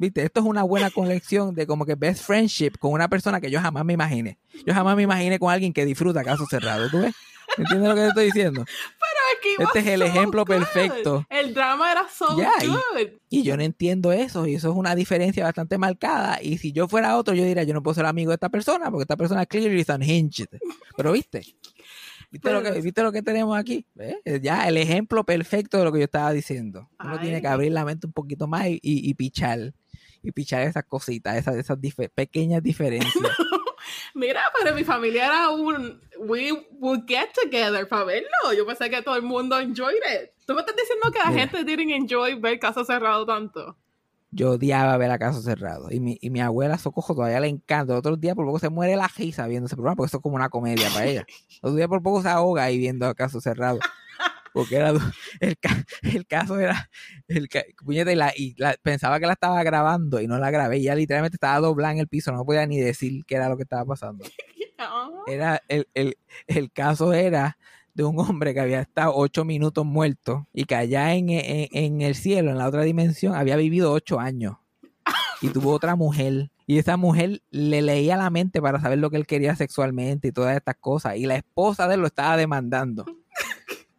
viste, 0.00 0.24
esto 0.24 0.40
es 0.40 0.46
una 0.46 0.62
buena 0.64 0.90
colección 0.90 1.54
de 1.54 1.66
como 1.66 1.84
que 1.86 1.94
best 1.94 2.24
friendship 2.24 2.72
con 2.78 2.92
una 2.92 3.08
persona 3.08 3.40
que 3.40 3.50
yo 3.50 3.60
jamás 3.60 3.84
me 3.84 3.92
imaginé. 3.92 4.38
Yo 4.66 4.74
jamás 4.74 4.96
me 4.96 5.02
imaginé 5.02 5.38
con 5.38 5.52
alguien 5.52 5.72
que 5.72 5.84
disfruta 5.84 6.24
caso 6.24 6.46
cerrado. 6.46 6.90
¿Tú 6.90 7.00
ves? 7.00 7.14
¿Entiendes 7.58 7.88
lo 7.88 7.94
que 7.94 8.00
te 8.02 8.08
estoy 8.08 8.24
diciendo? 8.26 8.64
Pero 8.64 9.20
es 9.32 9.54
it 9.54 9.60
Este 9.66 9.78
es 9.80 9.86
el 9.88 10.00
so 10.00 10.06
ejemplo 10.06 10.44
good. 10.44 10.54
perfecto. 10.54 11.26
El 11.28 11.52
drama 11.52 11.92
era 11.92 12.06
so 12.08 12.26
good. 12.34 13.08
Y 13.28 13.42
yo 13.42 13.56
no 13.56 13.62
entiendo 13.62 14.12
eso, 14.12 14.46
y 14.46 14.54
eso 14.54 14.70
es 14.70 14.76
una 14.76 14.94
diferencia 14.94 15.44
bastante 15.44 15.76
marcada. 15.76 16.38
Y 16.42 16.58
si 16.58 16.72
yo 16.72 16.88
fuera 16.88 17.16
otro, 17.16 17.34
yo 17.34 17.44
diría, 17.44 17.64
yo 17.64 17.74
no 17.74 17.82
puedo 17.82 17.94
ser 17.94 18.06
amigo 18.06 18.30
de 18.30 18.36
esta 18.36 18.48
persona, 18.48 18.90
porque 18.90 19.02
esta 19.02 19.16
persona 19.16 19.46
clearly 19.46 19.80
is 19.80 19.88
unhinged. 19.88 20.46
Pero 20.96 21.12
viste, 21.12 21.42
viste, 22.30 22.52
lo, 22.52 22.62
que, 22.62 22.80
viste 22.80 23.02
lo 23.02 23.10
que 23.12 23.22
tenemos 23.22 23.58
aquí. 23.58 23.84
¿Ves? 23.94 24.16
Ya, 24.42 24.68
el 24.68 24.76
ejemplo 24.76 25.24
perfecto 25.24 25.78
de 25.78 25.84
lo 25.84 25.92
que 25.92 25.98
yo 25.98 26.04
estaba 26.04 26.32
diciendo. 26.32 26.88
Uno 27.02 27.14
Ay. 27.14 27.20
tiene 27.20 27.40
que 27.40 27.48
abrir 27.48 27.72
la 27.72 27.84
mente 27.84 28.06
un 28.06 28.12
poquito 28.12 28.46
más 28.46 28.66
y, 28.68 28.74
y, 28.74 29.10
y 29.10 29.14
pichar. 29.14 29.74
Y 30.22 30.32
pichar 30.32 30.62
esas 30.62 30.84
cositas, 30.84 31.36
esas, 31.36 31.56
esas 31.56 31.78
pequeñas 32.14 32.62
diferencias. 32.62 33.14
Mira, 34.14 34.42
pero 34.58 34.74
mi 34.74 34.84
familia 34.84 35.26
era 35.26 35.50
un. 35.50 36.00
We 36.18 36.52
would 36.78 37.04
get 37.06 37.30
together 37.32 37.88
para 37.88 38.04
verlo. 38.04 38.52
Yo 38.56 38.66
pensé 38.66 38.90
que 38.90 39.02
todo 39.02 39.16
el 39.16 39.22
mundo 39.22 39.58
enjoyed 39.58 39.96
it. 39.96 40.30
¿Tú 40.46 40.54
me 40.54 40.60
estás 40.60 40.76
diciendo 40.76 41.10
que 41.10 41.18
la 41.18 41.30
Mira. 41.30 41.48
gente 41.48 41.64
didn't 41.64 41.90
enjoy 41.90 42.34
ver 42.34 42.58
Caso 42.58 42.84
Cerrado 42.84 43.24
tanto? 43.24 43.76
Yo 44.32 44.52
odiaba 44.52 44.96
ver 44.96 45.10
a 45.10 45.18
caso 45.18 45.42
cerrado. 45.42 45.90
Y 45.90 45.98
mi, 45.98 46.16
y 46.20 46.30
mi 46.30 46.40
abuela 46.40 46.78
Socojo 46.78 47.14
todavía 47.14 47.40
le 47.40 47.48
encanta. 47.48 47.96
Otros 47.96 48.20
días 48.20 48.36
por 48.36 48.46
poco 48.46 48.60
se 48.60 48.68
muere 48.68 48.94
la 48.94 49.08
risa 49.08 49.46
viendo 49.48 49.66
ese 49.66 49.74
programa, 49.74 49.96
porque 49.96 50.08
eso 50.08 50.18
es 50.18 50.22
como 50.22 50.36
una 50.36 50.48
comedia 50.48 50.88
para 50.90 51.06
ella. 51.06 51.26
Otros 51.62 51.76
días 51.76 51.88
por 51.88 52.02
poco 52.02 52.22
se 52.22 52.28
ahoga 52.28 52.62
ahí 52.64 52.78
viendo 52.78 53.06
a 53.06 53.14
caso 53.14 53.40
cerrado. 53.40 53.80
Porque 54.52 54.76
era 54.76 54.90
el, 55.40 55.56
el 56.02 56.26
caso 56.26 56.58
era 56.58 56.90
el 57.28 57.48
puñeta, 57.84 58.12
y, 58.12 58.16
la, 58.16 58.32
y 58.36 58.54
la- 58.58 58.76
pensaba 58.82 59.20
que 59.20 59.26
la 59.26 59.34
estaba 59.34 59.62
grabando 59.62 60.20
y 60.20 60.26
no 60.26 60.38
la 60.38 60.50
grabé. 60.50 60.78
Y 60.78 60.82
ella 60.82 60.94
literalmente 60.96 61.36
estaba 61.36 61.58
doblada 61.60 61.92
en 61.94 62.00
el 62.00 62.08
piso, 62.08 62.32
no 62.32 62.44
podía 62.44 62.66
ni 62.66 62.78
decir 62.78 63.24
qué 63.26 63.36
era 63.36 63.48
lo 63.48 63.56
que 63.56 63.62
estaba 63.64 63.84
pasando. 63.84 64.24
Era 65.26 65.62
el, 65.68 65.86
el, 65.92 66.16
el 66.46 66.72
caso 66.72 67.12
era 67.12 67.58
de 67.92 68.02
un 68.04 68.18
hombre 68.18 68.54
que 68.54 68.60
había 68.60 68.80
estado 68.80 69.12
ocho 69.14 69.44
minutos 69.44 69.84
muerto 69.84 70.48
y 70.54 70.64
que 70.64 70.74
allá 70.74 71.12
en, 71.14 71.28
en- 71.28 71.68
en 71.72 72.00
el 72.00 72.14
cielo, 72.14 72.50
en 72.50 72.56
la 72.56 72.66
otra 72.66 72.80
dimensión, 72.82 73.34
había 73.34 73.56
vivido 73.56 73.92
ocho 73.92 74.18
años 74.18 74.56
y 75.42 75.48
tuvo 75.50 75.72
otra 75.74 75.96
mujer. 75.96 76.50
Y 76.66 76.78
esa 76.78 76.96
mujer 76.96 77.42
le 77.50 77.82
leía 77.82 78.16
la 78.16 78.30
mente 78.30 78.62
para 78.62 78.80
saber 78.80 78.98
lo 79.00 79.10
que 79.10 79.18
él 79.18 79.26
quería 79.26 79.54
sexualmente 79.54 80.28
y 80.28 80.32
todas 80.32 80.56
estas 80.56 80.76
cosas. 80.76 81.16
Y 81.16 81.26
la 81.26 81.36
esposa 81.36 81.86
de 81.86 81.94
él 81.96 82.00
lo 82.00 82.06
estaba 82.06 82.36
demandando. 82.38 83.04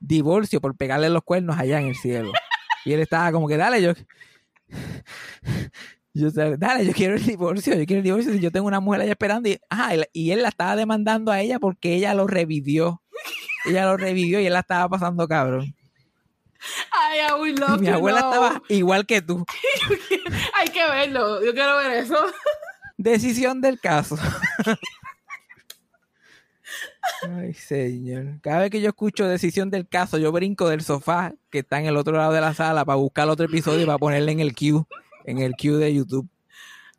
Divorcio 0.02 0.60
por 0.60 0.76
pegarle 0.76 1.10
los 1.10 1.24
cuernos 1.24 1.58
allá 1.58 1.80
en 1.80 1.88
el 1.88 1.96
cielo. 1.96 2.34
Y 2.84 2.92
él 2.92 3.00
estaba 3.00 3.32
como 3.32 3.48
que, 3.48 3.56
dale, 3.58 3.82
yo... 3.82 3.94
Yo, 6.14 6.30
dale, 6.30 6.86
yo 6.86 6.92
quiero 6.92 7.16
el 7.16 7.26
divorcio, 7.26 7.74
yo 7.74 7.86
quiero 7.86 8.00
el 8.00 8.04
divorcio. 8.04 8.34
Si 8.34 8.40
yo 8.42 8.52
tengo 8.52 8.68
una 8.68 8.82
mujer 8.82 9.00
allá 9.00 9.12
esperando 9.12 9.48
y, 9.48 9.58
y- 10.12 10.32
él 10.32 10.42
la 10.42 10.50
estaba 10.50 10.76
demandando 10.76 11.32
a 11.32 11.40
ella 11.40 11.58
porque 11.58 11.96
ella 11.96 12.14
lo 12.14 12.28
revivió. 12.28 13.02
Ella 13.66 13.86
lo 13.86 13.96
revivió 13.96 14.42
y 14.42 14.46
él 14.46 14.52
la 14.52 14.60
estaba 14.60 14.90
pasando 14.90 15.26
cabrón. 15.26 15.74
Ay, 16.92 17.20
I 17.20 17.56
love 17.58 17.80
mi 17.80 17.88
abuela 17.88 18.20
estaba 18.20 18.62
igual 18.68 19.06
que 19.06 19.22
tú. 19.22 19.46
Hay 20.60 20.68
que 20.68 20.86
verlo. 20.86 21.42
Yo 21.46 21.54
quiero 21.54 21.78
ver 21.78 21.92
eso. 21.92 22.18
Decisión 22.98 23.62
del 23.62 23.80
caso. 23.80 24.18
Ay, 27.38 27.54
señor. 27.54 28.39
Cada 28.41 28.60
vez 28.60 28.69
que 28.71 28.82
yo 28.82 28.89
escucho 28.89 29.28
decisión 29.28 29.69
del 29.69 29.88
caso, 29.88 30.17
yo 30.17 30.32
brinco 30.32 30.67
del 30.69 30.82
sofá 30.82 31.34
que 31.50 31.60
está 31.60 31.80
en 31.80 31.86
el 31.86 31.97
otro 31.97 32.13
lado 32.17 32.34
de 32.34 32.41
la 32.41 32.54
sala 32.54 32.84
para 32.86 32.95
buscar 32.95 33.30
otro 33.30 33.45
episodio 33.45 33.82
y 33.82 33.86
para 33.86 33.97
ponerle 33.97 34.32
en 34.32 34.39
el 34.39 34.56
queue, 34.56 34.84
en 35.26 35.39
el 35.39 35.54
queue 35.56 35.78
de 35.78 35.93
YouTube. 35.93 36.28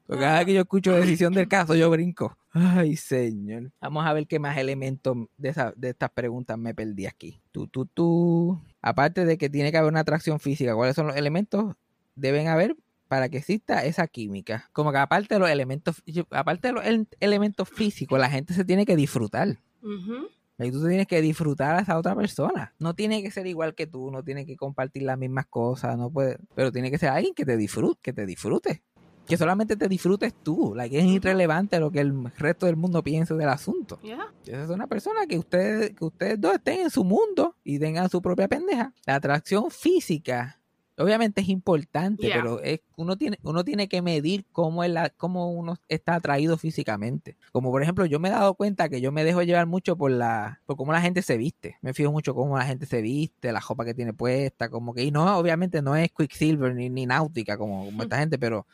Cada 0.08 0.38
vez 0.38 0.46
que 0.46 0.52
yo 0.54 0.60
escucho 0.60 0.92
decisión 0.92 1.32
del 1.32 1.48
caso, 1.48 1.74
yo 1.74 1.88
brinco. 1.90 2.36
Ay, 2.52 2.96
señor. 2.96 3.70
Vamos 3.80 4.04
a 4.04 4.12
ver 4.12 4.26
qué 4.26 4.38
más 4.38 4.58
elementos 4.58 5.16
de, 5.38 5.72
de 5.76 5.88
estas 5.88 6.10
preguntas 6.10 6.58
me 6.58 6.74
perdí 6.74 7.06
aquí. 7.06 7.40
Tú, 7.50 7.66
tú, 7.66 7.86
tú. 7.86 8.60
Aparte 8.82 9.24
de 9.24 9.38
que 9.38 9.48
tiene 9.48 9.70
que 9.72 9.78
haber 9.78 9.90
una 9.90 10.00
atracción 10.00 10.38
física, 10.38 10.74
¿cuáles 10.74 10.94
son 10.96 11.06
los 11.06 11.16
elementos? 11.16 11.74
Deben 12.14 12.48
haber 12.48 12.76
para 13.08 13.28
que 13.30 13.38
exista 13.38 13.84
esa 13.84 14.06
química. 14.06 14.68
Como 14.72 14.92
que 14.92 14.98
aparte 14.98 15.34
de 15.34 15.38
los 15.40 15.48
elementos, 15.48 16.02
aparte 16.30 16.68
de 16.68 16.74
los 16.74 16.84
el- 16.84 17.08
elementos 17.20 17.68
físicos, 17.70 18.18
la 18.18 18.28
gente 18.28 18.52
se 18.52 18.64
tiene 18.66 18.84
que 18.84 18.96
disfrutar. 18.96 19.58
Ujú. 19.82 20.28
Y 20.58 20.70
tú 20.70 20.86
tienes 20.86 21.06
que 21.06 21.20
disfrutar 21.20 21.76
a 21.76 21.80
esa 21.80 21.98
otra 21.98 22.14
persona. 22.14 22.74
No 22.78 22.94
tiene 22.94 23.22
que 23.22 23.30
ser 23.30 23.46
igual 23.46 23.74
que 23.74 23.86
tú, 23.86 24.10
no 24.10 24.22
tiene 24.22 24.46
que 24.46 24.56
compartir 24.56 25.02
las 25.02 25.18
mismas 25.18 25.46
cosas, 25.46 25.98
no 25.98 26.10
puede, 26.10 26.38
pero 26.54 26.70
tiene 26.70 26.90
que 26.90 26.98
ser 26.98 27.08
alguien 27.08 27.34
que 27.34 27.44
te 27.44 27.56
disfrute, 27.56 27.98
que 28.02 28.12
te 28.12 28.26
disfrute. 28.26 28.82
Que 29.26 29.36
solamente 29.36 29.76
te 29.76 29.88
disfrutes 29.88 30.34
tú, 30.34 30.74
like, 30.74 30.98
es 30.98 31.04
irrelevante 31.04 31.78
lo 31.78 31.92
que 31.92 32.00
el 32.00 32.12
resto 32.38 32.66
del 32.66 32.76
mundo 32.76 33.02
piense 33.04 33.34
del 33.34 33.48
asunto. 33.48 34.00
Yeah. 34.02 34.32
Esa 34.44 34.64
es 34.64 34.70
una 34.70 34.88
persona 34.88 35.26
que 35.26 35.38
ustedes, 35.38 35.92
que 35.94 36.04
ustedes 36.04 36.40
dos 36.40 36.54
estén 36.54 36.80
en 36.80 36.90
su 36.90 37.04
mundo 37.04 37.56
y 37.62 37.78
tengan 37.78 38.10
su 38.10 38.20
propia 38.20 38.48
pendeja. 38.48 38.92
La 39.06 39.14
atracción 39.14 39.70
física, 39.70 40.60
obviamente 40.98 41.40
es 41.40 41.48
importante, 41.48 42.26
Yeah. 42.26 42.36
pero 42.36 42.60
es, 42.62 42.80
uno 42.96 43.16
tiene, 43.16 43.38
uno 43.42 43.64
tiene 43.64 43.88
que 43.88 44.02
medir 44.02 44.44
cómo, 44.52 44.84
es 44.84 44.90
la, 44.90 45.10
cómo 45.10 45.52
uno 45.52 45.76
está 45.88 46.14
atraído 46.14 46.56
físicamente. 46.56 47.36
Como 47.52 47.70
por 47.70 47.82
ejemplo, 47.82 48.06
yo 48.06 48.20
me 48.20 48.28
he 48.28 48.32
dado 48.32 48.54
cuenta 48.54 48.88
que 48.88 49.00
yo 49.00 49.12
me 49.12 49.24
dejo 49.24 49.42
llevar 49.42 49.66
mucho 49.66 49.96
por 49.96 50.10
la, 50.10 50.60
por 50.66 50.76
cómo 50.76 50.92
la 50.92 51.00
gente 51.00 51.22
se 51.22 51.36
viste. 51.36 51.76
Me 51.80 51.94
fijo 51.94 52.12
mucho 52.12 52.34
cómo 52.34 52.56
la 52.56 52.64
gente 52.64 52.86
se 52.86 53.00
viste, 53.02 53.52
la 53.52 53.60
ropa 53.60 53.84
que 53.84 53.94
tiene 53.94 54.12
puesta, 54.12 54.68
como 54.68 54.94
que, 54.94 55.02
y 55.04 55.10
no, 55.10 55.36
obviamente 55.38 55.82
no 55.82 55.96
es 55.96 56.10
Quicksilver 56.12 56.74
ni, 56.74 56.88
ni 56.88 57.06
náutica 57.06 57.56
como, 57.56 57.84
como 57.86 58.02
esta 58.02 58.18
gente, 58.18 58.38
pero 58.38 58.66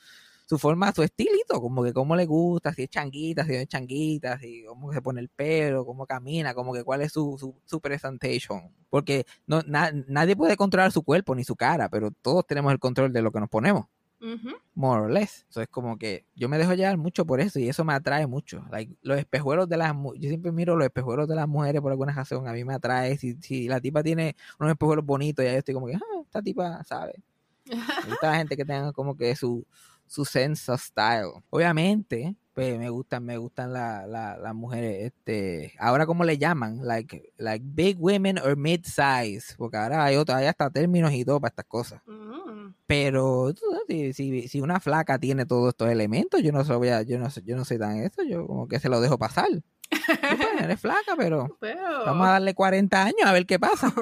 su 0.49 0.59
forma, 0.59 0.91
su 0.93 1.03
estilito, 1.03 1.61
como 1.61 1.85
que 1.85 1.93
cómo 1.93 2.17
le 2.17 2.25
gusta, 2.25 2.73
si 2.73 2.85
es 2.85 2.89
changuita, 2.89 3.45
si 3.45 3.53
no 3.53 3.59
es 3.59 3.69
changuita, 3.69 4.39
si 4.39 4.65
cómo 4.65 4.93
se 4.95 5.03
pone 5.03 5.21
el 5.21 5.29
pelo, 5.29 5.85
cómo 5.85 6.07
camina, 6.07 6.55
como 6.55 6.73
que 6.73 6.85
cuál 6.85 7.03
es 7.03 7.13
su, 7.13 7.37
su, 7.39 7.55
su 7.67 7.81
presentation. 7.81 8.73
Porque 8.89 9.27
no, 9.47 9.61
na- 9.67 9.93
nadie 10.07 10.37
puede 10.37 10.57
controlar 10.57 10.91
su 10.91 11.03
cuerpo 11.03 11.35
ni 11.35 11.45
su 11.45 11.55
cara, 11.55 11.91
pero 11.91 12.11
todos 12.23 12.47
tenemos 12.47 12.73
el 12.73 12.79
control 12.79 13.13
de 13.13 13.21
lo 13.21 13.31
que 13.31 13.41
nos 13.41 13.51
ponemos, 13.51 13.87
Ujú. 14.23 14.57
more 14.75 15.03
or 15.03 15.11
less. 15.11 15.45
Eso 15.51 15.61
es 15.61 15.69
como 15.69 15.99
que 15.99 16.25
yo 16.35 16.49
me 16.49 16.57
dejo 16.57 16.73
llevar 16.73 16.97
mucho 16.97 17.27
por 17.27 17.41
eso 17.41 17.59
y 17.59 17.69
eso 17.69 17.85
me 17.85 17.93
atrae 17.93 18.27
mucho. 18.27 18.65
Like, 18.71 18.97
los 19.03 19.19
espejuelos 19.19 19.69
de 19.69 19.77
las 19.77 19.93
yo 20.17 20.29
siempre 20.31 20.51
miro 20.51 20.77
los 20.77 20.87
espejuelos 20.87 21.29
de 21.29 21.35
las 21.35 21.47
mujeres 21.47 21.83
por 21.83 21.93
alguna 21.93 22.15
razón, 22.15 22.49
a 22.49 22.53
mí 22.55 22.65
me 22.65 22.73
atrae. 22.73 23.19
Si, 23.19 23.35
si 23.43 23.69
la 23.69 23.81
tipa 23.83 24.03
tiene 24.03 24.35
unos 24.59 24.73
espejuelos 24.73 25.05
bonitos, 25.05 25.45
ya 25.45 25.53
yo 25.53 25.59
estoy 25.59 25.75
como 25.75 25.89
que, 25.89 25.95
ah, 25.97 26.01
esta 26.25 26.41
tipa 26.41 26.83
sabe. 26.85 27.23
La 28.23 28.37
gente 28.37 28.57
que 28.57 28.65
tenga 28.65 28.93
como 28.93 29.15
que 29.15 29.37
su, 29.37 29.67
su 30.09 30.25
sense 30.25 30.71
of 30.73 30.81
style. 30.83 31.31
Obviamente, 31.51 32.35
pues 32.55 32.77
me 32.79 32.91
gustan, 32.91 33.25
me 33.25 33.37
gustan 33.39 33.73
la- 33.73 34.07
la- 34.07 34.37
las 34.37 34.55
mujeres, 34.55 35.05
este, 35.13 35.75
ahora 35.79 36.07
como 36.07 36.25
le 36.25 36.39
llaman, 36.39 36.81
like, 36.85 37.33
like 37.37 37.65
big 37.65 37.97
women 38.01 38.39
or 38.39 38.57
mid 38.57 38.81
size, 38.85 39.55
porque 39.57 39.77
ahora 39.77 40.05
hay 40.05 40.17
otros, 40.17 40.37
hay 40.39 40.47
hasta 40.47 40.69
términos 40.71 41.13
y 41.13 41.25
todo 41.25 41.41
para 41.41 41.51
estas 41.51 41.67
cosas. 41.67 42.03
Mm. 42.07 42.75
Pero 42.87 43.53
si, 43.87 44.13
si, 44.13 44.49
si 44.49 44.61
una 44.61 44.81
flaca 44.81 45.19
tiene 45.19 45.47
todos 45.47 45.69
estos 45.69 45.89
elementos, 45.91 46.43
yo 46.43 46.51
no 46.53 46.61
a, 46.61 47.03
yo 47.03 47.19
no 47.19 47.31
sé, 47.31 47.43
yo 47.45 47.55
no 47.57 47.65
soy 47.65 47.79
tan 47.79 47.99
eso, 47.99 48.23
yo 48.25 48.47
como 48.47 48.67
que 48.67 48.81
se 48.81 48.89
lo 48.89 49.01
dejo 49.01 49.19
pasar. 49.19 49.47
Pues, 49.89 50.01
eres 50.73 50.81
flaca, 50.81 51.15
pero 51.17 51.57
Pero. 51.61 52.05
Vamos 52.07 52.27
a 52.27 52.33
darle 52.33 52.55
40 52.55 53.05
años 53.05 53.25
a 53.25 53.33
ver 53.33 53.47
qué 53.47 53.59
pasa. 53.59 53.93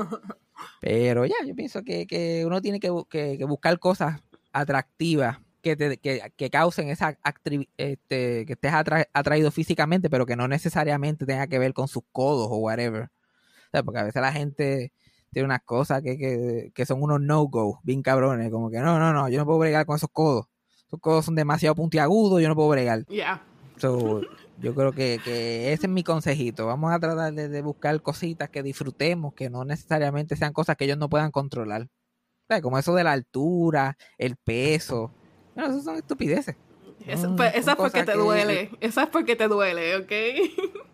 Pero 0.80 1.26
ya, 1.26 1.34
yo 1.46 1.54
pienso 1.54 1.82
que, 1.82 2.06
que 2.06 2.44
uno 2.46 2.60
tiene 2.62 2.80
que, 2.80 2.90
bu- 2.90 3.06
que- 3.08 3.36
que 3.36 3.44
buscar 3.44 3.78
cosas 3.78 4.20
atractivas 4.52 5.38
que, 5.66 5.76
te, 5.76 5.96
que, 5.96 6.32
que 6.36 6.48
causen 6.50 6.88
esa 6.90 7.18
este, 7.76 8.46
que 8.46 8.52
estés 8.52 8.72
atra- 8.72 9.08
atraído 9.12 9.50
físicamente, 9.50 10.08
pero 10.08 10.26
que 10.26 10.36
no 10.36 10.46
necesariamente 10.46 11.26
tenga 11.26 11.48
que 11.48 11.58
ver 11.58 11.72
con 11.74 11.88
sus 11.88 12.04
codos 12.12 12.46
o 12.50 12.58
whatever. 12.58 13.04
O 13.04 13.70
sea, 13.72 13.82
porque 13.82 13.98
a 13.98 14.04
veces 14.04 14.22
la 14.22 14.32
gente 14.32 14.92
tiene 15.32 15.46
unas 15.46 15.62
cosas 15.64 16.02
que, 16.02 16.16
que, 16.16 16.70
que 16.72 16.86
son 16.86 17.02
unos 17.02 17.20
no-go, 17.20 17.80
bien 17.82 18.02
cabrones, 18.02 18.50
como 18.50 18.70
que 18.70 18.78
no, 18.78 19.00
no, 19.00 19.12
no, 19.12 19.28
yo 19.28 19.38
no 19.38 19.44
puedo 19.44 19.58
bregar 19.58 19.84
con 19.84 19.96
esos 19.96 20.10
codos. 20.12 20.46
Esos 20.86 21.00
codos 21.00 21.24
son 21.24 21.34
demasiado 21.34 21.74
puntiagudos, 21.74 22.40
yo 22.40 22.48
no 22.48 22.54
puedo 22.54 22.68
bregar. 22.68 23.04
Yeah. 23.06 23.42
So, 23.78 24.22
yo 24.58 24.74
creo 24.74 24.92
que, 24.92 25.20
que 25.24 25.72
ese 25.72 25.86
es 25.86 25.92
mi 25.92 26.04
consejito. 26.04 26.66
Vamos 26.66 26.92
a 26.92 27.00
tratar 27.00 27.34
de, 27.34 27.48
de 27.48 27.62
buscar 27.62 28.00
cositas 28.00 28.48
que 28.50 28.62
disfrutemos, 28.62 29.34
que 29.34 29.50
no 29.50 29.64
necesariamente 29.64 30.36
sean 30.36 30.52
cosas 30.52 30.76
que 30.76 30.84
ellos 30.84 30.96
no 30.96 31.08
puedan 31.08 31.32
controlar. 31.32 31.82
O 31.82 32.46
sea, 32.48 32.62
como 32.62 32.78
eso 32.78 32.94
de 32.94 33.02
la 33.02 33.10
altura, 33.10 33.98
el 34.16 34.36
peso. 34.36 35.12
Bueno, 35.56 35.70
eso 35.74 35.82
son 35.82 35.96
estupideces. 35.96 36.54
Esa, 37.04 37.28
Mm, 37.28 37.36
pues, 37.36 37.54
esa 37.56 37.70
es 37.72 37.76
porque 37.76 37.90
cosas 37.92 38.06
te 38.06 38.12
que- 38.12 38.18
duele. 38.18 38.70
Esa 38.80 39.02
es 39.04 39.08
porque 39.08 39.34
te 39.36 39.48
duele, 39.48 39.96
¿ok? 39.96 40.10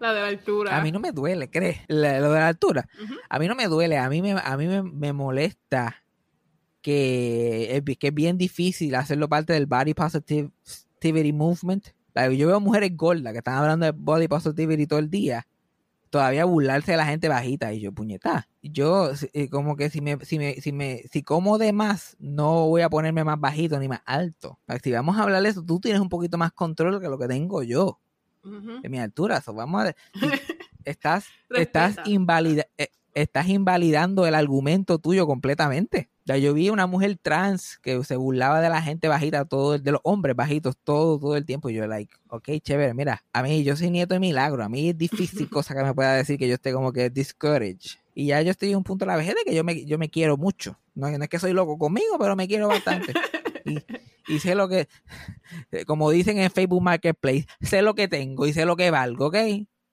la 0.00 0.12
de 0.14 0.20
la 0.20 0.26
altura. 0.28 0.76
A 0.76 0.82
mí 0.82 0.90
no 0.90 0.98
me 1.00 1.12
duele, 1.12 1.48
¿crees? 1.50 1.78
La- 1.88 2.18
lo 2.20 2.32
de 2.32 2.40
la 2.40 2.48
altura. 2.48 2.88
A 3.28 3.38
mí 3.38 3.46
no 3.46 3.54
me 3.54 3.66
duele, 3.68 3.96
a 3.98 4.08
mí 4.08 4.22
me, 4.22 4.32
a 4.32 4.56
mí 4.56 4.66
me, 4.66 4.82
me 4.82 5.12
molesta 5.12 6.02
que 6.82 7.76
es, 7.76 7.98
que 7.98 8.08
es 8.08 8.14
bien 8.14 8.38
difícil 8.38 8.94
hacerlo 8.94 9.28
parte 9.28 9.52
del 9.52 9.66
body 9.66 9.92
positive 9.94 10.50
positivity 10.64 11.32
movement. 11.32 11.88
Like, 12.14 12.36
yo 12.36 12.46
veo 12.48 12.60
mujeres 12.60 12.96
gordas 12.96 13.32
que 13.32 13.38
están 13.38 13.54
hablando 13.54 13.86
de 13.86 13.92
body 13.92 14.28
positivity 14.28 14.86
todo 14.86 14.98
el 14.98 15.10
día. 15.10 15.46
Todavía 16.10 16.44
burlarse 16.44 16.90
de 16.90 16.96
la 16.96 17.06
gente 17.06 17.28
bajita. 17.28 17.72
Y 17.72 17.80
yo, 17.80 17.92
puñeta. 17.92 18.48
Yo, 18.62 19.10
eh, 19.32 19.48
como 19.48 19.76
que 19.76 19.90
si 19.90 20.00
me, 20.00 20.18
si 20.24 20.38
me, 20.38 20.54
si 20.60 20.72
me, 20.72 21.04
si 21.10 21.22
como 21.22 21.56
de 21.56 21.72
más, 21.72 22.16
no 22.18 22.66
voy 22.68 22.82
a 22.82 22.90
ponerme 22.90 23.22
más 23.24 23.38
bajito 23.38 23.78
ni 23.78 23.86
más 23.88 24.02
alto. 24.04 24.58
Si 24.82 24.90
vamos 24.90 25.16
a 25.16 25.22
hablar 25.22 25.42
de 25.42 25.48
eso, 25.50 25.62
tú 25.64 25.78
tienes 25.80 26.00
un 26.00 26.08
poquito 26.08 26.36
más 26.36 26.52
control 26.52 27.00
que 27.00 27.08
lo 27.08 27.18
que 27.18 27.28
tengo 27.28 27.62
yo 27.62 28.00
Ujú. 28.44 28.80
de 28.82 28.88
mi 28.88 28.98
altura. 28.98 29.40
So, 29.40 29.54
vamos 29.54 29.84
a. 29.86 29.94
Estás, 30.84 31.26
estás, 31.50 31.96
invalida- 32.06 32.66
eh, 32.78 32.88
estás 33.14 33.48
invalidando 33.48 34.26
el 34.26 34.34
argumento 34.34 34.98
tuyo 34.98 35.26
completamente. 35.26 36.08
Ya 36.30 36.36
yo 36.36 36.54
vi 36.54 36.70
una 36.70 36.86
mujer 36.86 37.18
trans 37.20 37.80
que 37.82 38.04
se 38.04 38.14
burlaba 38.14 38.60
de 38.60 38.68
la 38.68 38.80
gente 38.80 39.08
bajita, 39.08 39.44
todo 39.46 39.74
el- 39.74 39.82
de 39.82 39.90
los 39.90 40.00
hombres 40.04 40.36
bajitos, 40.36 40.76
todo, 40.84 41.18
todo 41.18 41.36
el 41.36 41.44
tiempo. 41.44 41.70
Y 41.70 41.74
yo, 41.74 41.88
like, 41.88 42.14
ok, 42.28 42.50
chévere, 42.62 42.94
mira, 42.94 43.24
a 43.32 43.42
mí 43.42 43.64
yo 43.64 43.74
soy 43.74 43.90
nieto 43.90 44.14
de 44.14 44.20
milagro. 44.20 44.62
A 44.62 44.68
mí 44.68 44.90
es 44.90 44.96
difícil 44.96 45.48
cosa 45.50 45.74
que 45.74 45.82
me 45.82 45.92
pueda 45.92 46.14
decir 46.14 46.38
que 46.38 46.46
yo 46.46 46.54
esté 46.54 46.72
como 46.72 46.92
que 46.92 47.10
discouraged. 47.10 47.98
Y 48.14 48.26
ya 48.26 48.40
yo 48.42 48.52
estoy 48.52 48.70
en 48.70 48.76
un 48.76 48.84
punto 48.84 49.04
de 49.04 49.08
la 49.10 49.16
vejez 49.16 49.34
de 49.34 49.42
que 49.44 49.56
yo 49.56 49.64
me, 49.64 49.84
yo 49.84 49.98
me 49.98 50.08
quiero 50.08 50.36
mucho. 50.36 50.78
No, 50.94 51.10
no 51.10 51.24
es 51.24 51.28
que 51.28 51.40
soy 51.40 51.52
loco 51.52 51.76
conmigo, 51.78 52.16
pero 52.16 52.36
me 52.36 52.46
quiero 52.46 52.68
bastante. 52.68 53.12
Y, 53.64 53.78
y 54.28 54.38
sé 54.38 54.54
lo 54.54 54.68
que, 54.68 54.86
como 55.88 56.10
dicen 56.12 56.38
en 56.38 56.48
Facebook 56.52 56.80
Marketplace, 56.82 57.46
sé 57.60 57.82
lo 57.82 57.94
que 57.94 58.06
tengo 58.06 58.46
y 58.46 58.52
sé 58.52 58.64
lo 58.66 58.76
que 58.76 58.92
valgo, 58.92 59.26
¿ok? 59.26 59.36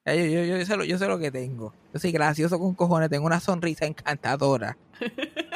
Yo, 0.05 0.13
yo, 0.13 0.43
yo, 0.45 0.65
sé 0.65 0.77
lo, 0.77 0.83
yo 0.85 0.97
sé 0.99 1.07
lo 1.07 1.17
que 1.17 1.31
tengo. 1.31 1.73
Yo 1.93 1.99
soy 1.99 2.11
gracioso 2.11 2.59
con 2.59 2.75
cojones, 2.75 3.09
tengo 3.09 3.25
una 3.25 3.39
sonrisa 3.39 3.85
encantadora. 3.87 4.77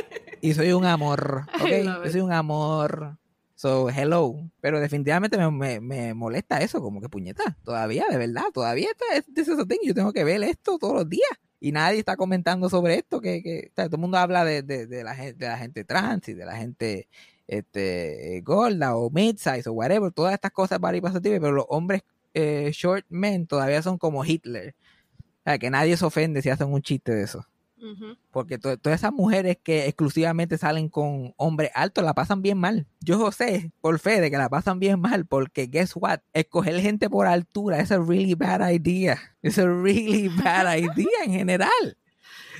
Y 0.42 0.54
soy 0.54 0.74
un 0.74 0.86
amor, 0.86 1.46
¿ok? 1.62 2.04
Yo 2.06 2.12
soy 2.12 2.22
un 2.22 2.34
amor. 2.34 3.18
So, 3.56 3.90
hello. 3.90 4.36
Pero 4.60 4.80
definitivamente 4.80 5.38
me, 5.38 5.52
me, 5.52 5.80
me 5.80 6.14
molesta 6.14 6.60
eso, 6.62 6.82
como 6.82 7.00
que 7.00 7.10
puñeta. 7.10 7.58
Todavía, 7.64 8.06
de 8.10 8.18
verdad, 8.18 8.46
todavía 8.54 8.90
está, 8.90 9.18
es 9.18 9.26
this 9.34 9.48
is 9.48 9.60
a 9.60 9.66
thing. 9.66 9.80
Yo 9.84 9.94
tengo 9.94 10.12
que 10.14 10.24
ver 10.24 10.42
esto 10.44 10.78
todos 10.80 10.96
los 10.96 11.10
días. 11.10 11.30
Y 11.60 11.72
nadie 11.72 12.00
está 12.00 12.18
comentando 12.18 12.70
sobre 12.70 12.96
esto, 12.96 13.22
que, 13.22 13.44
que 13.44 13.68
o 13.72 13.76
sea, 13.76 13.86
todo 13.86 13.98
el 13.98 14.02
mundo 14.02 14.18
habla 14.18 14.44
de, 14.44 14.64
de, 14.64 14.88
de 14.88 15.04
la, 15.04 15.14
gente, 15.14 15.46
de 15.46 15.48
la 15.48 15.58
gente 15.60 15.84
trans 15.84 16.28
y 16.28 16.34
de 16.34 16.44
la 16.44 16.58
gente 16.58 17.08
este, 17.48 18.42
gorda 18.44 18.96
o 18.96 19.12
mid-size 19.12 19.70
o 19.70 19.74
whatever, 19.74 20.12
todas 20.12 20.34
estas 20.34 20.52
cosas 20.52 20.80
body 20.80 21.02
positive, 21.02 21.40
pero 21.40 21.52
los 21.52 21.66
hombres 21.70 22.02
eh, 22.34 22.72
short 22.74 23.06
men 23.10 23.46
todavía 23.46 23.82
son 23.84 23.98
como 23.98 24.26
Hitler. 24.26 24.74
O 25.20 25.44
sea, 25.44 25.60
que 25.60 25.70
nadie 25.70 25.98
se 25.98 26.06
ofende 26.06 26.42
si 26.42 26.50
hacen 26.50 26.72
un 26.72 26.82
chiste 26.82 27.14
de 27.14 27.24
eso. 27.24 27.46
Porque 28.32 28.58
to- 28.58 28.78
todas 28.78 29.00
esas 29.00 29.12
mujeres 29.12 29.58
que 29.64 29.86
exclusivamente 29.88 30.58
salen 30.58 30.88
con 30.90 31.34
hombres 31.38 31.72
altos 31.74 32.04
la 32.04 32.14
pasan 32.14 32.42
bien 32.42 32.58
mal. 32.58 32.88
Yo 33.00 33.32
sé, 33.32 33.72
por 33.82 33.98
fe, 34.00 34.22
de 34.22 34.30
que 34.30 34.38
la 34.38 34.50
pasan 34.50 34.80
bien 34.80 35.00
mal. 35.02 35.26
Porque, 35.26 35.68
guess 35.68 35.94
what? 35.96 36.20
Escoger 36.34 36.80
gente 36.82 37.10
por 37.10 37.28
altura 37.28 37.80
es 37.80 37.92
a 37.92 37.98
really 38.00 38.36
bad 38.36 38.70
idea. 38.72 39.18
Es 39.42 39.58
a 39.58 39.66
really 39.66 40.28
bad 40.30 40.76
idea 40.78 41.24
en 41.26 41.32
general. 41.34 41.98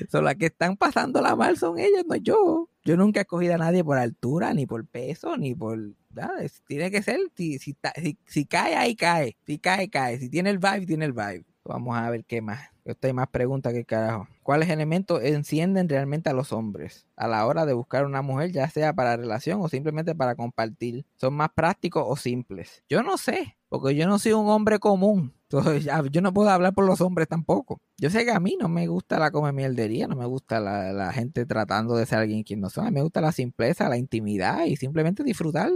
So, 0.10 0.22
las 0.22 0.36
que 0.36 0.48
están 0.48 0.78
pasándola 0.78 1.36
mal 1.36 1.58
son 1.58 1.78
ellas, 1.78 2.04
no 2.08 2.16
yo. 2.16 2.68
Yo 2.84 2.98
nunca 2.98 3.20
he 3.20 3.22
escogido 3.22 3.54
a 3.54 3.58
nadie 3.60 3.84
por 3.84 4.00
altura, 4.00 4.54
ni 4.56 4.66
por 4.66 4.88
peso, 4.88 5.38
ni 5.38 5.54
por 5.54 5.78
nada. 6.10 6.40
Tiene 6.68 6.90
que 6.90 7.04
ser, 7.04 7.20
si, 7.38 7.60
si, 7.60 7.74
ta- 7.76 7.94
si- 7.96 8.18
si 8.26 8.46
cae, 8.46 8.76
ahí 8.76 8.96
cae. 8.96 9.38
Si 9.46 9.60
cae, 9.60 9.88
cae. 9.90 10.18
Si 10.18 10.30
tiene 10.30 10.50
el 10.50 10.58
vibe, 10.58 10.88
tiene 10.88 11.06
el 11.06 11.14
vibe. 11.14 11.46
Vamos 11.64 11.96
a 11.96 12.10
ver 12.10 12.26
qué 12.26 12.42
más. 12.42 12.71
Esto 12.84 13.08
hay 13.08 13.14
más 13.14 13.28
preguntas 13.28 13.74
que 13.74 13.86
carajo. 13.86 14.28
¿Cuáles 14.44 14.70
elementos 14.70 15.22
encienden 15.24 15.88
realmente 15.88 16.30
a 16.30 16.34
los 16.34 16.52
hombres 16.52 17.06
a 17.16 17.28
la 17.28 17.46
hora 17.46 17.66
de 17.66 17.74
buscar 17.74 18.06
una 18.06 18.22
mujer, 18.22 18.52
ya 18.52 18.70
sea 18.70 18.94
para 18.94 19.18
relación 19.18 19.62
o 19.62 19.70
simplemente 19.70 20.16
para 20.16 20.36
compartir? 20.36 21.06
¿Son 21.16 21.34
más 21.34 21.50
prácticos 21.54 22.04
o 22.08 22.16
simples? 22.16 22.84
Yo 22.90 23.04
no 23.04 23.18
sé, 23.18 23.58
porque 23.70 23.96
yo 23.96 24.08
no 24.08 24.18
soy 24.18 24.34
un 24.34 24.50
hombre 24.50 24.80
común. 24.80 25.34
Entonces, 25.52 25.86
yo 26.12 26.22
no 26.22 26.34
puedo 26.34 26.50
hablar 26.50 26.74
por 26.74 26.86
los 26.86 27.02
hombres 27.02 27.28
tampoco. 27.28 27.82
Yo 27.98 28.10
sé 28.10 28.24
que 28.24 28.32
a 28.32 28.40
mí 28.40 28.58
no 28.60 28.70
me 28.70 28.88
gusta 28.88 29.20
la 29.20 29.32
come 29.32 29.52
no 29.52 30.16
me 30.16 30.26
gusta 30.26 30.62
la, 30.62 30.94
la 30.94 31.12
gente 31.12 31.46
tratando 31.46 31.96
de 31.98 32.06
ser 32.06 32.20
alguien 32.20 32.44
quien 32.44 32.62
no 32.62 32.70
son. 32.70 32.92
Me 32.94 33.02
gusta 33.02 33.20
la 33.20 33.34
simpleza, 33.34 33.90
la 33.90 33.98
intimidad 33.98 34.64
y 34.64 34.78
simplemente 34.78 35.24
disfrutar 35.24 35.70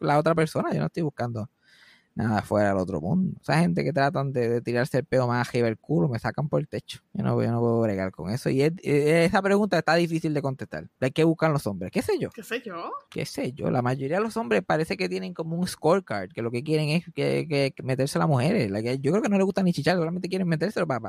la 0.00 0.18
otra 0.18 0.34
persona. 0.34 0.70
Yo 0.72 0.80
no 0.80 0.86
estoy 0.86 1.02
buscando 1.02 1.48
nada 2.16 2.42
fuera 2.42 2.70
del 2.70 2.78
otro 2.78 3.00
mundo. 3.00 3.38
Esa 3.40 3.58
gente 3.60 3.84
que 3.84 3.92
tratan 3.92 4.32
de, 4.32 4.48
de 4.48 4.60
tirarse 4.62 4.98
el 4.98 5.04
peo 5.04 5.28
más 5.28 5.46
arriba 5.48 5.66
del 5.66 5.78
culo 5.78 6.08
me 6.08 6.18
sacan 6.18 6.48
por 6.48 6.60
el 6.60 6.66
techo. 6.66 7.00
Yo 7.12 7.22
no, 7.22 7.40
yo 7.42 7.52
no 7.52 7.60
puedo 7.60 7.80
bregar 7.82 8.10
con 8.10 8.30
eso. 8.30 8.50
Y 8.50 8.62
es- 8.62 8.72
eh, 8.82 9.24
esa 9.26 9.40
pregunta 9.42 9.78
está 9.78 9.94
difícil 9.94 10.34
de 10.34 10.42
contestar. 10.42 10.88
¿De 10.98 11.10
qué 11.12 11.22
buscan 11.24 11.52
los 11.52 11.66
hombres? 11.66 11.92
¿Qué 11.92 12.02
sé 12.02 12.18
yo? 12.18 12.30
¿Qué 12.30 12.42
sé 12.42 12.62
yo? 12.64 12.90
¿Qué 13.10 13.24
sé 13.26 13.52
yo? 13.52 13.70
La 13.70 13.82
mayoría 13.82 14.16
de 14.16 14.22
los 14.24 14.36
hombres 14.36 14.62
parece 14.66 14.96
que 14.96 15.08
tienen 15.08 15.34
como 15.34 15.56
un 15.56 15.66
scorecard, 15.68 16.30
que 16.32 16.42
lo 16.42 16.50
que 16.50 16.64
quieren 16.64 16.88
es 16.88 17.04
que, 17.14 17.46
que- 17.48 17.72
que 17.76 17.82
meterse 17.82 18.18
a 18.18 18.20
las 18.20 18.28
mujeres. 18.28 18.70
La 18.70 18.82
que- 18.82 18.98
yo 18.98 19.12
creo 19.12 19.22
que 19.22 19.28
no 19.28 19.36
les 19.36 19.44
gusta 19.44 19.62
ni 19.62 19.72
chichar, 19.72 19.96
solamente 19.96 20.28
quieren 20.28 20.48
metérselo 20.48 20.86
para, 20.86 21.00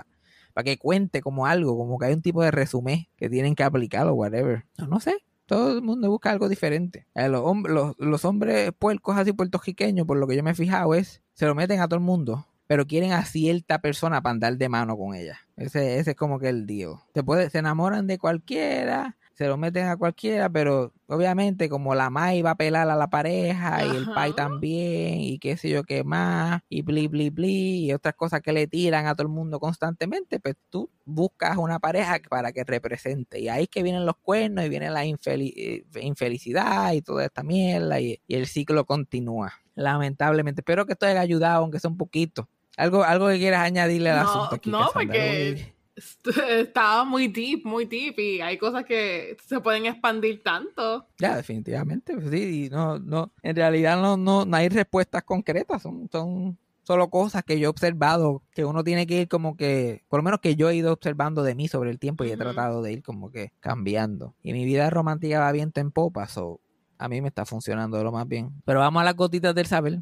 para, 0.53 0.63
que 0.63 0.77
cuente 0.77 1.21
como 1.21 1.45
algo, 1.45 1.77
como 1.77 1.97
que 1.97 2.07
hay 2.07 2.13
un 2.13 2.21
tipo 2.21 2.43
de 2.43 2.51
resumen 2.51 3.05
que 3.15 3.29
tienen 3.29 3.55
que 3.55 3.63
aplicar 3.63 4.05
o 4.07 4.13
whatever. 4.13 4.65
No, 4.77 4.87
no 4.87 4.99
sé. 4.99 5.15
Todo 5.47 5.73
el 5.73 5.81
mundo 5.81 6.09
busca 6.09 6.29
algo 6.29 6.49
diferente. 6.49 7.07
Eh, 7.15 7.29
los, 7.29 7.41
hom- 7.41 7.67
los, 7.67 7.95
los 7.97 8.23
hombres 8.25 8.71
puercos 8.77 9.17
así 9.17 9.33
puertorriqueños, 9.33 10.05
por 10.05 10.17
lo 10.17 10.27
que 10.27 10.35
yo 10.35 10.43
me 10.43 10.51
he 10.51 10.55
fijado, 10.55 10.93
es 10.93 11.21
se 11.33 11.45
lo 11.47 11.55
meten 11.55 11.79
a 11.79 11.87
todo 11.87 11.97
el 11.99 12.05
mundo, 12.05 12.47
pero 12.67 12.85
quieren 12.85 13.13
a 13.13 13.23
cierta 13.25 13.79
persona 13.79 14.21
para 14.21 14.31
andar 14.33 14.57
de 14.57 14.69
mano 14.69 14.97
con 14.97 15.15
ella. 15.15 15.39
Ese, 15.55 15.99
ese 15.99 16.11
es 16.11 16.17
como 16.17 16.37
que 16.37 16.49
el 16.49 16.67
deal. 16.67 16.95
Se, 17.13 17.23
puede, 17.23 17.49
se 17.49 17.59
enamoran 17.59 18.07
de 18.07 18.17
cualquiera, 18.19 19.15
se 19.37 19.47
lo 19.47 19.55
meten 19.55 19.85
a 19.87 19.97
cualquiera, 19.97 20.49
pero 20.49 20.93
obviamente 21.07 21.69
como 21.69 21.93
la 21.93 22.09
Mai 22.09 22.41
va 22.41 22.51
a 22.51 22.55
pelar 22.55 22.89
a 22.89 22.95
la 22.95 23.07
pareja 23.09 23.85
y 23.85 23.95
el. 23.95 24.05
Pai 24.07 24.33
también 24.33 25.19
y 25.19 25.37
qué 25.37 25.57
sé 25.57 25.69
yo 25.69 25.83
qué 25.83 26.03
más 26.03 26.61
y 26.69 26.81
bli 26.81 27.07
bli 27.07 27.29
bli 27.29 27.85
y 27.85 27.93
otras 27.93 28.15
cosas 28.15 28.41
que 28.41 28.51
le 28.51 28.65
tiran 28.65 29.05
a 29.05 29.13
todo 29.13 29.27
el 29.27 29.33
mundo 29.33 29.59
constantemente, 29.59 30.39
pues 30.39 30.55
tú 30.69 30.89
buscas 31.05 31.55
una 31.57 31.77
pareja 31.77 32.17
para 32.29 32.51
que 32.51 32.63
represente 32.63 33.39
y 33.39 33.47
ahí 33.47 33.63
es 33.63 33.69
que 33.69 33.83
vienen 33.83 34.05
los 34.07 34.15
cuernos 34.17 34.65
y 34.65 34.69
viene 34.69 34.89
la 34.89 35.05
infeli- 35.05 35.53
eh, 35.55 35.85
infelicidad 36.01 36.93
y 36.93 37.01
toda 37.03 37.25
esta 37.25 37.43
mierda 37.43 37.99
y, 37.99 38.19
y 38.27 38.35
el 38.35 38.47
ciclo 38.47 38.85
continúa. 38.85 39.53
Lamentablemente, 39.75 40.61
espero 40.61 40.85
que 40.87 40.93
esto 40.93 41.05
haya 41.05 41.21
ayudado 41.21 41.59
aunque 41.63 41.79
sea 41.79 41.91
un 41.91 41.97
poquito. 41.97 42.49
Algo, 42.75 43.03
algo 43.03 43.27
que 43.27 43.37
quieras 43.37 43.61
añadirle 43.61 44.09
al 44.09 44.23
No, 44.23 44.29
asunto 44.29 44.55
aquí. 44.55 44.69
no, 44.71 44.79
Cassandra? 44.79 45.05
porque- 45.15 45.76
Estaba 46.49 47.03
muy 47.03 47.27
deep, 47.27 47.65
muy 47.65 47.85
deep 47.85 48.19
y 48.19 48.41
hay 48.41 48.57
cosas 48.57 48.85
que 48.85 49.37
se 49.45 49.59
pueden 49.59 49.85
expandir 49.85 50.43
tanto. 50.43 51.07
Ya, 51.17 51.35
definitivamente, 51.35 52.13
pues 52.13 52.29
sí, 52.29 52.65
y 52.65 52.69
no, 52.69 52.99
no, 52.99 53.33
en 53.41 53.55
realidad 53.55 54.01
no, 54.01 54.17
no, 54.17 54.45
no 54.45 54.57
hay 54.57 54.69
respuestas 54.69 55.23
concretas, 55.23 55.81
son, 55.81 56.07
son 56.11 56.57
solo 56.83 57.09
cosas 57.09 57.43
que 57.43 57.59
yo 57.59 57.65
he 57.65 57.69
observado, 57.69 58.43
que 58.53 58.63
uno 58.63 58.83
tiene 58.83 59.05
que 59.07 59.21
ir 59.21 59.27
como 59.27 59.57
que, 59.57 60.05
por 60.07 60.19
lo 60.19 60.23
menos 60.23 60.39
que 60.39 60.55
yo 60.55 60.69
he 60.69 60.75
ido 60.75 60.93
observando 60.93 61.43
de 61.43 61.55
mí 61.55 61.67
sobre 61.67 61.89
el 61.89 61.99
tiempo 61.99 62.23
y 62.23 62.31
he 62.31 62.37
tratado 62.37 62.81
de 62.81 62.93
ir 62.93 63.03
como 63.03 63.29
que 63.29 63.51
cambiando. 63.59 64.35
Y 64.41 64.53
mi 64.53 64.63
vida 64.63 64.89
romántica 64.89 65.39
va 65.39 65.51
viento 65.51 65.81
en 65.81 65.91
popa, 65.91 66.27
so, 66.27 66.61
a 66.97 67.09
mí 67.09 67.21
me 67.21 67.27
está 67.27 67.45
funcionando 67.45 68.01
lo 68.03 68.11
más 68.11 68.27
bien. 68.27 68.51
Pero 68.65 68.79
vamos 68.79 69.01
a 69.01 69.05
las 69.05 69.15
gotitas 69.15 69.53
del 69.53 69.65
saber, 69.65 70.01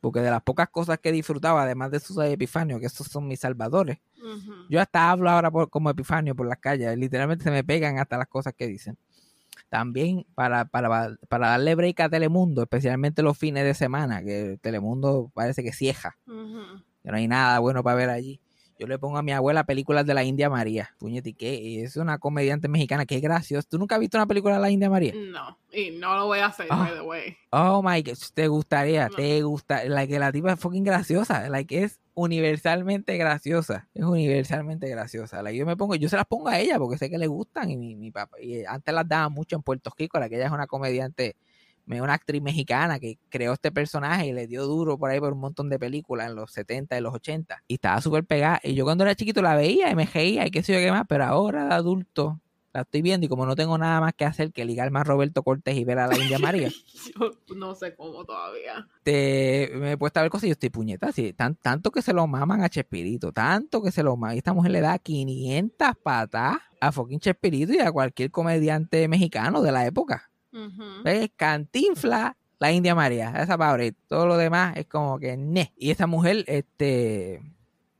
porque 0.00 0.20
de 0.20 0.30
las 0.30 0.42
pocas 0.42 0.68
cosas 0.70 0.98
que 0.98 1.12
disfrutaba, 1.12 1.62
además 1.62 1.90
de 1.90 2.00
Susa 2.00 2.28
y 2.28 2.32
Epifanio, 2.32 2.80
que 2.80 2.86
estos 2.86 3.06
son 3.08 3.26
mis 3.28 3.40
salvadores, 3.40 3.98
yo 4.68 4.80
hasta 4.80 5.10
hablo 5.10 5.30
ahora 5.30 5.50
por- 5.50 5.68
como 5.70 5.90
Epifanio 5.90 6.34
por 6.34 6.46
las 6.46 6.58
calles. 6.58 6.96
Literalmente 6.96 7.44
se 7.44 7.50
me 7.50 7.64
pegan 7.64 7.98
hasta 7.98 8.16
las 8.18 8.28
cosas 8.28 8.52
que 8.56 8.66
dicen. 8.66 8.96
También 9.68 10.26
para, 10.34 10.64
para, 10.64 11.16
para 11.28 11.48
darle 11.50 11.74
break 11.74 12.00
a 12.00 12.08
Telemundo, 12.08 12.62
especialmente 12.62 13.22
los 13.22 13.38
fines 13.38 13.64
de 13.64 13.74
semana, 13.74 14.22
que 14.22 14.58
Telemundo 14.60 15.30
parece 15.34 15.62
que 15.62 15.72
cieja, 15.72 16.16
Ujú. 16.26 16.82
que 17.02 17.10
no 17.10 17.16
hay 17.16 17.28
nada 17.28 17.58
bueno 17.60 17.82
para 17.82 17.96
ver 17.96 18.10
allí. 18.10 18.40
Yo 18.80 18.86
le 18.86 18.98
pongo 18.98 19.18
a 19.18 19.22
mi 19.22 19.30
abuela 19.32 19.64
películas 19.64 20.06
de 20.06 20.14
la 20.14 20.24
India 20.24 20.48
María. 20.48 20.94
Puñete, 20.98 21.34
¿qué? 21.34 21.82
Es 21.84 21.96
una 21.96 22.16
comediante 22.16 22.66
mexicana, 22.66 23.04
qué 23.04 23.20
gracioso. 23.20 23.68
¿Tú 23.70 23.78
nunca 23.78 23.96
has 23.96 24.00
visto 24.00 24.16
una 24.16 24.26
película 24.26 24.54
de 24.54 24.60
la 24.62 24.70
India 24.70 24.88
María? 24.88 25.12
No, 25.14 25.58
y 25.70 25.90
no 25.90 26.14
lo 26.16 26.26
voy 26.26 26.38
a 26.38 26.46
hacer, 26.46 26.66
Ah. 26.70 26.76
by 26.88 26.94
the 26.94 27.02
way. 27.02 27.36
Oh 27.50 27.82
my 27.82 28.02
god, 28.02 28.16
te 28.32 28.48
gustaría, 28.48 29.08
No. 29.10 29.16
te 29.16 29.42
gusta, 29.42 29.84
like, 29.84 30.18
la 30.18 30.32
tipa 30.32 30.52
es 30.54 30.58
fucking 30.60 30.82
graciosa, 30.84 31.50
like, 31.50 31.82
es 31.82 32.00
universalmente 32.14 33.16
graciosa, 33.18 33.88
es 33.94 34.02
universalmente 34.04 34.88
graciosa. 34.88 35.42
Like, 35.42 35.58
yo 35.58 35.66
me 35.66 35.76
pongo, 35.76 35.94
yo 35.94 36.08
se 36.08 36.16
las 36.16 36.24
pongo 36.26 36.48
a 36.48 36.58
ella 36.58 36.78
porque 36.78 36.96
sé 36.96 37.10
que 37.10 37.18
le 37.18 37.26
gustan 37.26 37.70
y 37.70 37.76
mi, 37.76 37.96
mi 37.96 38.10
papá, 38.10 38.40
y 38.40 38.64
antes 38.64 38.94
las 38.94 39.06
daba 39.06 39.28
mucho 39.28 39.56
en 39.56 39.62
Puerto 39.62 39.92
Rico, 39.98 40.18
la 40.18 40.28
que 40.30 40.36
ella 40.36 40.46
es 40.46 40.52
una 40.52 40.66
comediante, 40.66 41.36
me- 41.44 41.49
una 41.98 42.14
actriz 42.14 42.42
mexicana 42.42 43.00
que 43.00 43.18
creó 43.30 43.54
este 43.54 43.72
personaje 43.72 44.26
y 44.28 44.32
le 44.32 44.46
dio 44.46 44.64
duro 44.66 44.98
por 44.98 45.10
ahí 45.10 45.18
por 45.18 45.32
un 45.32 45.40
montón 45.40 45.68
de 45.70 45.78
películas 45.78 46.28
en 46.28 46.36
los 46.36 46.52
70 46.52 46.96
y 46.96 47.00
los 47.00 47.14
80 47.14 47.64
y 47.66 47.74
estaba 47.74 48.00
súper 48.00 48.24
pegada 48.24 48.60
y 48.62 48.74
yo 48.74 48.84
cuando 48.84 49.04
era 49.04 49.14
chiquito 49.14 49.42
la 49.42 49.56
veía 49.56 49.90
y 49.90 49.94
me 49.94 50.04
reía 50.06 50.46
y 50.46 50.50
qué 50.50 50.62
sé 50.62 50.74
yo 50.74 50.78
qué 50.78 50.92
más, 50.92 51.04
pero 51.08 51.24
ahora 51.24 51.64
de 51.66 51.74
adulto 51.74 52.40
la 52.72 52.82
estoy 52.82 53.02
viendo 53.02 53.26
y 53.26 53.28
como 53.28 53.46
no 53.46 53.56
tengo 53.56 53.76
nada 53.78 54.00
más 54.00 54.14
que 54.14 54.24
hacer 54.24 54.52
que 54.52 54.64
ligarme 54.64 55.00
a 55.00 55.04
Roberto 55.04 55.42
Cortés 55.42 55.76
y 55.76 55.82
ver 55.84 55.98
a 55.98 56.06
la 56.06 56.16
India 56.16 56.38
María 56.38 56.68
Yo 57.18 57.54
no 57.56 57.74
sé 57.74 57.94
cómo 57.96 58.24
todavía. 58.24 58.86
te, 59.02 59.72
me 59.74 59.92
he 59.92 59.96
puesto 59.96 60.20
a 60.20 60.22
ver 60.22 60.30
cosas 60.30 60.44
y 60.44 60.48
yo 60.48 60.52
estoy 60.52 60.70
puñeta. 60.70 61.10
sí, 61.10 61.32
tan, 61.32 61.56
tanto 61.56 61.90
que 61.90 62.00
se 62.00 62.12
lo 62.12 62.26
maman 62.28 62.62
a 62.62 62.68
Chespirito, 62.68 63.32
tanto 63.32 63.82
que 63.82 63.90
se 63.90 64.04
lo 64.04 64.16
maman. 64.16 64.36
Y 64.36 64.38
esta 64.38 64.52
mujer 64.52 64.70
le 64.70 64.80
da 64.80 64.98
500 64.98 65.88
patas 66.00 66.58
a 66.80 66.92
fucking 66.92 67.18
Chespirito 67.18 67.72
y 67.72 67.80
a 67.80 67.90
cualquier 67.90 68.30
comediante 68.30 69.08
mexicano 69.08 69.62
de 69.62 69.72
la 69.72 69.84
época. 69.86 70.29
Ujú. 70.52 71.02
¿Ves? 71.04 71.30
Cantinfla 71.36 72.36
la 72.58 72.72
India 72.72 72.94
María, 72.94 73.32
esa 73.42 73.56
pobre. 73.56 73.92
Todo 74.06 74.26
lo 74.26 74.36
demás 74.36 74.76
es 74.76 74.86
como 74.86 75.18
que 75.18 75.36
ne. 75.36 75.72
Y 75.76 75.90
esa 75.90 76.06
mujer, 76.06 76.44
este, 76.46 77.40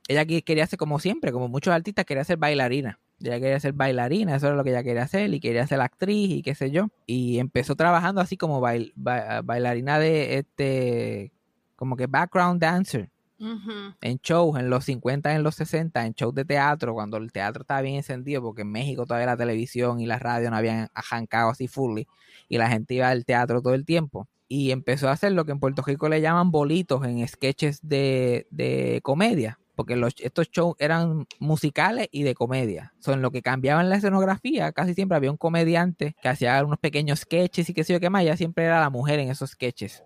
ella 0.07 0.25
quería 0.25 0.67
ser 0.67 0.77
como 0.77 0.99
siempre, 0.99 1.31
como 1.31 1.47
muchos 1.47 1.73
artistas, 1.73 2.05
quería 2.05 2.23
ser 2.23 2.37
bailarina. 2.37 2.99
Ella 3.19 3.39
quería 3.39 3.59
ser 3.59 3.73
bailarina, 3.73 4.35
eso 4.35 4.47
era 4.47 4.55
lo 4.55 4.63
que 4.63 4.71
ella 4.71 4.83
quería 4.83 5.03
hacer, 5.03 5.33
y 5.33 5.39
quería 5.39 5.65
ser 5.67 5.79
actriz 5.81 6.29
y 6.31 6.41
qué 6.41 6.53
sé 6.55 6.71
yo. 6.71 6.87
Y 7.05 7.39
empezó 7.39 7.75
trabajando 7.75 8.21
así 8.21 8.35
como 8.37 8.61
bail- 8.61 8.93
ba- 8.95 9.41
bailarina 9.43 9.99
de 9.99 10.37
este, 10.39 11.31
como 11.75 11.95
que 11.95 12.07
background 12.07 12.61
dancer 12.61 13.09
En 14.01 14.17
shows 14.17 14.59
en 14.59 14.69
los 14.69 14.85
50, 14.85 15.33
en 15.33 15.43
los 15.43 15.55
60, 15.55 16.05
en 16.05 16.13
shows 16.13 16.35
de 16.35 16.45
teatro, 16.45 16.93
cuando 16.93 17.17
el 17.17 17.31
teatro 17.31 17.61
estaba 17.61 17.81
bien 17.81 17.95
encendido, 17.95 18.41
porque 18.41 18.61
en 18.61 18.71
México 18.71 19.05
todavía 19.05 19.25
la 19.25 19.37
televisión 19.37 19.99
y 19.99 20.05
la 20.05 20.19
radio 20.19 20.51
no 20.51 20.57
habían 20.57 20.89
arrancado 20.93 21.49
así 21.49 21.67
fully, 21.67 22.07
y 22.47 22.57
la 22.57 22.69
gente 22.69 22.93
iba 22.93 23.09
al 23.09 23.25
teatro 23.25 23.61
todo 23.61 23.73
el 23.73 23.85
tiempo. 23.85 24.27
Y 24.47 24.71
empezó 24.71 25.07
a 25.09 25.13
hacer 25.13 25.31
lo 25.31 25.45
que 25.45 25.53
en 25.53 25.59
Puerto 25.59 25.81
Rico 25.81 26.09
le 26.09 26.21
llaman 26.21 26.51
bolitos 26.51 27.03
en 27.05 27.27
sketches 27.27 27.79
de, 27.81 28.47
de 28.51 28.99
comedia, 29.01 29.59
porque 29.75 29.95
los, 29.95 30.13
estos 30.19 30.51
shows 30.51 30.75
eran 30.77 31.25
musicales 31.39 32.09
y 32.11 32.23
de 32.23 32.35
comedia. 32.35 32.93
Son 32.99 33.15
en 33.15 33.21
lo 33.21 33.31
que 33.31 33.41
cambiaban 33.41 33.89
la 33.89 33.95
escenografía, 33.95 34.71
casi 34.71 34.93
siempre 34.93 35.15
había 35.15 35.31
un 35.31 35.37
comediante 35.37 36.15
que 36.21 36.29
hacía 36.29 36.63
unos 36.63 36.79
pequeños 36.79 37.19
sketches 37.21 37.69
y 37.69 37.73
qué 37.73 37.83
sé 37.83 37.93
yo 37.93 37.99
qué 37.99 38.09
más, 38.09 38.23
ya 38.25 38.37
siempre 38.37 38.65
era 38.65 38.79
la 38.79 38.89
mujer 38.89 39.19
en 39.19 39.31
esos 39.31 39.51
sketches 39.51 40.03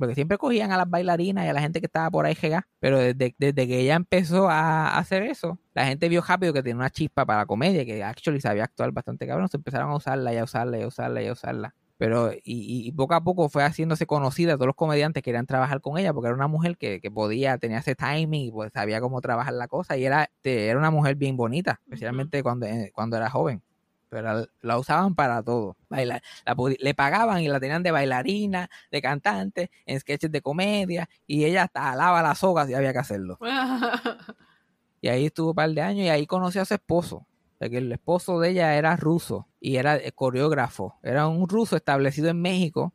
porque 0.00 0.16
siempre 0.16 0.38
cogían 0.38 0.72
a 0.72 0.76
las 0.78 0.90
bailarinas 0.90 1.46
y 1.46 1.48
a 1.48 1.52
la 1.52 1.60
gente 1.62 1.80
que 1.80 1.86
estaba 1.86 2.10
por 2.10 2.26
ahí 2.26 2.34
jega, 2.34 2.66
pero 2.80 2.98
desde, 2.98 3.36
desde 3.38 3.68
que 3.68 3.80
ella 3.80 3.94
empezó 3.96 4.50
a 4.50 4.98
hacer 4.98 5.22
eso, 5.22 5.60
la 5.74 5.86
gente 5.86 6.08
vio 6.08 6.22
rápido 6.26 6.52
que 6.52 6.62
tenía 6.64 6.76
una 6.76 6.90
chispa 6.90 7.26
para 7.26 7.40
la 7.40 7.46
comedia, 7.46 7.84
que 7.84 8.02
actually 8.02 8.40
sabía 8.40 8.64
actuar 8.64 8.92
bastante 8.92 9.26
cabrón, 9.28 9.48
se 9.48 9.58
empezaron 9.58 9.90
a 9.92 9.96
usarla 9.96 10.34
y 10.34 10.38
a 10.38 10.44
usarla 10.44 10.78
y 10.78 10.82
a 10.82 10.88
usarla 10.88 11.22
y 11.22 11.28
a 11.28 11.32
usarla. 11.32 11.74
Pero, 11.98 12.32
y, 12.32 12.40
y- 12.44 12.92
poco 12.92 13.14
a 13.14 13.22
poco 13.22 13.50
fue 13.50 13.62
haciéndose 13.62 14.06
conocida, 14.06 14.54
todos 14.54 14.68
los 14.68 14.76
comediantes 14.76 15.22
querían 15.22 15.44
trabajar 15.46 15.82
con 15.82 15.98
ella, 15.98 16.14
porque 16.14 16.28
era 16.28 16.34
una 16.34 16.48
mujer 16.48 16.78
que, 16.78 16.98
que 17.00 17.10
podía, 17.10 17.58
tenía 17.58 17.78
ese 17.78 17.94
timing 17.94 18.46
y 18.48 18.50
pues 18.50 18.72
sabía 18.72 19.00
cómo 19.02 19.20
trabajar 19.20 19.52
la 19.54 19.68
cosa, 19.68 19.98
y 19.98 20.04
era, 20.06 20.24
este, 20.24 20.68
era 20.68 20.78
una 20.78 20.90
mujer 20.90 21.16
bien 21.16 21.36
bonita, 21.36 21.80
especialmente 21.84 22.42
cuando, 22.42 22.66
eh, 22.66 22.90
cuando 22.94 23.16
era 23.18 23.28
joven. 23.30 23.62
Pero 24.10 24.46
la 24.60 24.78
usaban 24.78 25.14
para 25.14 25.42
todo. 25.42 25.76
Bailar, 25.88 26.22
la 26.44 26.56
le 26.78 26.94
pagaban 26.94 27.40
y 27.40 27.48
la 27.48 27.60
tenían 27.60 27.82
de 27.82 27.92
bailarina, 27.92 28.68
de 28.90 29.00
cantante, 29.00 29.70
en 29.86 30.00
sketches 30.00 30.30
de 30.30 30.42
comedia, 30.42 31.08
y 31.26 31.44
ella 31.44 31.62
hasta 31.62 31.92
alaba 31.92 32.20
las 32.22 32.38
sogas 32.38 32.66
si 32.66 32.74
había 32.74 32.92
que 32.92 32.98
hacerlo. 32.98 33.38
Y 35.02 35.08
ahí 35.08 35.26
estuvo 35.26 35.50
un 35.50 35.54
par 35.54 35.70
de 35.70 35.80
años 35.80 36.04
y 36.04 36.08
ahí 36.10 36.26
conoció 36.26 36.62
a 36.62 36.64
su 36.64 36.74
esposo. 36.74 37.26
Porque 37.58 37.78
el 37.78 37.92
esposo 37.92 38.40
de 38.40 38.50
ella 38.50 38.76
era 38.76 38.96
ruso 38.96 39.48
y 39.60 39.76
era 39.76 39.96
eh, 39.96 40.12
coreógrafo. 40.12 40.98
Era 41.02 41.28
un 41.28 41.48
ruso 41.48 41.76
establecido 41.76 42.28
en 42.28 42.40
México. 42.40 42.94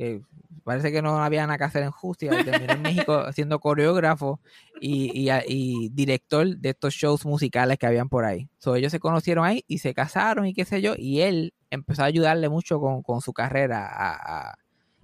Que 0.00 0.22
parece 0.64 0.92
que 0.92 1.02
no 1.02 1.22
había 1.22 1.46
nada 1.46 1.58
que 1.58 1.64
hacer 1.64 1.82
en 1.82 1.90
Justicia. 1.90 2.40
y 2.40 2.44
terminó 2.44 2.74
en 2.74 2.82
México 2.82 3.24
siendo 3.32 3.60
coreógrafo 3.60 4.40
y, 4.80 5.28
y 5.46 5.88
director 5.90 6.46
de 6.56 6.70
estos 6.70 6.94
shows 6.94 7.24
musicales 7.26 7.78
que 7.78 7.86
habían 7.86 8.08
por 8.08 8.24
ahí. 8.24 8.48
So, 8.58 8.76
ellos 8.76 8.92
se 8.92 9.00
conocieron 9.00 9.44
ahí 9.44 9.64
y 9.66 9.78
se 9.78 9.94
casaron 9.94 10.46
y 10.46 10.54
qué 10.54 10.64
sé 10.64 10.80
yo. 10.82 10.94
Y 10.96 11.20
él 11.22 11.54
empezó 11.70 12.02
a 12.02 12.06
ayudarle 12.06 12.48
mucho 12.48 12.80
con, 12.80 13.02
con 13.02 13.20
su 13.20 13.32
carrera. 13.32 13.86
A, 13.86 14.50
a- 14.50 14.54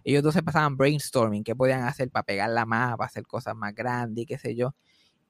ellos 0.05 0.23
dos 0.23 0.35
se 0.35 0.43
pasaban 0.43 0.77
brainstorming, 0.77 1.43
qué 1.45 1.57
podían 1.57 1.83
hacer 1.83 2.11
para 2.11 2.23
pegarla 2.23 2.65
más, 2.65 2.97
para 2.97 3.07
hacer 3.09 3.25
cosas 3.27 3.57
más 3.57 3.75
grandes 3.75 4.23
y 4.23 4.27
qué 4.27 4.39
sé 4.39 4.55
yo. 4.55 4.75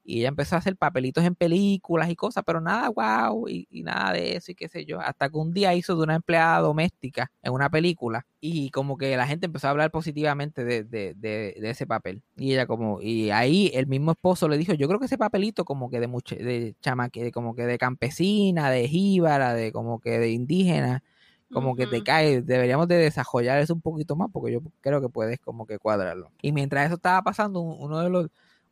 Y 0.09 0.19
ella 0.19 0.29
empezó 0.29 0.55
a 0.55 0.59
hacer 0.59 0.77
papelitos 0.77 1.25
en 1.25 1.35
películas 1.35 2.09
y 2.09 2.15
cosas, 2.15 2.43
pero 2.45 2.61
nada 2.61 2.87
guau 2.87 3.49
y, 3.49 3.67
y 3.69 3.83
nada 3.83 4.13
de 4.13 4.37
eso 4.37 4.53
y 4.53 4.55
qué 4.55 4.69
sé 4.69 4.85
yo. 4.85 5.01
Hasta 5.01 5.29
que 5.29 5.37
un 5.37 5.51
día 5.53 5.73
hizo 5.75 5.97
de 5.97 6.03
una 6.03 6.15
empleada 6.15 6.59
doméstica 6.61 7.29
en 7.43 7.51
una 7.51 7.69
película 7.69 8.25
y 8.39 8.69
como 8.71 8.97
que 8.97 9.17
la 9.17 9.27
gente 9.27 9.47
empezó 9.47 9.67
a 9.67 9.71
hablar 9.71 9.91
positivamente 9.91 10.63
de, 10.63 10.83
de, 10.85 11.13
de, 11.15 11.57
de 11.59 11.69
ese 11.69 11.85
papel. 11.85 12.23
Y 12.37 12.53
ella 12.53 12.65
como, 12.67 13.01
y 13.01 13.31
ahí 13.31 13.69
el 13.73 13.87
mismo 13.87 14.11
esposo 14.11 14.47
le 14.47 14.57
dijo, 14.57 14.73
yo 14.73 14.87
creo 14.87 14.99
que 14.99 15.07
ese 15.07 15.17
papelito 15.17 15.65
como 15.65 15.89
que 15.89 15.99
de 15.99 16.07
mucha, 16.07 16.35
de 16.37 16.75
chamaque, 16.81 17.31
como 17.33 17.53
que 17.53 17.65
de 17.65 17.77
campesina, 17.77 18.69
de 18.71 18.87
jíbara, 18.87 19.53
de 19.53 19.71
como 19.73 19.99
que 19.99 20.19
de 20.19 20.31
indígena, 20.31 21.03
como 21.51 21.75
que 21.75 21.87
te 21.87 22.03
cae, 22.03 22.41
deberíamos 22.41 22.87
de 22.87 22.95
desarrollar 22.97 23.59
eso 23.59 23.73
un 23.73 23.81
poquito 23.81 24.15
más 24.15 24.29
porque 24.31 24.51
yo 24.53 24.59
creo 24.81 25.01
que 25.01 25.09
puedes 25.09 25.39
como 25.39 25.65
que 25.65 25.79
cuadrarlo. 25.79 26.31
Y 26.41 26.51
mientras 26.51 26.85
eso 26.85 26.95
estaba 26.95 27.21
pasando, 27.23 27.61
un- 27.61 27.77
uno 27.83 27.99
de 27.99 28.09
los, 28.09 28.27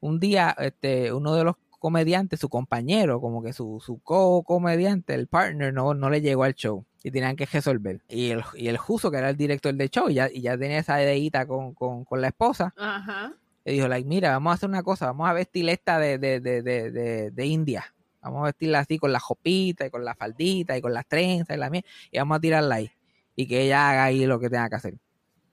un 0.06 0.20
día, 0.20 0.56
este, 0.60 1.12
uno 1.12 1.34
de 1.36 1.44
los 1.44 1.56
comediantes, 1.80 2.40
su 2.40 2.50
compañero, 2.50 3.20
como 3.22 3.42
que 3.44 3.54
su, 3.54 3.82
su 3.84 4.00
co-comediante, 4.00 5.14
el 5.14 5.28
partner, 5.28 5.74
no, 5.74 5.94
no 5.94 6.10
le 6.10 6.22
llegó 6.22 6.44
al 6.44 6.54
show 6.54 6.86
y 7.04 7.12
tenían 7.12 7.36
que 7.36 7.46
resolver. 7.46 8.02
Y 8.08 8.32
el, 8.32 8.44
y 8.56 8.68
el 8.68 8.78
Juso, 8.78 9.12
que 9.12 9.18
era 9.18 9.30
el 9.30 9.38
director 9.38 9.74
del 9.74 9.90
show, 9.90 10.10
y 10.10 10.16
ya, 10.16 10.30
y 10.32 10.42
ya 10.42 10.58
tenía 10.58 10.80
esa 10.80 11.02
ideita 11.02 11.46
con, 11.46 11.74
con, 11.74 12.06
con 12.06 12.22
la 12.22 12.28
esposa, 12.28 12.74
Ajá. 12.78 13.34
le 13.64 13.74
dijo, 13.74 13.88
like, 13.88 14.08
mira, 14.08 14.32
vamos 14.32 14.52
a 14.52 14.54
hacer 14.56 14.70
una 14.70 14.84
cosa, 14.84 15.08
vamos 15.08 15.30
a 15.30 15.34
vestir 15.34 15.68
esta 15.70 16.00
de, 16.00 16.18
de, 16.18 16.40
de, 16.40 16.62
de, 16.62 16.92
de, 16.92 17.32
de 17.32 17.46
India. 17.46 17.94
Vamos 18.22 18.42
a 18.42 18.46
vestirla 18.46 18.80
así 18.80 18.98
con 18.98 19.12
la 19.12 19.20
jopita 19.20 19.86
y 19.86 19.92
con 19.92 20.04
la 20.04 20.16
faldita 20.16 20.76
y 20.76 20.82
con 20.82 20.94
las 20.94 21.06
trenzas 21.08 21.56
y 21.56 21.60
la 21.60 21.70
mía, 21.70 21.84
y 22.12 22.18
vamos 22.18 22.38
a 22.38 22.40
tirarla 22.40 22.76
ahí. 22.76 22.92
Y 23.36 23.48
que 23.48 23.62
ella 23.64 23.90
haga 23.90 24.04
ahí 24.06 24.26
lo 24.26 24.40
que 24.40 24.50
tenga 24.50 24.70
que 24.70 24.76
hacer. 24.76 24.96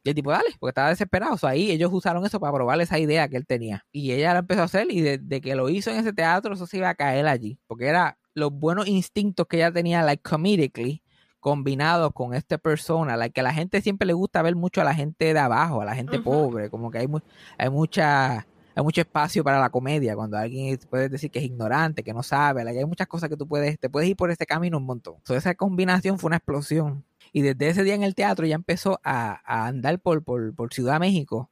Y 0.04 0.08
el 0.08 0.14
tipo, 0.14 0.30
dale, 0.32 0.48
porque 0.58 0.70
estaba 0.70 0.88
desesperado. 0.88 1.34
O 1.34 1.38
sea, 1.38 1.50
ahí 1.50 1.70
ellos 1.70 1.90
usaron 1.92 2.24
eso 2.26 2.40
para 2.40 2.52
probar 2.52 2.80
esa 2.80 2.98
idea 2.98 3.28
que 3.28 3.36
él 3.36 3.46
tenía. 3.46 3.84
Y 3.92 4.12
ella 4.12 4.32
la 4.32 4.40
empezó 4.40 4.62
a 4.62 4.64
hacer 4.64 4.86
y 4.90 5.00
desde 5.00 5.40
que 5.40 5.54
lo 5.54 5.68
hizo 5.68 5.90
en 5.90 5.98
ese 5.98 6.12
teatro, 6.12 6.54
eso 6.54 6.66
se 6.66 6.78
iba 6.78 6.88
a 6.88 6.94
caer 6.94 7.26
allí. 7.26 7.58
Porque 7.66 7.86
era 7.86 8.18
los 8.34 8.50
buenos 8.52 8.88
instintos 8.88 9.46
que 9.46 9.58
ella 9.58 9.70
tenía, 9.72 10.02
like, 10.02 10.22
comedically, 10.28 11.02
combinados 11.38 12.12
con 12.14 12.34
esta 12.34 12.56
persona, 12.58 13.16
like, 13.16 13.32
que 13.32 13.40
a 13.40 13.44
la 13.44 13.52
gente 13.52 13.80
siempre 13.80 14.06
le 14.06 14.12
gusta 14.12 14.42
ver 14.42 14.54
mucho 14.56 14.80
a 14.80 14.84
la 14.84 14.94
gente 14.94 15.32
de 15.34 15.38
abajo, 15.38 15.80
a 15.82 15.84
la 15.84 15.94
gente 15.94 16.18
pobre, 16.24 16.70
como 16.70 16.90
que 16.90 16.98
hay, 16.98 17.08
mu- 17.08 17.18
hay 17.58 17.68
mucha 17.70 18.46
hay 18.74 18.82
mucho 18.82 19.02
espacio 19.02 19.44
para 19.44 19.60
la 19.60 19.68
comedia 19.68 20.14
cuando 20.16 20.38
alguien 20.38 20.78
puede 20.88 21.10
decir 21.10 21.30
que 21.30 21.40
es 21.40 21.44
ignorante, 21.44 22.02
que 22.02 22.14
no 22.14 22.22
sabe, 22.22 22.64
like, 22.64 22.78
hay 22.78 22.86
muchas 22.86 23.06
cosas 23.06 23.28
que 23.28 23.36
tú 23.36 23.46
puedes, 23.46 23.78
te 23.78 23.90
puedes 23.90 24.08
ir 24.08 24.16
por 24.16 24.30
ese 24.30 24.46
camino 24.46 24.78
un 24.78 24.86
montón. 24.86 25.16
So, 25.26 25.34
esa 25.36 25.54
combinación 25.54 26.18
fue 26.18 26.28
una 26.28 26.36
explosión. 26.36 27.04
Y 27.32 27.42
desde 27.42 27.68
ese 27.68 27.82
día 27.82 27.94
en 27.94 28.02
el 28.02 28.14
teatro 28.14 28.46
ya 28.46 28.54
empezó 28.54 29.00
a, 29.04 29.40
a 29.44 29.66
andar 29.66 30.00
por, 30.00 30.22
por, 30.22 30.54
por 30.54 30.72
Ciudad 30.72 30.94
de 30.94 31.00
México 31.00 31.50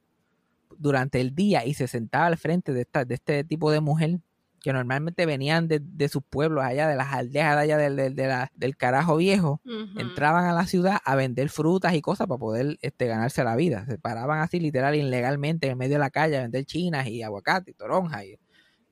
durante 0.77 1.21
el 1.21 1.35
día 1.35 1.65
y 1.65 1.75
se 1.75 1.89
sentaba 1.89 2.27
al 2.27 2.37
frente 2.37 2.73
de, 2.73 2.83
esta, 2.83 3.05
de 3.05 3.15
este 3.15 3.45
tipo 3.45 3.71
de 3.71 3.81
mujer 3.81 4.21
que 4.61 4.73
normalmente 4.73 5.27
venían 5.27 5.69
de, 5.69 5.81
de 5.81 6.09
sus 6.09 6.23
pueblos 6.23 6.63
allá, 6.63 6.87
de 6.87 6.95
las 6.95 7.13
aldeas 7.13 7.57
de 7.57 7.73
allá 7.73 7.79
del, 7.79 8.77
carajo 8.77 9.17
viejo, 9.17 9.61
entraban 9.97 10.45
a 10.45 10.53
la 10.53 10.67
ciudad 10.67 10.99
a 11.05 11.17
vender 11.17 11.49
frutas 11.49 11.95
y 11.95 12.03
cosas 12.03 12.27
para 12.27 12.39
poder 12.39 12.79
este, 12.83 13.07
ganarse 13.07 13.43
la 13.43 13.57
vida. 13.57 13.87
Se 13.87 13.99
paraban 13.99 14.41
así 14.41 14.61
literal 14.61 14.95
ilegalmente 14.95 15.69
en 15.69 15.79
medio 15.79 15.95
de 15.95 16.01
la 16.01 16.11
calle 16.11 16.37
a 16.37 16.43
vender 16.43 16.67
chinas 16.67 17.07
y 17.07 17.23
aguacate 17.23 17.71
y 17.71 17.75
toronja 17.75 18.25
y 18.25 18.39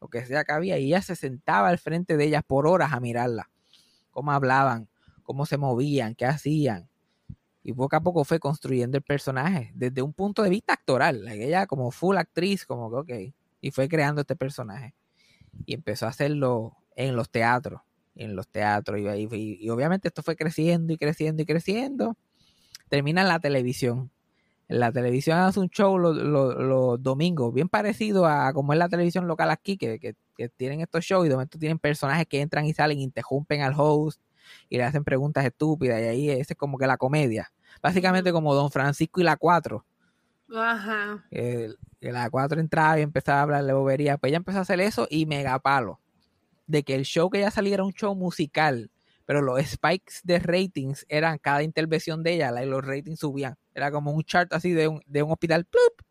lo 0.01 0.09
que 0.09 0.25
sea 0.25 0.45
que 0.45 0.53
había. 0.53 0.79
Y 0.79 0.87
ella 0.87 1.03
se 1.03 1.17
sentaba 1.17 1.69
al 1.69 1.79
frente 1.79 2.17
de 2.17 2.25
ellas 2.25 2.43
por 2.47 2.67
horas 2.67 2.93
a 2.93 3.01
mirarla, 3.01 3.51
cómo 4.11 4.33
hablaban, 4.33 4.89
cómo 5.29 5.45
se 5.45 5.59
movían, 5.59 6.15
qué 6.15 6.25
hacían. 6.25 6.89
Y 7.63 7.75
poco 7.75 7.97
a 7.97 8.01
poco 8.01 8.25
fue 8.25 8.41
construyendo 8.41 8.97
el 8.97 9.03
personaje 9.03 9.73
desde 9.75 10.01
un 10.01 10.15
punto 10.15 10.43
de 10.43 10.49
vista 10.49 10.73
actoral. 10.73 11.29
ella 11.29 11.67
como 11.67 11.91
full 11.91 12.17
actriz, 12.17 12.65
como 12.65 12.91
que 13.05 13.29
ok. 13.29 13.35
Y 13.61 13.71
fue 13.71 13.91
creando 13.91 14.23
este 14.23 14.37
personaje. 14.37 14.95
Y 15.67 15.75
empezó 15.75 16.07
a 16.07 16.09
hacerlo 16.09 16.79
en 16.97 17.15
los 17.15 17.29
teatros. 17.29 17.83
En 18.15 18.37
los 18.37 18.49
teatros. 18.49 18.99
Y, 18.99 19.69
obviamente 19.69 20.09
esto 20.09 20.23
fue 20.23 20.35
creciendo 20.35 20.95
y 20.95 20.97
creciendo 20.97 21.43
y 21.43 21.45
creciendo. 21.45 22.17
Termina 22.89 23.21
en 23.21 23.29
la 23.29 23.39
televisión. 23.39 24.11
En 24.67 24.81
la 24.81 24.93
televisión 24.93 25.37
hace 25.37 25.61
un 25.61 25.69
show 25.69 25.99
los, 25.99 27.03
domingos, 27.03 27.53
bien 27.53 27.69
parecido 27.69 28.25
a 28.25 28.51
como 28.55 28.73
es 28.73 28.79
la 28.79 28.89
televisión 28.89 29.29
local 29.29 29.51
aquí, 29.51 29.77
que, 29.77 29.99
que- 29.99 30.17
que 30.39 30.49
tienen 30.49 30.81
estos 30.81 31.05
shows 31.05 31.27
y 31.27 31.29
de 31.29 31.35
momento 31.35 31.59
tienen 31.59 31.79
personajes 31.79 32.27
que 32.27 32.41
entran 32.41 32.65
y 32.65 32.73
salen, 32.73 32.99
interrumpen 33.01 33.61
al 33.61 33.75
host 33.77 34.23
y 34.69 34.77
le 34.77 34.85
hacen 34.85 35.05
preguntas 35.05 35.45
estúpidas. 35.45 36.01
Y 36.01 36.05
ahí 36.05 36.31
ese 36.31 36.53
es 36.55 36.59
como 36.59 36.79
que 36.79 36.87
la 36.87 36.97
comedia. 36.97 37.53
Básicamente 37.83 38.33
como 38.33 38.55
Don 38.55 38.71
Francisco 38.71 39.21
y 39.21 39.25
la 39.25 39.37
4 39.37 39.85
Ajá. 40.55 41.25
que, 41.31 41.75
que 42.01 42.13
la 42.13 42.29
4 42.31 42.61
entraba 42.61 42.99
y 42.99 43.03
empezaba 43.03 43.41
a 43.41 43.43
hablarle 43.43 43.73
bobería. 43.73 44.17
Pues 44.19 44.31
ella 44.31 44.39
empezó 44.39 44.59
a 44.59 44.63
hacer 44.63 44.81
eso 44.81 45.07
y 45.11 45.27
mega 45.27 45.59
palo. 45.59 46.01
De 46.67 46.83
que 46.83 46.95
el 46.95 47.05
show 47.05 47.31
que 47.31 47.39
ella 47.39 47.51
salía 47.51 47.75
era 47.75 47.85
un 47.85 47.93
show 47.93 48.15
musical, 48.15 48.91
pero 49.27 49.43
los 49.43 49.61
spikes 49.65 50.17
de 50.25 50.39
ratings 50.39 51.07
eran 51.09 51.39
cada 51.39 51.63
intervención 51.63 52.23
de 52.23 52.35
ella, 52.35 52.51
la- 52.51 52.63
y 52.65 52.67
los 52.67 52.85
ratings 52.85 53.19
subían. 53.21 53.57
Era 53.75 53.91
como 53.91 54.11
un 54.13 54.23
chart 54.23 54.53
así 54.53 54.73
de 54.73 54.89
un, 54.89 55.03
de 55.07 55.23
un 55.23 55.31
hospital, 55.31 55.65
plup, 55.65 56.03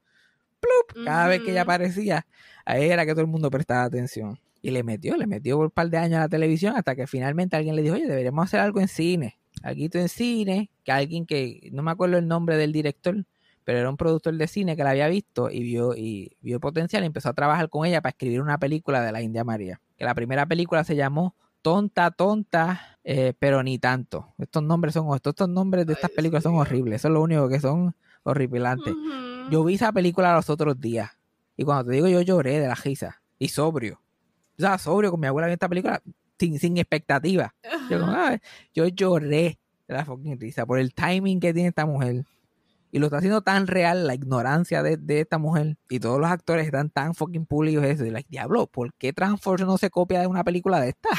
plup. 0.60 1.04
Cada 1.06 1.28
vez 1.28 1.42
que 1.42 1.52
ella 1.52 1.62
aparecía, 1.64 2.26
ahí 2.66 2.90
era 2.90 3.06
que 3.06 3.12
todo 3.12 3.22
el 3.22 3.28
mundo 3.28 3.50
prestaba 3.52 3.84
atención. 3.84 4.40
Y 4.68 4.72
le 4.72 4.84
metió, 4.84 5.16
le 5.16 5.28
metió 5.28 5.56
por 5.56 5.68
un 5.68 5.72
par 5.72 5.90
de 5.90 5.98
años 5.98 6.18
a 6.18 6.24
la 6.24 6.28
televisión 6.28 6.76
hasta 6.76 6.94
que 6.94 7.08
finalmente 7.08 7.56
alguien 7.56 7.74
le 7.74 7.84
dijo, 7.84 7.96
oye, 7.96 8.06
deberíamos 8.06 8.44
hacer 8.44 8.60
algo 8.60 8.82
en 8.82 8.90
cine. 8.90 9.40
Algo 9.64 9.88
en 9.94 10.10
cine, 10.10 10.70
que 10.84 10.92
alguien 10.92 11.26
que, 11.26 11.70
no 11.72 11.84
me 11.84 11.92
acuerdo 11.92 12.18
el 12.18 12.28
nombre 12.28 12.58
del 12.58 12.74
director, 12.74 13.16
pero 13.64 13.80
era 13.80 13.90
un 13.90 13.96
productor 13.96 14.36
de 14.36 14.46
cine 14.46 14.76
que 14.76 14.84
la 14.84 14.90
había 14.90 15.08
visto 15.08 15.50
y 15.50 15.62
vio, 15.62 15.96
y 15.96 16.36
vio 16.42 16.60
potencial 16.60 17.04
y 17.04 17.06
empezó 17.06 17.30
a 17.30 17.34
trabajar 17.34 17.70
con 17.70 17.86
ella 17.86 18.02
para 18.02 18.10
escribir 18.10 18.42
una 18.42 18.58
película 18.58 19.02
de 19.02 19.14
la 19.14 19.22
India 19.22 19.46
María. 19.46 19.80
Que 19.96 20.04
la 20.04 20.14
primera 20.14 20.46
película 20.46 20.84
se 20.84 20.98
llamó 20.98 21.34
Tonta, 21.62 22.12
Tonta, 22.12 23.00
eh, 23.06 23.32
pero 23.40 23.64
ni 23.64 23.80
tanto. 23.80 24.34
Estos 24.38 24.64
nombres 24.64 24.96
son, 24.96 25.16
estos, 25.16 25.32
estos 25.32 25.48
nombres 25.48 25.86
de 25.86 25.94
estas 25.94 26.12
películas 26.12 26.44
son 26.44 26.56
horribles. 26.56 26.96
Eso 26.96 27.08
es 27.08 27.14
lo 27.14 27.22
único 27.22 27.48
que 27.48 27.62
son 27.62 27.96
horripilante. 28.24 28.92
Ujú. 28.92 29.50
Yo 29.50 29.64
vi 29.64 29.76
esa 29.76 29.94
película 29.94 30.36
los 30.36 30.50
otros 30.50 30.78
días. 30.78 31.10
Y 31.56 31.64
cuando 31.64 31.86
te 31.86 31.92
digo 31.92 32.10
yo 32.10 32.20
lloré 32.20 32.60
de 32.60 32.68
la 32.68 32.76
risa. 32.76 33.22
Y 33.40 33.48
sobrio. 33.48 34.02
Sea, 34.58 34.78
sobrio 34.78 35.12
con 35.12 35.20
mi 35.20 35.28
abuela 35.28 35.48
vi 35.48 35.54
esta 35.54 35.70
película 35.70 36.02
sin, 36.40 36.60
sin 36.60 36.78
expectativa. 36.78 37.54
Yo, 37.90 38.00
como, 38.00 38.12
"Ay", 38.14 38.40
yo 38.74 38.88
lloré 38.88 39.60
de 39.88 39.94
la 39.94 40.06
fucking 40.06 40.40
risa 40.40 40.66
por 40.66 40.80
el 40.80 40.94
timing 40.94 41.40
que 41.40 41.54
tiene 41.54 41.70
esta 41.70 41.86
mujer. 41.86 42.26
Y 42.92 43.00
lo 43.00 43.08
está 43.08 43.18
haciendo 43.18 43.42
tan 43.42 43.68
real 43.68 44.08
la 44.08 44.16
ignorancia 44.16 44.82
de, 44.82 44.98
de 44.98 45.20
esta 45.22 45.38
mujer. 45.38 45.78
Y 45.90 46.00
todos 46.00 46.20
los 46.20 46.30
actores 46.30 46.66
están 46.66 46.90
tan 46.90 47.14
fucking 47.14 47.46
pulidos 47.46 47.86
eso. 47.86 48.06
Y 48.06 48.10
like, 48.12 48.28
diablo, 48.30 48.68
¿por 48.68 48.94
qué 48.94 49.14
Transforce 49.14 49.66
no 49.66 49.78
se 49.78 49.90
copia 49.90 50.22
de 50.22 50.28
una 50.28 50.44
película 50.44 50.80
de 50.80 50.90
esta? 50.90 51.10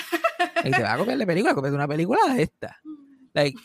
Y 0.64 0.70
te 0.70 0.82
va 0.82 0.94
a 0.94 0.98
copiar 0.98 1.18
de 1.18 1.26
película, 1.26 1.54
copia 1.54 1.70
de 1.70 1.76
una 1.76 1.86
película 1.86 2.20
de 2.34 2.42
esta. 2.42 2.78
Like, 3.34 3.58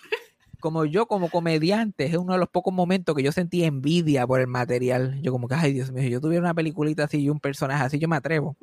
como 0.60 0.86
yo, 0.86 1.08
como 1.08 1.30
comediante, 1.30 2.06
es 2.06 2.16
uno 2.16 2.34
de 2.34 2.40
los 2.40 2.50
pocos 2.50 2.74
momentos 2.74 3.16
que 3.16 3.24
yo 3.24 3.32
sentí 3.32 3.64
envidia 3.64 4.28
por 4.28 4.40
el 4.42 4.48
material. 4.48 5.20
Yo 5.22 5.32
como 5.32 5.48
que, 5.48 5.56
ay 5.56 5.74
Dios 5.74 5.92
mío, 5.92 6.04
si 6.04 6.10
yo 6.10 6.22
tuviera 6.22 6.42
una 6.44 6.54
peliculita 6.54 7.06
así 7.06 7.20
y 7.22 7.30
un 7.30 7.40
personaje 7.40 7.84
así, 7.84 8.00
yo 8.00 8.08
me 8.08 8.16
atrevo. 8.18 8.56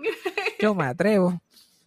Yo 0.60 0.74
me 0.74 0.84
atrevo. 0.84 1.40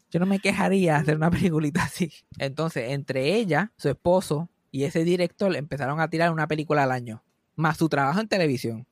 Yo 0.10 0.20
no 0.20 0.26
me 0.26 0.40
quejaría 0.40 0.94
de 0.94 1.00
hacer 1.00 1.16
una 1.16 1.32
peliculita 1.32 1.84
así. 1.84 2.12
Entonces, 2.38 2.92
entre 2.92 3.36
ella, 3.36 3.72
su 3.78 3.90
esposo 3.90 4.50
y 4.72 4.84
ese 4.84 5.04
director 5.04 5.56
empezaron 5.56 6.00
a 6.00 6.10
tirar 6.10 6.32
una 6.32 6.48
película 6.48 6.84
al 6.84 6.92
año. 6.92 7.24
Más 7.56 7.78
su 7.78 7.90
trabajo 7.90 8.20
en 8.20 8.28
televisión. 8.28 8.88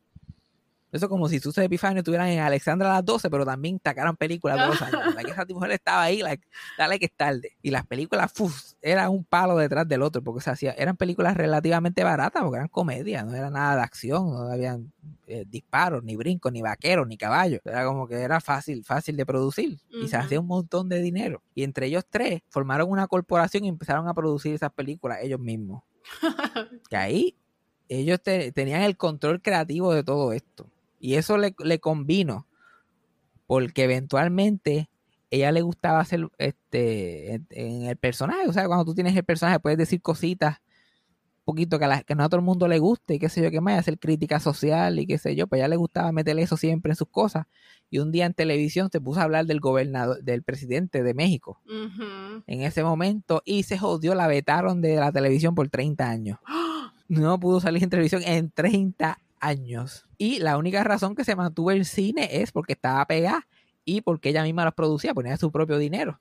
Eso 0.92 1.08
como 1.08 1.30
si 1.30 1.40
sus 1.40 1.58
Epifanio 1.58 2.00
estuvieran 2.00 2.28
en 2.28 2.40
Alexandra 2.40 2.90
a 2.92 2.96
las 2.96 3.06
12, 3.06 3.30
pero 3.30 3.46
también 3.46 3.80
sacaran 3.84 4.18
películas 4.18 4.58
todos 4.58 4.70
los 4.80 4.82
años. 4.82 5.16
La 5.16 5.24
que 5.24 5.32
esa 5.32 5.46
mujer 5.50 5.72
estaba 5.72 6.04
ahí, 6.04 6.22
like, 6.22 6.46
dale 6.78 7.00
que 7.00 7.06
es 7.06 7.14
tarde. 7.16 7.58
Y 7.62 7.72
las 7.72 7.86
películas, 7.86 8.32
uf, 8.40 8.74
era 8.82 9.10
un 9.10 9.24
palo 9.24 9.58
detrás 9.58 9.88
del 9.88 10.02
otro, 10.02 10.22
porque 10.22 10.42
se 10.42 10.50
hacía, 10.50 10.72
eran 10.74 10.98
películas 10.98 11.36
relativamente 11.38 12.04
baratas, 12.04 12.42
porque 12.44 12.58
eran 12.58 12.68
comedias, 12.68 13.26
no 13.26 13.34
era 13.36 13.50
nada 13.50 13.76
de 13.78 13.82
acción, 13.84 14.30
no 14.32 14.52
habían 14.52 14.92
eh, 15.28 15.46
disparos, 15.48 16.04
ni 16.04 16.16
brincos, 16.16 16.52
ni 16.52 16.62
vaqueros, 16.62 17.08
ni 17.08 17.18
caballos. 17.18 17.62
Era 17.64 17.86
como 17.86 18.08
que 18.08 18.16
era 18.16 18.42
fácil, 18.42 18.84
fácil 18.84 19.16
de 19.16 19.26
producir. 19.26 19.80
Y 19.92 20.08
se 20.08 20.18
hacía 20.18 20.40
un 20.40 20.48
montón 20.48 20.90
de 20.90 21.02
dinero. 21.02 21.42
Y 21.56 21.64
entre 21.64 21.86
ellos 21.88 22.04
tres 22.10 22.42
formaron 22.50 22.90
una 22.90 23.08
corporación 23.08 23.64
y 23.66 23.70
empezaron 23.70 24.08
a 24.08 24.14
producir 24.14 24.54
esas 24.56 24.72
películas 24.74 25.20
ellos 25.22 25.40
mismos. 25.40 25.84
Que 26.90 26.98
ahí 26.98 27.36
ellos 27.88 28.22
te- 28.22 28.52
tenían 28.52 28.82
el 28.82 28.98
control 28.98 29.42
creativo 29.42 29.94
de 29.94 30.04
todo 30.04 30.32
esto. 30.34 30.68
Y 31.02 31.16
eso 31.16 31.38
le, 31.38 31.54
le 31.64 31.80
convino. 31.80 32.48
Porque 33.48 33.84
eventualmente 33.84 34.90
ella 35.30 35.52
le 35.52 35.62
gustaba 35.62 36.00
hacer 36.00 36.30
este 36.38 37.34
en, 37.34 37.48
en 37.50 37.82
el 37.84 37.98
personaje. 37.98 38.48
O 38.48 38.54
sea, 38.54 38.68
cuando 38.68 38.86
tú 38.86 38.94
tienes 38.94 39.16
el 39.16 39.24
personaje 39.24 39.60
puedes 39.60 39.78
decir 39.78 40.02
cositas 40.02 40.58
un 41.40 41.46
poquito 41.56 41.80
que 41.80 41.86
a, 41.86 41.88
la- 41.88 42.04
que 42.04 42.14
no 42.16 42.24
a 42.24 42.30
todo 42.30 42.40
el 42.40 42.46
mundo 42.46 42.68
le 42.68 42.78
guste 42.80 43.16
y 43.16 43.20
qué 43.20 43.28
sé 43.28 43.42
yo 43.42 43.50
qué 43.50 43.60
más, 43.62 43.80
hacer 43.80 43.98
crítica 43.98 44.40
social 44.40 45.00
y 45.00 45.08
qué 45.08 45.18
sé 45.18 45.36
yo. 45.36 45.48
Pues 45.48 45.60
a 45.60 45.64
ella 45.64 45.70
le 45.70 45.76
gustaba 45.76 46.12
meterle 46.12 46.44
eso 46.44 46.56
siempre 46.56 46.92
en 46.92 46.96
sus 46.96 47.08
cosas. 47.10 47.48
Y 47.90 47.98
un 48.00 48.12
día 48.12 48.26
en 48.26 48.34
televisión 48.34 48.90
se 48.92 49.02
puso 49.02 49.20
a 49.20 49.24
hablar 49.24 49.46
del 49.48 49.60
gobernador, 49.60 50.24
del 50.24 50.44
presidente 50.44 51.04
de 51.04 51.14
México 51.14 51.60
en 52.48 52.62
ese 52.62 52.84
momento 52.84 53.42
y 53.44 53.64
se 53.64 53.78
jodió, 53.78 54.16
la 54.16 54.28
vetaron 54.28 54.82
de 54.82 54.96
la 54.96 55.12
televisión 55.12 55.56
por 55.56 55.68
30 55.70 56.10
años. 56.10 56.40
No 57.10 57.38
pudo 57.42 57.60
salir 57.60 57.84
en 57.84 57.90
televisión 57.90 58.22
en 58.26 58.52
30 58.52 59.20
años. 59.42 60.08
Y 60.18 60.40
la 60.40 60.58
única 60.58 60.84
razón 60.84 61.16
que 61.16 61.26
se 61.26 61.36
mantuvo 61.36 61.72
el 61.72 61.86
cine 61.86 62.42
es 62.42 62.52
porque 62.52 62.74
estaba 62.74 63.06
pegada 63.06 63.48
y 63.84 64.02
porque 64.02 64.30
ella 64.30 64.44
misma 64.44 64.64
los 64.64 64.74
producía, 64.74 65.14
ponía 65.14 65.36
su 65.38 65.52
propio 65.52 65.78
dinero. 65.78 66.20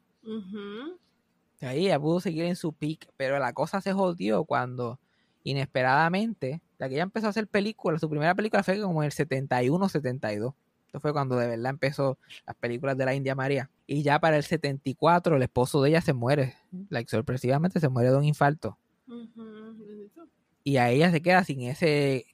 Ahí 1.60 1.86
ella 1.86 2.00
pudo 2.00 2.20
seguir 2.20 2.44
en 2.44 2.56
su 2.56 2.72
peak, 2.72 3.08
pero 3.16 3.38
la 3.38 3.52
cosa 3.52 3.80
se 3.80 3.92
jodió 3.92 4.44
cuando 4.44 4.98
inesperadamente, 5.44 6.62
la 6.78 6.88
que 6.88 6.94
ella 6.94 7.04
empezó 7.04 7.26
a 7.26 7.30
hacer 7.30 7.46
películas, 7.46 8.00
su 8.00 8.08
primera 8.08 8.34
película 8.34 8.62
fue 8.62 8.80
como 8.80 9.02
en 9.02 9.06
el 9.06 9.12
71-72. 9.12 10.54
Esto 10.86 11.00
fue 11.00 11.12
cuando 11.12 11.36
de 11.36 11.46
verdad 11.46 11.70
empezó 11.70 12.18
las 12.46 12.56
películas 12.56 12.96
de 12.96 13.04
la 13.04 13.14
India 13.14 13.34
María. 13.36 13.70
Y 13.86 14.02
ya 14.02 14.18
para 14.18 14.36
el 14.36 14.42
74 14.42 15.36
el 15.36 15.42
esposo 15.42 15.82
de 15.82 15.90
ella 15.90 16.00
se 16.00 16.12
muere. 16.12 16.56
Like, 16.88 17.08
sorpresivamente 17.08 17.78
se 17.78 17.88
muere 17.88 18.10
de 18.10 18.16
un 18.16 18.24
infarto. 18.24 18.76
Bendito. 19.06 20.19
Y 20.62 20.76
a 20.76 20.90
ella 20.90 21.10
se 21.10 21.22
queda 21.22 21.44
sin 21.44 21.62
esa 21.62 21.86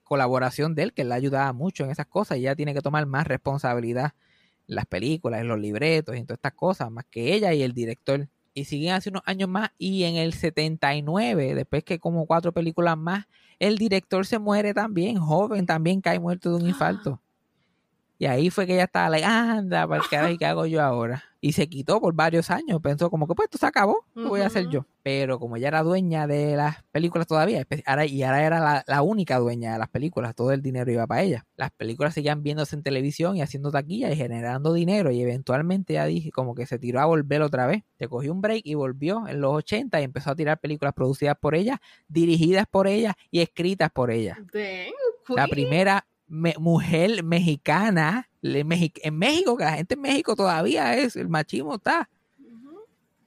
colaboración 0.03 0.75
de 0.75 0.85
él, 0.85 0.93
que 0.93 1.05
le 1.05 1.15
ayudaba 1.15 1.53
mucho 1.53 1.85
en 1.85 1.91
esas 1.91 2.07
cosas. 2.07 2.39
Y 2.39 2.41
ella 2.41 2.57
tiene 2.57 2.75
que 2.75 2.81
tomar 2.83 3.07
más 3.07 3.27
responsabilidad 3.27 4.15
en 4.69 4.75
las 4.75 4.87
películas, 4.87 5.41
en 5.41 5.49
los 5.49 5.61
libretos 5.61 6.15
y 6.15 6.19
en 6.19 6.27
todas 6.27 6.39
estas 6.39 6.55
cosas, 6.55 6.91
más 6.91 7.05
que 7.11 7.35
ella 7.35 7.55
y 7.55 7.63
el 7.63 7.73
director. 7.73 8.29
Y 8.55 8.65
siguen 8.65 8.95
hace 8.95 9.11
unos 9.11 9.23
años 9.27 9.49
más. 9.49 9.71
Y 9.79 10.05
en 10.05 10.17
el 10.17 10.33
79, 10.33 11.55
después 11.55 11.85
que 11.85 11.99
como 11.99 12.27
cuatro 12.27 12.53
películas 12.53 12.97
más, 12.97 13.27
el 13.59 13.79
director 13.79 14.27
se 14.27 14.39
muere 14.39 14.75
también, 14.75 15.19
joven 15.19 15.67
también, 15.67 16.01
cae 16.01 16.19
muerto 16.19 16.51
de 16.51 16.57
un 16.57 16.69
infarto. 16.69 17.21
Y 18.19 18.27
ahí 18.27 18.49
fue 18.51 18.67
que 18.67 18.75
ella 18.75 18.85
estaba 18.85 19.11
like, 19.11 19.27
anda, 19.27 19.87
para 19.87 20.31
¿y 20.31 20.39
qué 20.39 20.47
hago 20.47 20.65
yo 20.65 20.83
ahora? 20.83 21.23
Y 21.39 21.53
se 21.53 21.69
quitó 21.69 22.01
por 22.01 22.15
varios 22.15 22.51
años. 22.51 22.81
Pensó 22.81 23.11
como 23.11 23.29
que 23.29 23.35
pues 23.35 23.47
esto 23.47 23.59
se 23.59 23.67
acabó, 23.67 24.07
¿qué 24.15 24.23
voy 24.23 24.41
a 24.41 24.47
hacer 24.47 24.69
yo? 24.69 24.87
Pero 25.03 25.39
como 25.39 25.57
ella 25.57 25.69
era 25.69 25.83
dueña 25.83 26.27
de 26.27 26.57
las 26.57 26.83
películas 26.91 27.27
todavía, 27.27 27.65
ahora, 27.85 28.07
y 28.07 28.23
ahora 28.23 28.45
era 28.45 28.59
la, 28.59 28.85
la 28.87 29.03
única 29.03 29.39
dueña 29.39 29.75
de 29.75 29.79
las 29.79 29.89
películas, 29.89 30.35
todo 30.35 30.51
el 30.53 30.63
dinero 30.63 30.91
iba 30.91 31.07
para 31.07 31.23
ella. 31.23 31.47
Las 31.57 31.71
películas 31.73 32.15
seguían 32.15 32.43
viéndose 32.43 32.75
en 32.75 32.83
televisión 32.83 33.37
y 33.37 33.43
haciendo 33.43 33.71
taquilla 33.71 34.11
y 34.11 34.17
generando 34.17 34.73
dinero. 34.73 35.11
Y 35.11 35.21
eventualmente 35.21 35.93
ya 35.93 36.07
dije, 36.07 36.33
como 36.33 36.55
que 36.55 36.67
se 36.67 36.79
tiró 36.79 37.01
a 37.01 37.05
volver 37.05 37.43
otra 37.43 37.67
vez. 37.67 37.85
Se 37.99 38.09
cogió 38.09 38.33
un 38.33 38.41
break 38.41 38.63
y 38.65 38.75
volvió 38.75 39.29
en 39.29 39.41
los 39.41 39.55
80 39.55 40.01
y 40.01 40.05
empezó 40.05 40.31
a 40.31 40.37
tirar 40.37 40.59
películas 40.59 40.95
producidas 40.95 41.37
por 41.39 41.55
ella, 41.55 41.81
dirigidas 42.09 42.67
por 42.67 42.89
ella 42.89 43.15
y 43.31 43.41
escritas 43.41 43.91
por 43.91 44.11
ella 44.11 44.39
Dang, 44.53 44.93
la 45.29 45.47
primera 45.49 46.07
me- 46.29 46.55
mujer 46.59 47.23
mexicana 47.23 48.29
le- 48.41 48.61
en 48.61 49.19
México, 49.19 49.57
que 49.57 49.65
la 49.65 49.73
gente 49.75 49.95
en 49.95 50.01
México 50.01 50.37
todavía 50.37 50.97
es, 50.97 51.17
el 51.17 51.29
machismo 51.29 51.77
está, 51.77 52.09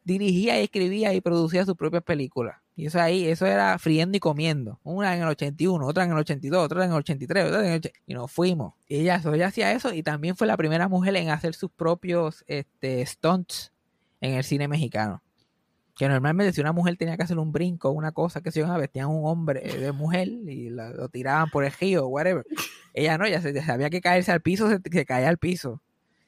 dirigía 0.03 0.59
y 0.59 0.63
escribía 0.63 1.13
y 1.13 1.21
producía 1.21 1.65
sus 1.65 1.75
propias 1.75 2.03
películas. 2.03 2.57
Y 2.75 2.85
eso 2.85 2.99
ahí, 3.01 3.25
eso 3.27 3.45
era 3.45 3.77
friendo 3.77 4.15
y 4.15 4.19
comiendo. 4.21 4.79
Una 4.83 5.13
en 5.13 5.21
el 5.21 5.27
81, 5.27 5.85
otra 5.85 6.05
en 6.05 6.11
el 6.11 6.17
82, 6.17 6.63
otra 6.63 6.85
en 6.85 6.91
el 6.91 6.97
83, 6.97 7.45
otra 7.45 7.59
en 7.59 7.65
el 7.73 7.77
80, 7.79 7.99
y 8.07 8.13
nos 8.13 8.31
fuimos. 8.31 8.73
Y 8.87 8.97
ella, 9.01 9.21
ella 9.33 9.47
hacía 9.47 9.71
eso 9.73 9.93
y 9.93 10.01
también 10.01 10.37
fue 10.37 10.47
la 10.47 10.55
primera 10.55 10.87
mujer 10.87 11.15
en 11.17 11.29
hacer 11.29 11.53
sus 11.53 11.69
propios 11.71 12.45
este, 12.47 13.05
stunts 13.05 13.73
en 14.21 14.33
el 14.35 14.43
cine 14.45 14.67
mexicano. 14.69 15.21
Que 15.99 16.07
normalmente 16.07 16.53
si 16.53 16.61
una 16.61 16.71
mujer 16.71 16.95
tenía 16.95 17.17
que 17.17 17.23
hacer 17.23 17.37
un 17.37 17.51
brinco, 17.51 17.91
una 17.91 18.13
cosa 18.13 18.39
que 18.39 18.51
se 18.51 18.59
iban 18.61 18.71
a 18.71 18.77
vestían 18.77 19.09
un 19.09 19.27
hombre 19.27 19.59
eh, 19.69 19.79
de 19.79 19.91
mujer 19.91 20.29
y 20.29 20.69
la- 20.69 20.91
lo 20.91 21.09
tiraban 21.09 21.49
por 21.49 21.65
el 21.65 21.73
río, 21.73 22.07
whatever. 22.07 22.45
Ella 22.93 23.17
no, 23.17 23.25
ella 23.25 23.41
se, 23.41 23.53
había 23.69 23.89
que 23.89 23.99
caerse 23.99 24.31
al 24.31 24.39
piso, 24.39 24.69
se, 24.69 25.05
caía 25.05 25.27
al 25.27 25.37
piso. 25.37 25.81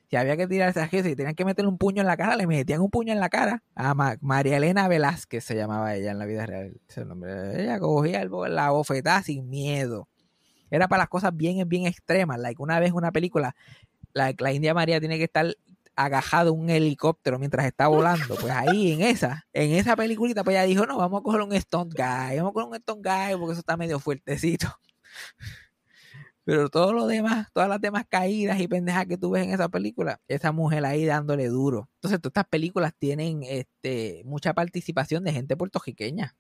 Si 0.10 0.18
había 0.18 0.36
que 0.36 0.46
tirarse 0.46 0.82
al 0.82 0.90
río, 0.90 1.04
si 1.04 1.16
tenían 1.16 1.36
que 1.36 1.46
meterle 1.46 1.70
un 1.70 1.78
puño 1.78 2.02
en 2.02 2.08
la 2.08 2.18
cara, 2.18 2.36
le 2.36 2.48
metían 2.48 2.82
un 2.82 2.90
puño 2.90 3.14
en 3.14 3.22
la 3.22 3.30
cara. 3.30 3.64
A 3.74 3.94
Ma- 3.94 4.18
María 4.20 4.58
Elena 4.58 4.90
Velázquez 4.90 5.46
se 5.46 5.56
llamaba 5.56 5.96
ella 5.96 6.12
en 6.12 6.20
la 6.20 6.26
vida 6.26 6.46
real. 6.46 6.74
ese 6.90 7.06
nombre. 7.06 7.64
Ella 7.64 7.80
cogía 7.80 8.26
la 8.26 8.72
bofetada 8.72 9.24
sin 9.24 9.50
miedo. 9.50 10.10
Era 10.70 10.90
para 10.90 11.04
las 11.04 11.10
cosas 11.10 11.32
bien, 11.34 11.68
bien 11.70 11.86
extremas. 11.88 12.40
Like 12.42 12.62
una 12.62 12.78
vez 12.82 12.92
una 12.92 13.14
película, 13.14 13.56
like, 14.12 14.44
la 14.44 14.52
India 14.52 14.74
María 14.74 15.00
tiene 15.00 15.18
que 15.18 15.24
estar 15.24 15.56
agajado 15.96 16.54
un 16.54 16.70
helicóptero 16.70 17.40
mientras 17.40 17.66
está 17.66 17.88
volando. 17.88 18.36
Pues 18.36 18.52
ahí 18.52 18.94
en 18.94 19.02
esa, 19.02 19.46
en 19.54 19.72
esa 19.72 19.96
peliculita, 19.96 20.44
pues 20.44 20.56
ella 20.56 20.64
dijo, 20.66 20.86
no, 20.86 20.98
vamos 20.98 21.22
a 21.22 21.24
coger 21.24 21.42
un 21.42 21.60
stunt 21.60 21.94
guy, 21.94 22.38
vamos 22.38 22.52
a 22.52 22.54
coger 22.54 22.70
un 22.70 22.76
stunt 22.78 23.06
guy 23.06 23.38
porque 23.38 23.52
eso 23.54 23.60
está 23.60 23.78
medio 23.78 24.00
fuertecito. 24.00 24.68
Pero 26.44 26.70
todo 26.70 26.92
lo 26.94 27.06
demás, 27.08 27.48
todas 27.54 27.70
las 27.70 27.80
demás 27.80 28.06
caídas 28.10 28.60
y 28.60 28.68
pendejas 28.68 29.06
que 29.06 29.18
tú 29.18 29.32
ves 29.32 29.44
en 29.44 29.54
esa 29.54 29.70
película, 29.70 30.20
esa 30.28 30.52
mujer 30.52 30.86
ahí 30.86 31.06
dándole 31.06 31.48
duro. 31.48 31.90
Entonces, 31.96 32.20
todas 32.20 32.32
estas 32.32 32.48
películas 32.48 32.94
tienen 32.98 33.44
este, 33.44 34.24
mucha 34.26 34.54
participación 34.54 35.24
de 35.24 35.34
gente 35.34 35.56
puertorriqueña. 35.56 36.36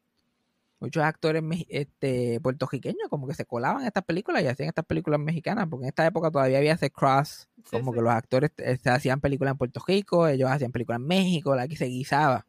Muchos 0.82 1.04
actores 1.04 1.44
este, 1.70 2.42
puertorriqueños 2.42 3.08
como 3.10 3.28
que 3.28 3.36
se 3.36 3.46
colaban 3.46 3.82
en 3.82 3.88
estas 3.88 4.04
películas 4.04 4.42
y 4.44 4.48
hacían 4.48 4.68
estas 4.68 4.84
películas 4.84 5.20
mexicanas, 5.20 5.68
porque 5.70 5.86
en 5.86 5.90
esta 5.90 6.06
época 6.08 6.32
todavía 6.32 6.58
había 6.58 6.74
ese 6.74 6.90
cross, 6.90 7.48
Sí, 7.64 7.78
como 7.78 7.92
sí. 7.92 7.98
que 8.00 8.04
los 8.04 8.12
actores 8.12 8.52
este, 8.58 8.90
hacían 8.90 9.22
películas 9.22 9.52
en 9.52 9.58
Puerto 9.60 9.80
Rico, 9.88 10.28
ellos 10.28 10.50
hacían 10.50 10.72
películas 10.72 11.00
en 11.00 11.08
México, 11.08 11.56
la 11.56 11.68
que 11.68 11.78
se 11.78 11.86
guisaba. 11.86 12.48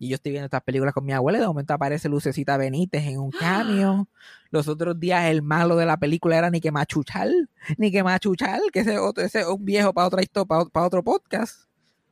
Y 0.00 0.08
yo 0.08 0.16
estoy 0.16 0.32
viendo 0.32 0.46
estas 0.46 0.62
películas 0.62 0.94
con 0.94 1.04
mi 1.04 1.12
abuela 1.12 1.38
y 1.38 1.42
de 1.42 1.46
momento 1.46 1.74
aparece 1.74 2.08
Lucecita 2.08 2.56
Benítez 2.56 3.04
en 3.06 3.18
un 3.20 3.30
cameo. 3.30 4.08
Los 4.50 4.66
otros 4.66 4.98
días 4.98 5.26
el 5.26 5.42
malo 5.42 5.76
de 5.76 5.86
la 5.86 5.98
película 5.98 6.38
era 6.38 6.50
ni 6.50 6.60
que 6.60 6.72
machuchal, 6.72 7.50
ni 7.78 7.92
que 7.92 8.02
machuchal, 8.02 8.62
que 8.72 8.80
ese, 8.80 8.98
otro, 8.98 9.22
ese 9.22 9.40
es 9.42 9.46
un 9.46 9.64
viejo 9.64 9.92
para 9.92 10.08
otra 10.08 10.22
historia, 10.22 10.46
para, 10.46 10.64
para 10.64 10.86
otro 10.86 11.04
podcast. 11.04 11.68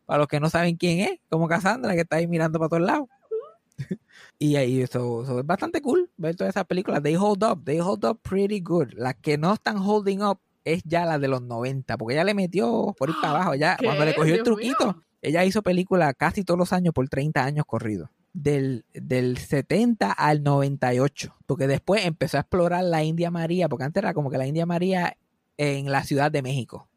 Para 0.07 0.19
los 0.19 0.29
que 0.29 0.39
no 0.39 0.49
saben 0.51 0.77
quién 0.77 1.01
es, 1.01 1.19
como 1.29 1.49
Cassandra, 1.49 1.95
que 1.95 2.03
está 2.03 2.17
ahí 2.17 2.29
mirando 2.29 2.59
para 2.61 2.69
todos 2.69 2.83
lados. 2.83 3.09
y 4.39 4.57
ahí 4.57 4.83
eso, 4.83 5.23
eso 5.23 5.41
es 5.41 5.47
bastante 5.47 5.81
cool 5.81 6.11
ver 6.17 6.37
todas 6.37 6.53
esas 6.55 6.65
películas. 6.67 7.03
They 7.03 7.17
hold 7.17 7.45
up, 7.45 7.65
they 7.65 7.81
hold 7.81 8.05
up 8.05 8.21
pretty 8.23 8.61
good. 8.61 8.89
Las 8.95 9.15
que 9.17 9.39
no 9.39 9.55
están 9.55 9.79
holding 9.79 10.23
up 10.23 10.39
es 10.65 10.83
ya 10.85 11.05
la 11.07 11.19
de 11.19 11.29
los 11.29 11.43
90, 11.43 11.97
porque 11.97 12.15
ella 12.15 12.25
le 12.25 12.35
metió 12.35 12.95
por 12.99 13.09
ir 13.11 13.17
para 13.21 13.31
abajo. 13.35 13.55
Ya, 13.55 13.77
¿Qué? 13.77 13.87
cuando 13.87 14.05
le 14.05 14.15
cogió 14.15 14.35
el 14.35 14.43
truquito, 14.43 14.85
mío. 14.87 15.03
ella 15.23 15.45
hizo 15.45 15.63
películas 15.63 16.15
casi 16.19 16.45
todos 16.45 16.59
los 16.59 16.73
años 16.73 16.93
por 16.95 17.09
30 17.09 17.45
años 17.45 17.65
corridos. 17.67 18.11
del, 18.33 18.85
del 18.93 19.39
70 19.39 20.13
al 20.13 20.43
98, 20.43 21.35
porque 21.47 21.67
después 21.67 22.05
empezó 22.05 22.37
a 22.37 22.41
explorar 22.41 22.85
la 22.85 23.03
India 23.03 23.31
María, 23.31 23.69
porque 23.69 23.85
antes 23.85 24.03
era 24.03 24.15
como 24.15 24.31
que 24.31 24.39
la 24.39 24.47
India 24.47 24.67
María 24.67 25.17
en 25.57 25.91
la 25.91 26.05
Ciudad 26.05 26.31
de 26.31 26.43
México. 26.43 26.88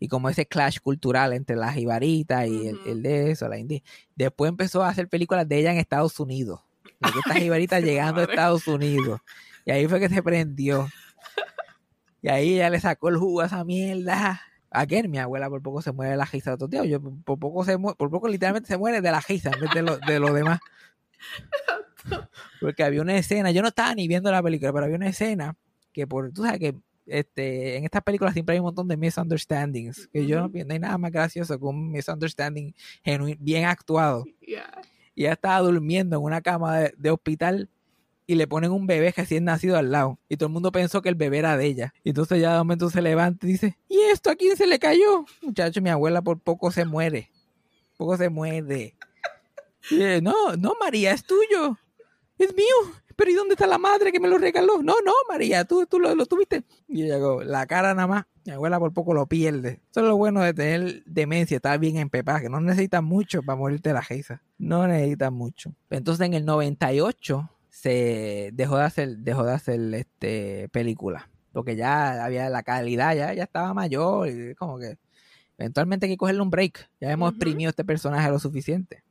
Y 0.00 0.08
como 0.08 0.28
ese 0.28 0.46
clash 0.46 0.78
cultural 0.80 1.32
entre 1.34 1.54
las 1.54 1.74
jibaritas 1.74 2.48
y 2.48 2.68
el, 2.68 2.80
el 2.86 3.02
de 3.02 3.30
eso, 3.30 3.48
la 3.48 3.58
India. 3.58 3.82
Después 4.16 4.48
empezó 4.48 4.82
a 4.82 4.88
hacer 4.88 5.08
películas 5.08 5.46
de 5.46 5.58
ella 5.58 5.72
en 5.72 5.78
Estados 5.78 6.18
Unidos. 6.18 6.60
De 6.98 7.12
que 7.12 7.18
estas 7.18 7.36
jibaritas 7.36 7.82
llegando 7.84 8.22
a. 8.22 8.24
Estados 8.24 8.66
Unidos. 8.66 9.20
Y 9.64 9.70
ahí 9.70 9.86
fue 9.86 10.00
que 10.00 10.08
se 10.08 10.22
prendió. 10.22 10.88
Y 12.22 12.28
ahí 12.28 12.54
ella 12.54 12.70
le 12.70 12.80
sacó 12.80 13.08
el 13.08 13.16
jugo 13.16 13.42
a 13.42 13.46
esa 13.46 13.64
mierda. 13.64 14.40
Again, 14.70 15.10
mi 15.10 15.18
abuela 15.18 15.48
por 15.48 15.62
poco 15.62 15.82
se 15.82 15.92
muere 15.92 16.12
de 16.12 16.16
la 16.16 16.24
risa 16.24 16.54
otro. 16.54 16.84
Yo 16.84 17.00
por 17.00 17.38
poco 17.38 17.64
se 17.64 17.76
muere, 17.76 17.96
por 17.96 18.10
poco 18.10 18.28
literalmente 18.28 18.68
se 18.68 18.78
muere 18.78 19.00
de 19.00 19.10
la 19.10 19.20
risa 19.20 19.50
en 19.52 19.60
vez 19.60 19.70
de 19.74 19.82
lo, 19.82 19.98
de 19.98 20.20
lo 20.20 20.32
demás. 20.32 20.60
Porque 22.60 22.84
había 22.84 23.02
una 23.02 23.16
escena, 23.16 23.50
yo 23.50 23.62
no 23.62 23.68
estaba 23.68 23.94
ni 23.94 24.06
viendo 24.06 24.30
la 24.30 24.42
película, 24.42 24.72
pero 24.72 24.84
había 24.84 24.96
una 24.96 25.08
escena 25.08 25.56
que 25.92 26.06
por, 26.06 26.32
tú 26.32 26.44
sabes 26.44 26.60
que 26.60 26.76
este, 27.06 27.76
en 27.76 27.84
estas 27.84 28.02
películas 28.02 28.34
siempre 28.34 28.54
hay 28.54 28.60
un 28.60 28.66
montón 28.66 28.88
de 28.88 28.96
misunderstandings. 28.96 30.08
Que 30.12 30.26
yo 30.26 30.40
no, 30.40 30.46
Ujú. 30.46 30.58
no 30.66 30.72
hay 30.72 30.78
nada 30.78 30.98
más 30.98 31.10
gracioso 31.10 31.58
que 31.58 31.64
un 31.64 31.90
misunderstanding 31.90 32.74
genuino, 33.04 33.36
bien 33.40 33.64
actuado. 33.64 34.24
Yeah. 34.40 34.80
Y 35.14 35.22
ella 35.24 35.32
estaba 35.32 35.58
durmiendo 35.60 36.16
en 36.16 36.22
una 36.22 36.40
cama 36.40 36.78
de, 36.78 36.94
de 36.96 37.10
hospital 37.10 37.68
y 38.26 38.36
le 38.36 38.46
ponen 38.46 38.70
un 38.70 38.86
bebé 38.86 39.12
recién 39.16 39.44
nacido 39.44 39.76
al 39.76 39.90
lado. 39.90 40.18
Y 40.28 40.36
todo 40.36 40.46
el 40.46 40.52
mundo 40.52 40.70
pensó 40.70 41.02
que 41.02 41.08
el 41.08 41.16
bebé 41.16 41.38
era 41.38 41.56
de 41.56 41.66
ella. 41.66 41.92
Y 42.04 42.10
entonces 42.10 42.40
ya 42.40 42.52
de 42.52 42.58
momento 42.58 42.88
se 42.88 43.02
levanta 43.02 43.44
y 43.46 43.50
dice, 43.52 43.76
¿y 43.88 43.98
esto 44.12 44.30
a 44.30 44.36
quién 44.36 44.56
se 44.56 44.68
le 44.68 44.78
cayó? 44.78 45.24
Muchacho, 45.42 45.80
mi 45.82 45.90
abuela 45.90 46.22
por 46.22 46.38
poco 46.38 46.70
se 46.70 46.84
muere. 46.84 47.30
Poco 47.96 48.16
se 48.16 48.28
muere. 48.30 48.94
Y 49.90 49.96
dice, 49.96 50.22
no, 50.22 50.54
no, 50.56 50.74
María, 50.78 51.12
es 51.12 51.24
tuyo. 51.24 51.76
Es 52.38 52.54
mío. 52.54 52.66
Pero 53.20 53.32
¿y 53.32 53.34
dónde 53.34 53.52
está 53.52 53.66
la 53.66 53.76
madre 53.76 54.12
que 54.12 54.18
me 54.18 54.28
lo 54.28 54.38
regaló? 54.38 54.82
No, 54.82 54.94
no, 55.04 55.12
María, 55.28 55.66
tú, 55.66 55.84
tú 55.84 56.00
lo, 56.00 56.14
lo 56.14 56.24
tuviste. 56.24 56.64
Y 56.88 57.02
llegó, 57.02 57.44
la 57.44 57.66
cara 57.66 57.92
nada 57.92 58.08
más. 58.08 58.24
Mi 58.46 58.52
abuela 58.52 58.78
por 58.78 58.94
poco 58.94 59.12
lo 59.12 59.26
pierde. 59.26 59.82
Eso 59.90 60.00
es 60.00 60.06
lo 60.06 60.16
bueno 60.16 60.40
de 60.40 60.54
tener 60.54 61.04
demencia, 61.04 61.56
estar 61.56 61.78
bien 61.78 61.98
empepada, 61.98 62.40
que 62.40 62.48
no 62.48 62.62
necesitas 62.62 63.02
mucho 63.02 63.42
para 63.42 63.58
morirte 63.58 63.92
la 63.92 64.00
geisa. 64.00 64.42
No 64.56 64.88
necesitas 64.88 65.30
mucho. 65.30 65.74
Entonces 65.90 66.28
en 66.28 66.32
el 66.32 66.46
98 66.46 67.50
se 67.68 68.52
dejó 68.54 68.78
de 68.78 68.84
hacer, 68.84 69.18
dejó 69.18 69.44
de 69.44 69.52
hacer 69.52 69.94
este 69.94 70.70
película. 70.70 71.28
Porque 71.52 71.76
ya 71.76 72.24
había 72.24 72.48
la 72.48 72.62
calidad, 72.62 73.14
ya, 73.14 73.34
ya 73.34 73.42
estaba 73.42 73.74
mayor. 73.74 74.30
Y 74.30 74.54
como 74.54 74.78
que 74.78 74.96
eventualmente 75.58 76.06
hay 76.06 76.12
que 76.12 76.16
cogerle 76.16 76.40
un 76.40 76.48
break. 76.48 76.88
Ya 77.02 77.10
hemos 77.10 77.32
exprimido 77.32 77.68
este 77.68 77.84
personaje 77.84 78.30
lo 78.30 78.38
suficiente. 78.38 79.04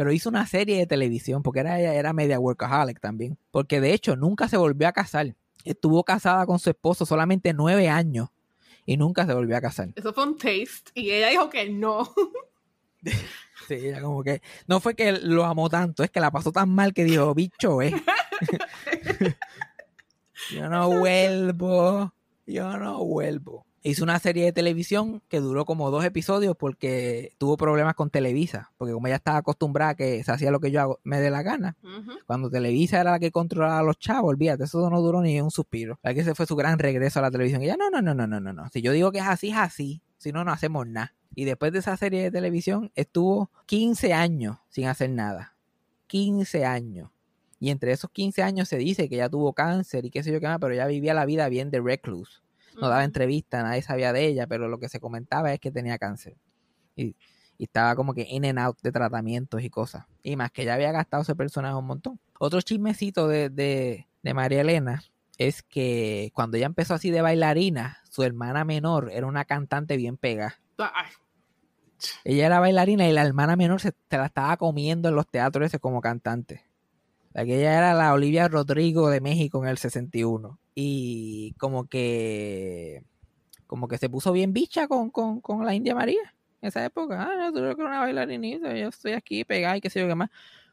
Pero 0.00 0.12
hizo 0.12 0.30
una 0.30 0.46
serie 0.46 0.78
de 0.78 0.86
televisión, 0.86 1.42
porque 1.42 1.60
era, 1.60 1.78
ella 1.78 1.92
era 1.92 2.14
media 2.14 2.40
workaholic 2.40 3.00
también. 3.00 3.36
Porque 3.50 3.82
de 3.82 3.92
hecho 3.92 4.16
nunca 4.16 4.48
se 4.48 4.56
volvió 4.56 4.88
a 4.88 4.92
casar. 4.92 5.36
Estuvo 5.62 6.04
casada 6.04 6.46
con 6.46 6.58
su 6.58 6.70
esposo 6.70 7.04
solamente 7.04 7.52
nueve 7.52 7.90
años 7.90 8.30
y 8.86 8.96
nunca 8.96 9.26
se 9.26 9.34
volvió 9.34 9.58
a 9.58 9.60
casar. 9.60 9.90
Eso 9.94 10.14
fue 10.14 10.24
un 10.24 10.38
taste. 10.38 10.90
Y 10.94 11.10
ella 11.10 11.28
dijo 11.28 11.50
que 11.50 11.68
no. 11.68 12.10
Sí, 13.68 13.74
ella 13.74 14.00
como 14.00 14.24
que 14.24 14.40
no 14.66 14.80
fue 14.80 14.94
que 14.94 15.12
lo 15.12 15.44
amó 15.44 15.68
tanto, 15.68 16.02
es 16.02 16.10
que 16.10 16.20
la 16.20 16.30
pasó 16.30 16.50
tan 16.50 16.70
mal 16.70 16.94
que 16.94 17.04
dijo, 17.04 17.34
bicho, 17.34 17.82
eh. 17.82 17.92
yo 20.50 20.66
no 20.70 20.98
vuelvo, 20.98 22.14
yo 22.46 22.78
no 22.78 23.04
vuelvo. 23.04 23.66
Hizo 23.82 24.04
una 24.04 24.18
serie 24.18 24.44
de 24.44 24.52
televisión 24.52 25.22
que 25.28 25.40
duró 25.40 25.64
como 25.64 25.90
dos 25.90 26.04
episodios 26.04 26.54
porque 26.54 27.32
tuvo 27.38 27.56
problemas 27.56 27.94
con 27.94 28.10
Televisa, 28.10 28.72
porque 28.76 28.92
como 28.92 29.06
ella 29.06 29.16
estaba 29.16 29.38
acostumbrada 29.38 29.92
a 29.92 29.94
que 29.94 30.22
se 30.22 30.30
hacía 30.30 30.50
lo 30.50 30.60
que 30.60 30.70
yo 30.70 30.82
hago, 30.82 31.00
me 31.02 31.18
dé 31.18 31.30
la 31.30 31.42
gana. 31.42 31.76
Cuando 32.26 32.50
Televisa 32.50 33.00
era 33.00 33.12
la 33.12 33.18
que 33.18 33.30
controlaba 33.30 33.78
a 33.78 33.82
los 33.82 33.98
chavos, 33.98 34.28
olvídate, 34.28 34.64
eso 34.64 34.90
no 34.90 35.00
duró 35.00 35.22
ni 35.22 35.40
un 35.40 35.50
suspiro. 35.50 35.98
La 36.02 36.12
que 36.12 36.20
ese 36.20 36.34
fue 36.34 36.44
su 36.44 36.56
gran 36.56 36.78
regreso 36.78 37.20
a 37.20 37.22
la 37.22 37.30
televisión. 37.30 37.62
Y 37.62 37.66
ella, 37.66 37.78
no, 37.78 37.88
no, 37.88 38.02
no, 38.02 38.12
no, 38.14 38.26
no, 38.26 38.38
no, 38.38 38.52
no. 38.52 38.68
Si 38.70 38.82
yo 38.82 38.92
digo 38.92 39.12
que 39.12 39.18
es 39.18 39.26
así, 39.26 39.48
es 39.48 39.56
así. 39.56 40.02
Si 40.18 40.30
no, 40.30 40.44
no 40.44 40.52
hacemos 40.52 40.86
nada. 40.86 41.14
Y 41.34 41.44
después 41.46 41.72
de 41.72 41.78
esa 41.78 41.96
serie 41.96 42.22
de 42.22 42.30
televisión, 42.30 42.92
estuvo 42.94 43.50
15 43.64 44.12
años 44.12 44.58
sin 44.68 44.88
hacer 44.88 45.08
nada. 45.08 45.54
15 46.08 46.66
años. 46.66 47.10
Y 47.60 47.70
entre 47.70 47.92
esos 47.92 48.10
15 48.10 48.42
años 48.42 48.68
se 48.68 48.76
dice 48.76 49.08
que 49.08 49.14
ella 49.14 49.28
tuvo 49.28 49.52
cáncer 49.52 50.04
y 50.04 50.10
qué 50.10 50.22
sé 50.22 50.32
yo 50.32 50.40
qué 50.40 50.48
más, 50.48 50.58
pero 50.60 50.74
ella 50.74 50.86
vivía 50.86 51.14
la 51.14 51.24
vida 51.24 51.48
bien 51.48 51.70
de 51.70 51.80
recluse. 51.80 52.40
No 52.76 52.82
daba 52.88 52.96
Ujú. 52.98 53.04
entrevistas, 53.06 53.62
nadie 53.62 53.82
sabía 53.82 54.12
de 54.12 54.26
ella, 54.26 54.46
pero 54.46 54.68
lo 54.68 54.78
que 54.78 54.88
se 54.88 55.00
comentaba 55.00 55.52
es 55.52 55.60
que 55.60 55.70
tenía 55.70 55.98
cáncer. 55.98 56.36
Y, 56.96 57.16
y 57.58 57.64
estaba 57.64 57.94
como 57.96 58.14
que 58.14 58.26
in 58.28 58.44
and 58.46 58.58
out 58.58 58.78
de 58.82 58.92
tratamientos 58.92 59.62
y 59.62 59.70
cosas. 59.70 60.06
Y 60.22 60.36
más 60.36 60.50
que 60.50 60.64
ya 60.64 60.74
había 60.74 60.92
gastado 60.92 61.22
ese 61.22 61.34
personaje 61.34 61.74
un 61.74 61.86
montón. 61.86 62.18
Otro 62.38 62.60
chismecito 62.62 63.28
de, 63.28 63.50
de, 63.50 64.06
de 64.22 64.34
María 64.34 64.62
Elena 64.62 65.02
es 65.36 65.62
que 65.62 66.30
cuando 66.34 66.56
ella 66.56 66.66
empezó 66.66 66.94
así 66.94 67.10
de 67.10 67.22
bailarina, 67.22 67.98
su 68.10 68.22
hermana 68.22 68.64
menor 68.64 69.10
era 69.12 69.26
una 69.26 69.44
cantante 69.44 69.96
bien 69.96 70.16
pega. 70.16 70.60
Ay, 70.78 71.10
Ella 72.24 72.46
era 72.46 72.60
bailarina 72.60 73.06
y 73.08 73.12
la 73.12 73.22
hermana 73.24 73.56
menor 73.56 73.80
se, 73.80 73.92
se 74.08 74.16
la 74.16 74.26
estaba 74.26 74.56
comiendo 74.56 75.08
en 75.08 75.14
los 75.14 75.26
teatros 75.26 75.66
ese 75.66 75.78
como 75.78 76.00
cantante. 76.00 76.64
La 77.32 77.44
que 77.44 77.58
ella 77.58 77.76
era 77.76 77.94
la 77.94 78.12
Olivia 78.12 78.48
Rodrigo 78.48 79.10
de 79.10 79.20
México 79.20 79.62
en 79.62 79.68
el 79.68 79.78
61. 79.78 80.58
Y 80.74 81.54
como 81.58 81.86
que 81.88 83.04
como 83.66 83.88
que 83.88 83.98
se 83.98 84.10
puso 84.10 84.32
bien 84.32 84.52
bicha 84.52 84.88
con, 84.88 85.10
con, 85.10 85.40
con 85.40 85.64
la 85.64 85.74
India 85.74 85.94
María 85.94 86.34
en 86.62 86.68
esa 86.68 86.84
época. 86.84 87.22
Ah, 87.22 87.36
no, 87.38 87.52
tú 87.52 87.60
eres 87.60 87.76
una 87.78 88.00
bailarinita, 88.00 88.74
yo 88.76 88.88
estoy 88.88 89.12
aquí 89.12 89.44
pegada 89.44 89.76
y 89.76 89.80
qué 89.80 89.90
sé 89.90 90.00
yo 90.00 90.08
qué 90.08 90.14
más. 90.14 90.30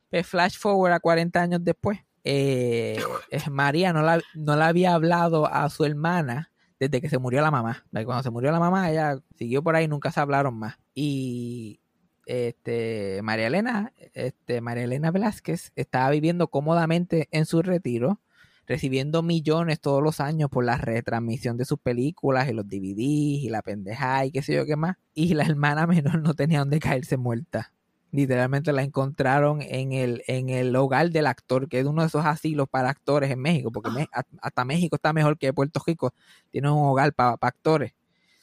Pues 0.09 0.27
flash 0.27 0.57
forward 0.57 0.93
a 0.93 0.99
40 0.99 1.41
años 1.41 1.63
después. 1.63 1.99
eh, 2.23 2.99
María 3.51 3.93
no 3.93 4.01
la, 4.01 4.21
no 4.33 4.55
la 4.55 4.67
había 4.67 4.93
hablado 4.93 5.47
a 5.47 5.69
su 5.69 5.85
hermana 5.85 6.51
desde 6.79 7.01
que 7.01 7.09
se 7.09 7.17
murió 7.19 7.41
la 7.41 7.51
mamá. 7.51 7.85
Cuando 7.91 8.23
se 8.23 8.29
murió 8.31 8.51
la 8.51 8.59
mamá, 8.59 8.89
ella 8.91 9.19
siguió 9.35 9.63
por 9.63 9.75
ahí 9.75 9.85
y 9.85 9.87
nunca 9.87 10.11
se 10.11 10.19
hablaron 10.19 10.57
más. 10.57 10.77
Y 10.93 11.79
este 12.25 13.21
María 13.23 13.47
Elena, 13.47 13.93
este 14.13 14.61
María 14.61 14.83
Elena 14.83 15.11
Velázquez 15.11 15.71
estaba 15.75 16.09
viviendo 16.11 16.49
cómodamente 16.49 17.27
en 17.31 17.45
su 17.45 17.61
retiro, 17.61 18.19
recibiendo 18.67 19.23
millones 19.23 19.79
todos 19.79 20.03
los 20.03 20.19
años 20.19 20.49
por 20.49 20.65
la 20.65 20.77
retransmisión 20.77 21.57
de 21.57 21.65
sus 21.65 21.79
películas 21.79 22.49
y 22.49 22.53
los 22.53 22.67
DVDs 22.67 23.43
y 23.43 23.49
la 23.49 23.61
pendeja 23.61 24.25
y 24.25 24.31
qué 24.31 24.41
sé 24.41 24.53
yo 24.55 24.65
qué 24.65 24.75
más. 24.75 24.97
Y 25.13 25.33
la 25.33 25.43
hermana 25.45 25.87
menor 25.87 26.21
no 26.21 26.33
tenía 26.33 26.59
donde 26.59 26.79
caerse 26.79 27.17
muerta. 27.17 27.73
Literalmente 28.11 28.71
la 28.71 28.83
encontraron 28.83 29.61
en 29.61 29.91
el, 29.91 30.23
en 30.27 30.49
el 30.49 30.75
hogar 30.75 31.09
del 31.11 31.27
actor, 31.27 31.67
que 31.67 31.79
es 31.79 31.85
uno 31.85 32.01
de 32.03 32.07
esos 32.07 32.25
asilos 32.25 32.67
para 32.69 32.89
actores 32.89 33.29
en 33.31 33.39
México, 33.39 33.71
porque 33.71 33.89
me- 33.91 34.07
hasta 34.41 34.65
México 34.65 34.95
está 34.95 35.11
mejor 35.13 35.37
que 35.37 35.51
Puerto 35.53 35.81
Rico. 35.85 36.13
Tiene 36.51 36.69
un 36.71 36.77
hogar 36.85 37.13
para 37.13 37.37
actores. 37.41 37.93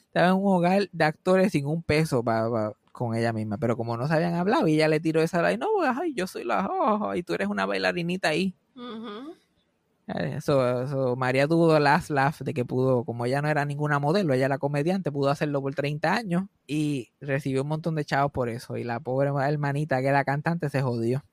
Estaba 0.07 0.29
en 0.29 0.35
un 0.35 0.47
hogar 0.47 0.89
de 0.93 1.05
actores 1.05 1.53
sin 1.53 1.67
un 1.67 1.83
peso 1.83 2.23
pa- 2.23 2.51
pa- 2.51 2.73
con 2.93 3.17
ella 3.17 3.33
misma, 3.33 3.59
pero 3.59 3.77
como 3.77 3.97
no 3.97 4.07
se 4.07 4.15
habían 4.15 4.35
hablado, 4.35 4.69
y 4.69 4.75
ella 4.75 4.87
le 4.89 5.01
tiró 5.01 5.21
esa 5.21 5.51
y 5.53 5.59
no, 5.59 5.67
pues, 5.75 5.91
ay, 6.01 6.15
yo 6.15 6.27
soy 6.29 6.45
la 6.45 6.67
oh, 6.71 7.15
y 7.17 7.23
tú 7.25 7.35
eres 7.35 7.49
una 7.49 7.67
bailarinita 7.67 8.29
ahí. 8.29 8.55
Eh, 8.77 9.35
Eso, 10.07 10.83
eso, 10.83 11.17
María 11.17 11.49
tuvo 11.49 11.79
last 11.79 12.11
laugh 12.11 12.41
de 12.41 12.53
que 12.53 12.67
pudo, 12.67 13.05
como 13.05 13.25
ella 13.25 13.41
no 13.41 13.49
era 13.49 13.65
ninguna 13.65 13.99
modelo, 13.99 14.35
ella 14.35 14.45
era 14.47 14.59
comediante, 14.59 15.11
pudo 15.11 15.31
hacerlo 15.31 15.63
por 15.63 15.75
30 15.75 16.15
años 16.15 16.45
y 16.67 17.11
recibió 17.23 17.63
un 17.63 17.69
montón 17.69 17.95
de 17.95 18.05
chavos 18.05 18.31
por 18.31 18.51
eso. 18.51 18.77
Y 18.77 18.85
la 18.85 19.01
pobre 19.01 19.31
hermanita 19.49 20.03
que 20.03 20.09
era 20.09 20.25
cantante 20.25 20.69
se 20.69 20.83
jodió. 20.83 21.25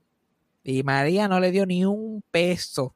Y 0.64 0.84
María 0.84 1.28
no 1.28 1.40
le 1.40 1.52
dio 1.52 1.66
ni 1.66 1.86
un 1.86 2.24
peso. 2.32 2.96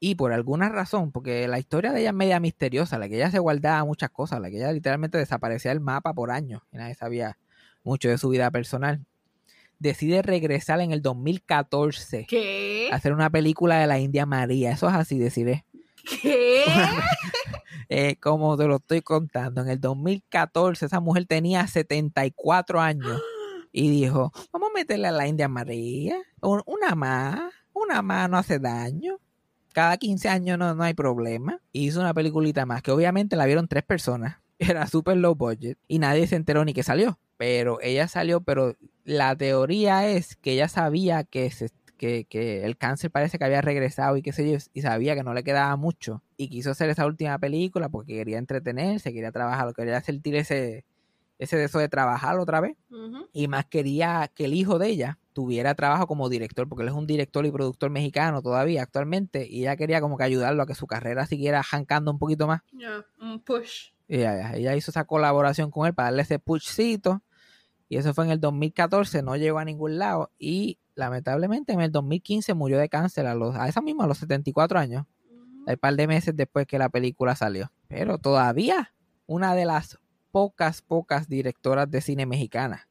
Y 0.00 0.16
por 0.16 0.32
alguna 0.32 0.68
razón, 0.70 1.12
porque 1.12 1.48
la 1.48 1.58
historia 1.58 1.92
de 1.92 2.00
ella 2.02 2.10
es 2.10 2.16
media 2.16 2.40
misteriosa, 2.40 2.98
la 2.98 3.08
que 3.08 3.16
ella 3.16 3.30
se 3.32 3.40
guardaba 3.40 3.84
muchas 3.84 4.10
cosas, 4.10 4.40
la 4.40 4.50
que 4.50 4.58
ella 4.58 4.72
literalmente 4.72 5.18
desaparecía 5.18 5.72
del 5.72 5.80
mapa 5.80 6.14
por 6.14 6.30
años 6.30 6.62
y 6.72 6.78
nadie 6.78 6.94
sabía 6.94 7.38
mucho 7.84 8.08
de 8.08 8.18
su 8.18 8.28
vida 8.30 8.50
personal. 8.52 9.07
Decide 9.78 10.22
regresar 10.22 10.80
en 10.80 10.92
el 10.92 11.02
2014 11.02 12.26
¿Qué? 12.28 12.88
a 12.92 12.96
hacer 12.96 13.12
una 13.12 13.30
película 13.30 13.78
de 13.78 13.86
la 13.86 13.98
India 13.98 14.26
María. 14.26 14.72
Eso 14.72 14.88
es 14.88 14.94
así, 14.94 15.18
deciré. 15.18 15.64
¿Qué? 16.22 16.64
Eh, 17.90 18.16
como 18.20 18.54
te 18.58 18.66
lo 18.66 18.76
estoy 18.76 19.00
contando, 19.00 19.62
en 19.62 19.68
el 19.68 19.80
2014 19.80 20.84
esa 20.84 21.00
mujer 21.00 21.24
tenía 21.24 21.66
74 21.66 22.82
años 22.82 23.18
y 23.72 23.88
dijo, 23.88 24.30
vamos 24.52 24.68
a 24.74 24.78
meterle 24.78 25.08
a 25.08 25.10
la 25.12 25.26
India 25.26 25.48
María, 25.48 26.18
un- 26.42 26.62
una 26.66 26.94
más, 26.94 27.40
una 27.72 28.02
más 28.02 28.28
no 28.28 28.36
hace 28.36 28.58
daño. 28.58 29.18
Cada 29.72 29.96
15 29.96 30.28
años 30.28 30.58
no, 30.58 30.74
no 30.74 30.82
hay 30.82 30.92
problema. 30.92 31.60
Y 31.72 31.86
hizo 31.86 32.00
una 32.00 32.12
peliculita 32.12 32.66
más, 32.66 32.82
que 32.82 32.90
obviamente 32.90 33.36
la 33.36 33.46
vieron 33.46 33.68
tres 33.68 33.84
personas. 33.84 34.36
Era 34.58 34.86
súper 34.86 35.16
low 35.16 35.34
budget 35.34 35.78
y 35.88 35.98
nadie 35.98 36.26
se 36.26 36.36
enteró 36.36 36.66
ni 36.66 36.74
que 36.74 36.82
salió. 36.82 37.18
Pero 37.38 37.78
ella 37.80 38.06
salió, 38.06 38.42
pero 38.42 38.76
la 39.08 39.34
teoría 39.34 40.06
es 40.06 40.36
que 40.36 40.52
ella 40.52 40.68
sabía 40.68 41.24
que, 41.24 41.50
se- 41.50 41.70
que, 41.96 42.26
que 42.26 42.64
el 42.64 42.76
cáncer 42.76 43.10
parece 43.10 43.38
que 43.38 43.44
había 43.46 43.62
regresado 43.62 44.18
y 44.18 44.22
qué 44.22 44.32
sé 44.32 44.50
yo, 44.50 44.58
y 44.74 44.82
sabía 44.82 45.14
que 45.14 45.22
no 45.22 45.32
le 45.32 45.42
quedaba 45.42 45.74
mucho. 45.76 46.22
Y 46.36 46.50
quiso 46.50 46.70
hacer 46.72 46.90
esa 46.90 47.06
última 47.06 47.38
película 47.38 47.88
porque 47.88 48.14
quería 48.16 48.36
entretenerse, 48.36 49.14
quería 49.14 49.32
trabajar, 49.32 49.72
quería 49.74 50.00
sentir 50.02 50.36
ese, 50.36 50.84
ese 51.38 51.56
deseo 51.56 51.80
de 51.80 51.88
trabajar 51.88 52.38
otra 52.38 52.60
vez 52.60 52.76
y 53.32 53.48
más 53.48 53.64
quería 53.64 54.30
que 54.34 54.44
el 54.44 54.52
hijo 54.52 54.78
de 54.78 54.88
ella 54.88 55.18
tuviera 55.32 55.74
trabajo 55.74 56.06
como 56.06 56.28
director, 56.28 56.68
porque 56.68 56.82
él 56.82 56.88
es 56.88 56.94
un 56.94 57.06
director 57.06 57.46
y 57.46 57.50
productor 57.50 57.88
mexicano 57.90 58.42
todavía 58.42 58.82
actualmente, 58.82 59.46
y 59.48 59.60
ella 59.62 59.76
quería 59.76 60.02
como 60.02 60.18
que 60.18 60.24
ayudarlo 60.24 60.62
a 60.62 60.66
que 60.66 60.74
su 60.74 60.86
carrera 60.86 61.24
siguiera 61.26 61.62
jancando 61.62 62.10
un 62.10 62.18
poquito 62.18 62.46
más. 62.46 62.60
Yeah, 62.72 63.06
un 63.22 63.40
push. 63.40 63.92
Y 64.06 64.16
ella, 64.16 64.52
ella 64.54 64.76
hizo 64.76 64.90
esa 64.90 65.04
colaboración 65.04 65.70
con 65.70 65.86
él 65.86 65.94
para 65.94 66.08
darle 66.08 66.22
ese 66.22 66.38
pushcito, 66.38 67.22
y 67.88 67.96
eso 67.96 68.12
fue 68.14 68.24
en 68.24 68.30
el 68.30 68.40
2014, 68.40 69.22
no 69.22 69.36
llegó 69.36 69.58
a 69.58 69.64
ningún 69.64 69.98
lado, 69.98 70.30
y 70.38 70.78
lamentablemente 70.94 71.72
en 71.72 71.80
el 71.80 71.92
2015 71.92 72.54
murió 72.54 72.78
de 72.78 72.88
cáncer 72.88 73.26
a, 73.26 73.34
los, 73.34 73.54
a 73.56 73.68
esa 73.68 73.80
misma, 73.80 74.04
a 74.04 74.06
los 74.08 74.18
74 74.18 74.78
años, 74.78 75.04
un 75.66 75.76
par 75.76 75.94
de 75.94 76.06
meses 76.06 76.34
después 76.36 76.66
que 76.66 76.78
la 76.78 76.88
película 76.88 77.36
salió. 77.36 77.70
Pero 77.88 78.18
todavía 78.18 78.92
una 79.26 79.54
de 79.54 79.64
las 79.66 79.98
pocas, 80.32 80.82
pocas 80.82 81.28
directoras 81.28 81.90
de 81.90 82.00
cine 82.00 82.26
mexicana. 82.26 82.88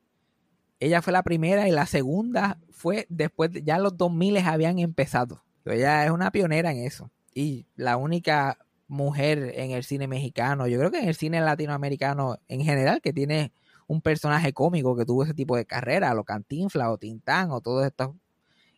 Ella 0.79 1.01
fue 1.01 1.11
la 1.13 1.23
primera 1.23 1.67
y 1.67 1.71
la 1.71 1.85
segunda 1.87 2.59
fue 2.69 3.07
después, 3.09 3.51
de- 3.51 3.63
ya 3.63 3.79
los 3.79 3.97
2000 3.97 4.37
habían 4.37 4.77
empezado. 4.79 5.43
Ella 5.65 6.05
es 6.05 6.11
una 6.11 6.31
pionera 6.31 6.71
en 6.71 6.77
eso. 6.85 7.09
Y 7.33 7.65
la 7.75 7.97
única 7.97 8.59
mujer 8.87 9.53
en 9.55 9.71
el 9.71 9.83
cine 9.83 10.07
mexicano, 10.07 10.67
yo 10.67 10.77
creo 10.77 10.91
que 10.91 10.99
en 10.99 11.07
el 11.09 11.15
cine 11.15 11.41
latinoamericano 11.41 12.37
en 12.47 12.61
general, 12.63 13.01
que 13.01 13.11
tiene 13.11 13.51
un 13.87 14.01
personaje 14.01 14.53
cómico 14.53 14.95
que 14.95 15.05
tuvo 15.05 15.23
ese 15.23 15.33
tipo 15.33 15.55
de 15.55 15.65
carrera, 15.65 16.13
lo 16.13 16.23
Cantinfla 16.23 16.91
o 16.91 16.97
Tintán 16.97 17.51
o 17.51 17.61
todos 17.61 17.85
estos 17.85 18.11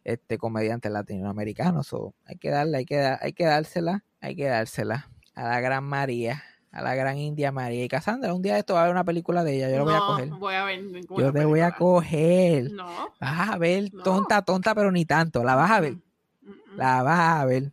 este, 0.03 0.37
comediantes 0.37 0.91
latinoamericanos. 0.91 1.93
Hay 2.25 2.37
que 2.37 2.49
darle, 2.49 2.77
hay 2.79 2.85
que, 2.85 2.99
hay 2.99 3.33
que 3.33 3.45
dársela, 3.45 4.05
hay 4.21 4.35
que 4.35 4.45
dársela 4.45 5.09
a 5.35 5.43
la 5.43 5.59
gran 5.61 5.83
María, 5.83 6.43
a 6.71 6.81
la 6.81 6.95
gran 6.95 7.17
India 7.17 7.51
María. 7.51 7.83
Y 7.83 7.87
Cassandra, 7.87 8.33
un 8.33 8.41
día 8.41 8.53
de 8.53 8.59
esto 8.59 8.75
va 8.75 8.81
a 8.81 8.83
haber 8.83 8.93
una 8.93 9.03
película 9.03 9.43
de 9.43 9.55
ella, 9.55 9.69
yo 9.69 9.77
la 9.77 9.83
voy 9.83 9.93
a 9.93 9.99
coger. 9.99 10.29
voy 10.29 10.55
a 10.55 10.63
ver 10.65 10.81
Yo 11.17 11.33
te 11.33 11.45
voy 11.45 11.59
a 11.61 11.71
coger. 11.71 12.71
No. 12.71 13.13
Vas 13.19 13.49
a 13.49 13.57
ver, 13.57 13.93
No. 13.93 14.03
tonta, 14.03 14.41
tonta, 14.43 14.75
pero 14.75 14.91
ni 14.91 15.05
tanto. 15.05 15.43
La 15.43 15.55
vas 15.55 15.71
a 15.71 15.79
ver. 15.79 15.93
Mm, 15.93 16.49
mm. 16.49 16.77
La 16.77 17.03
vas 17.03 17.41
a 17.41 17.45
ver. 17.45 17.71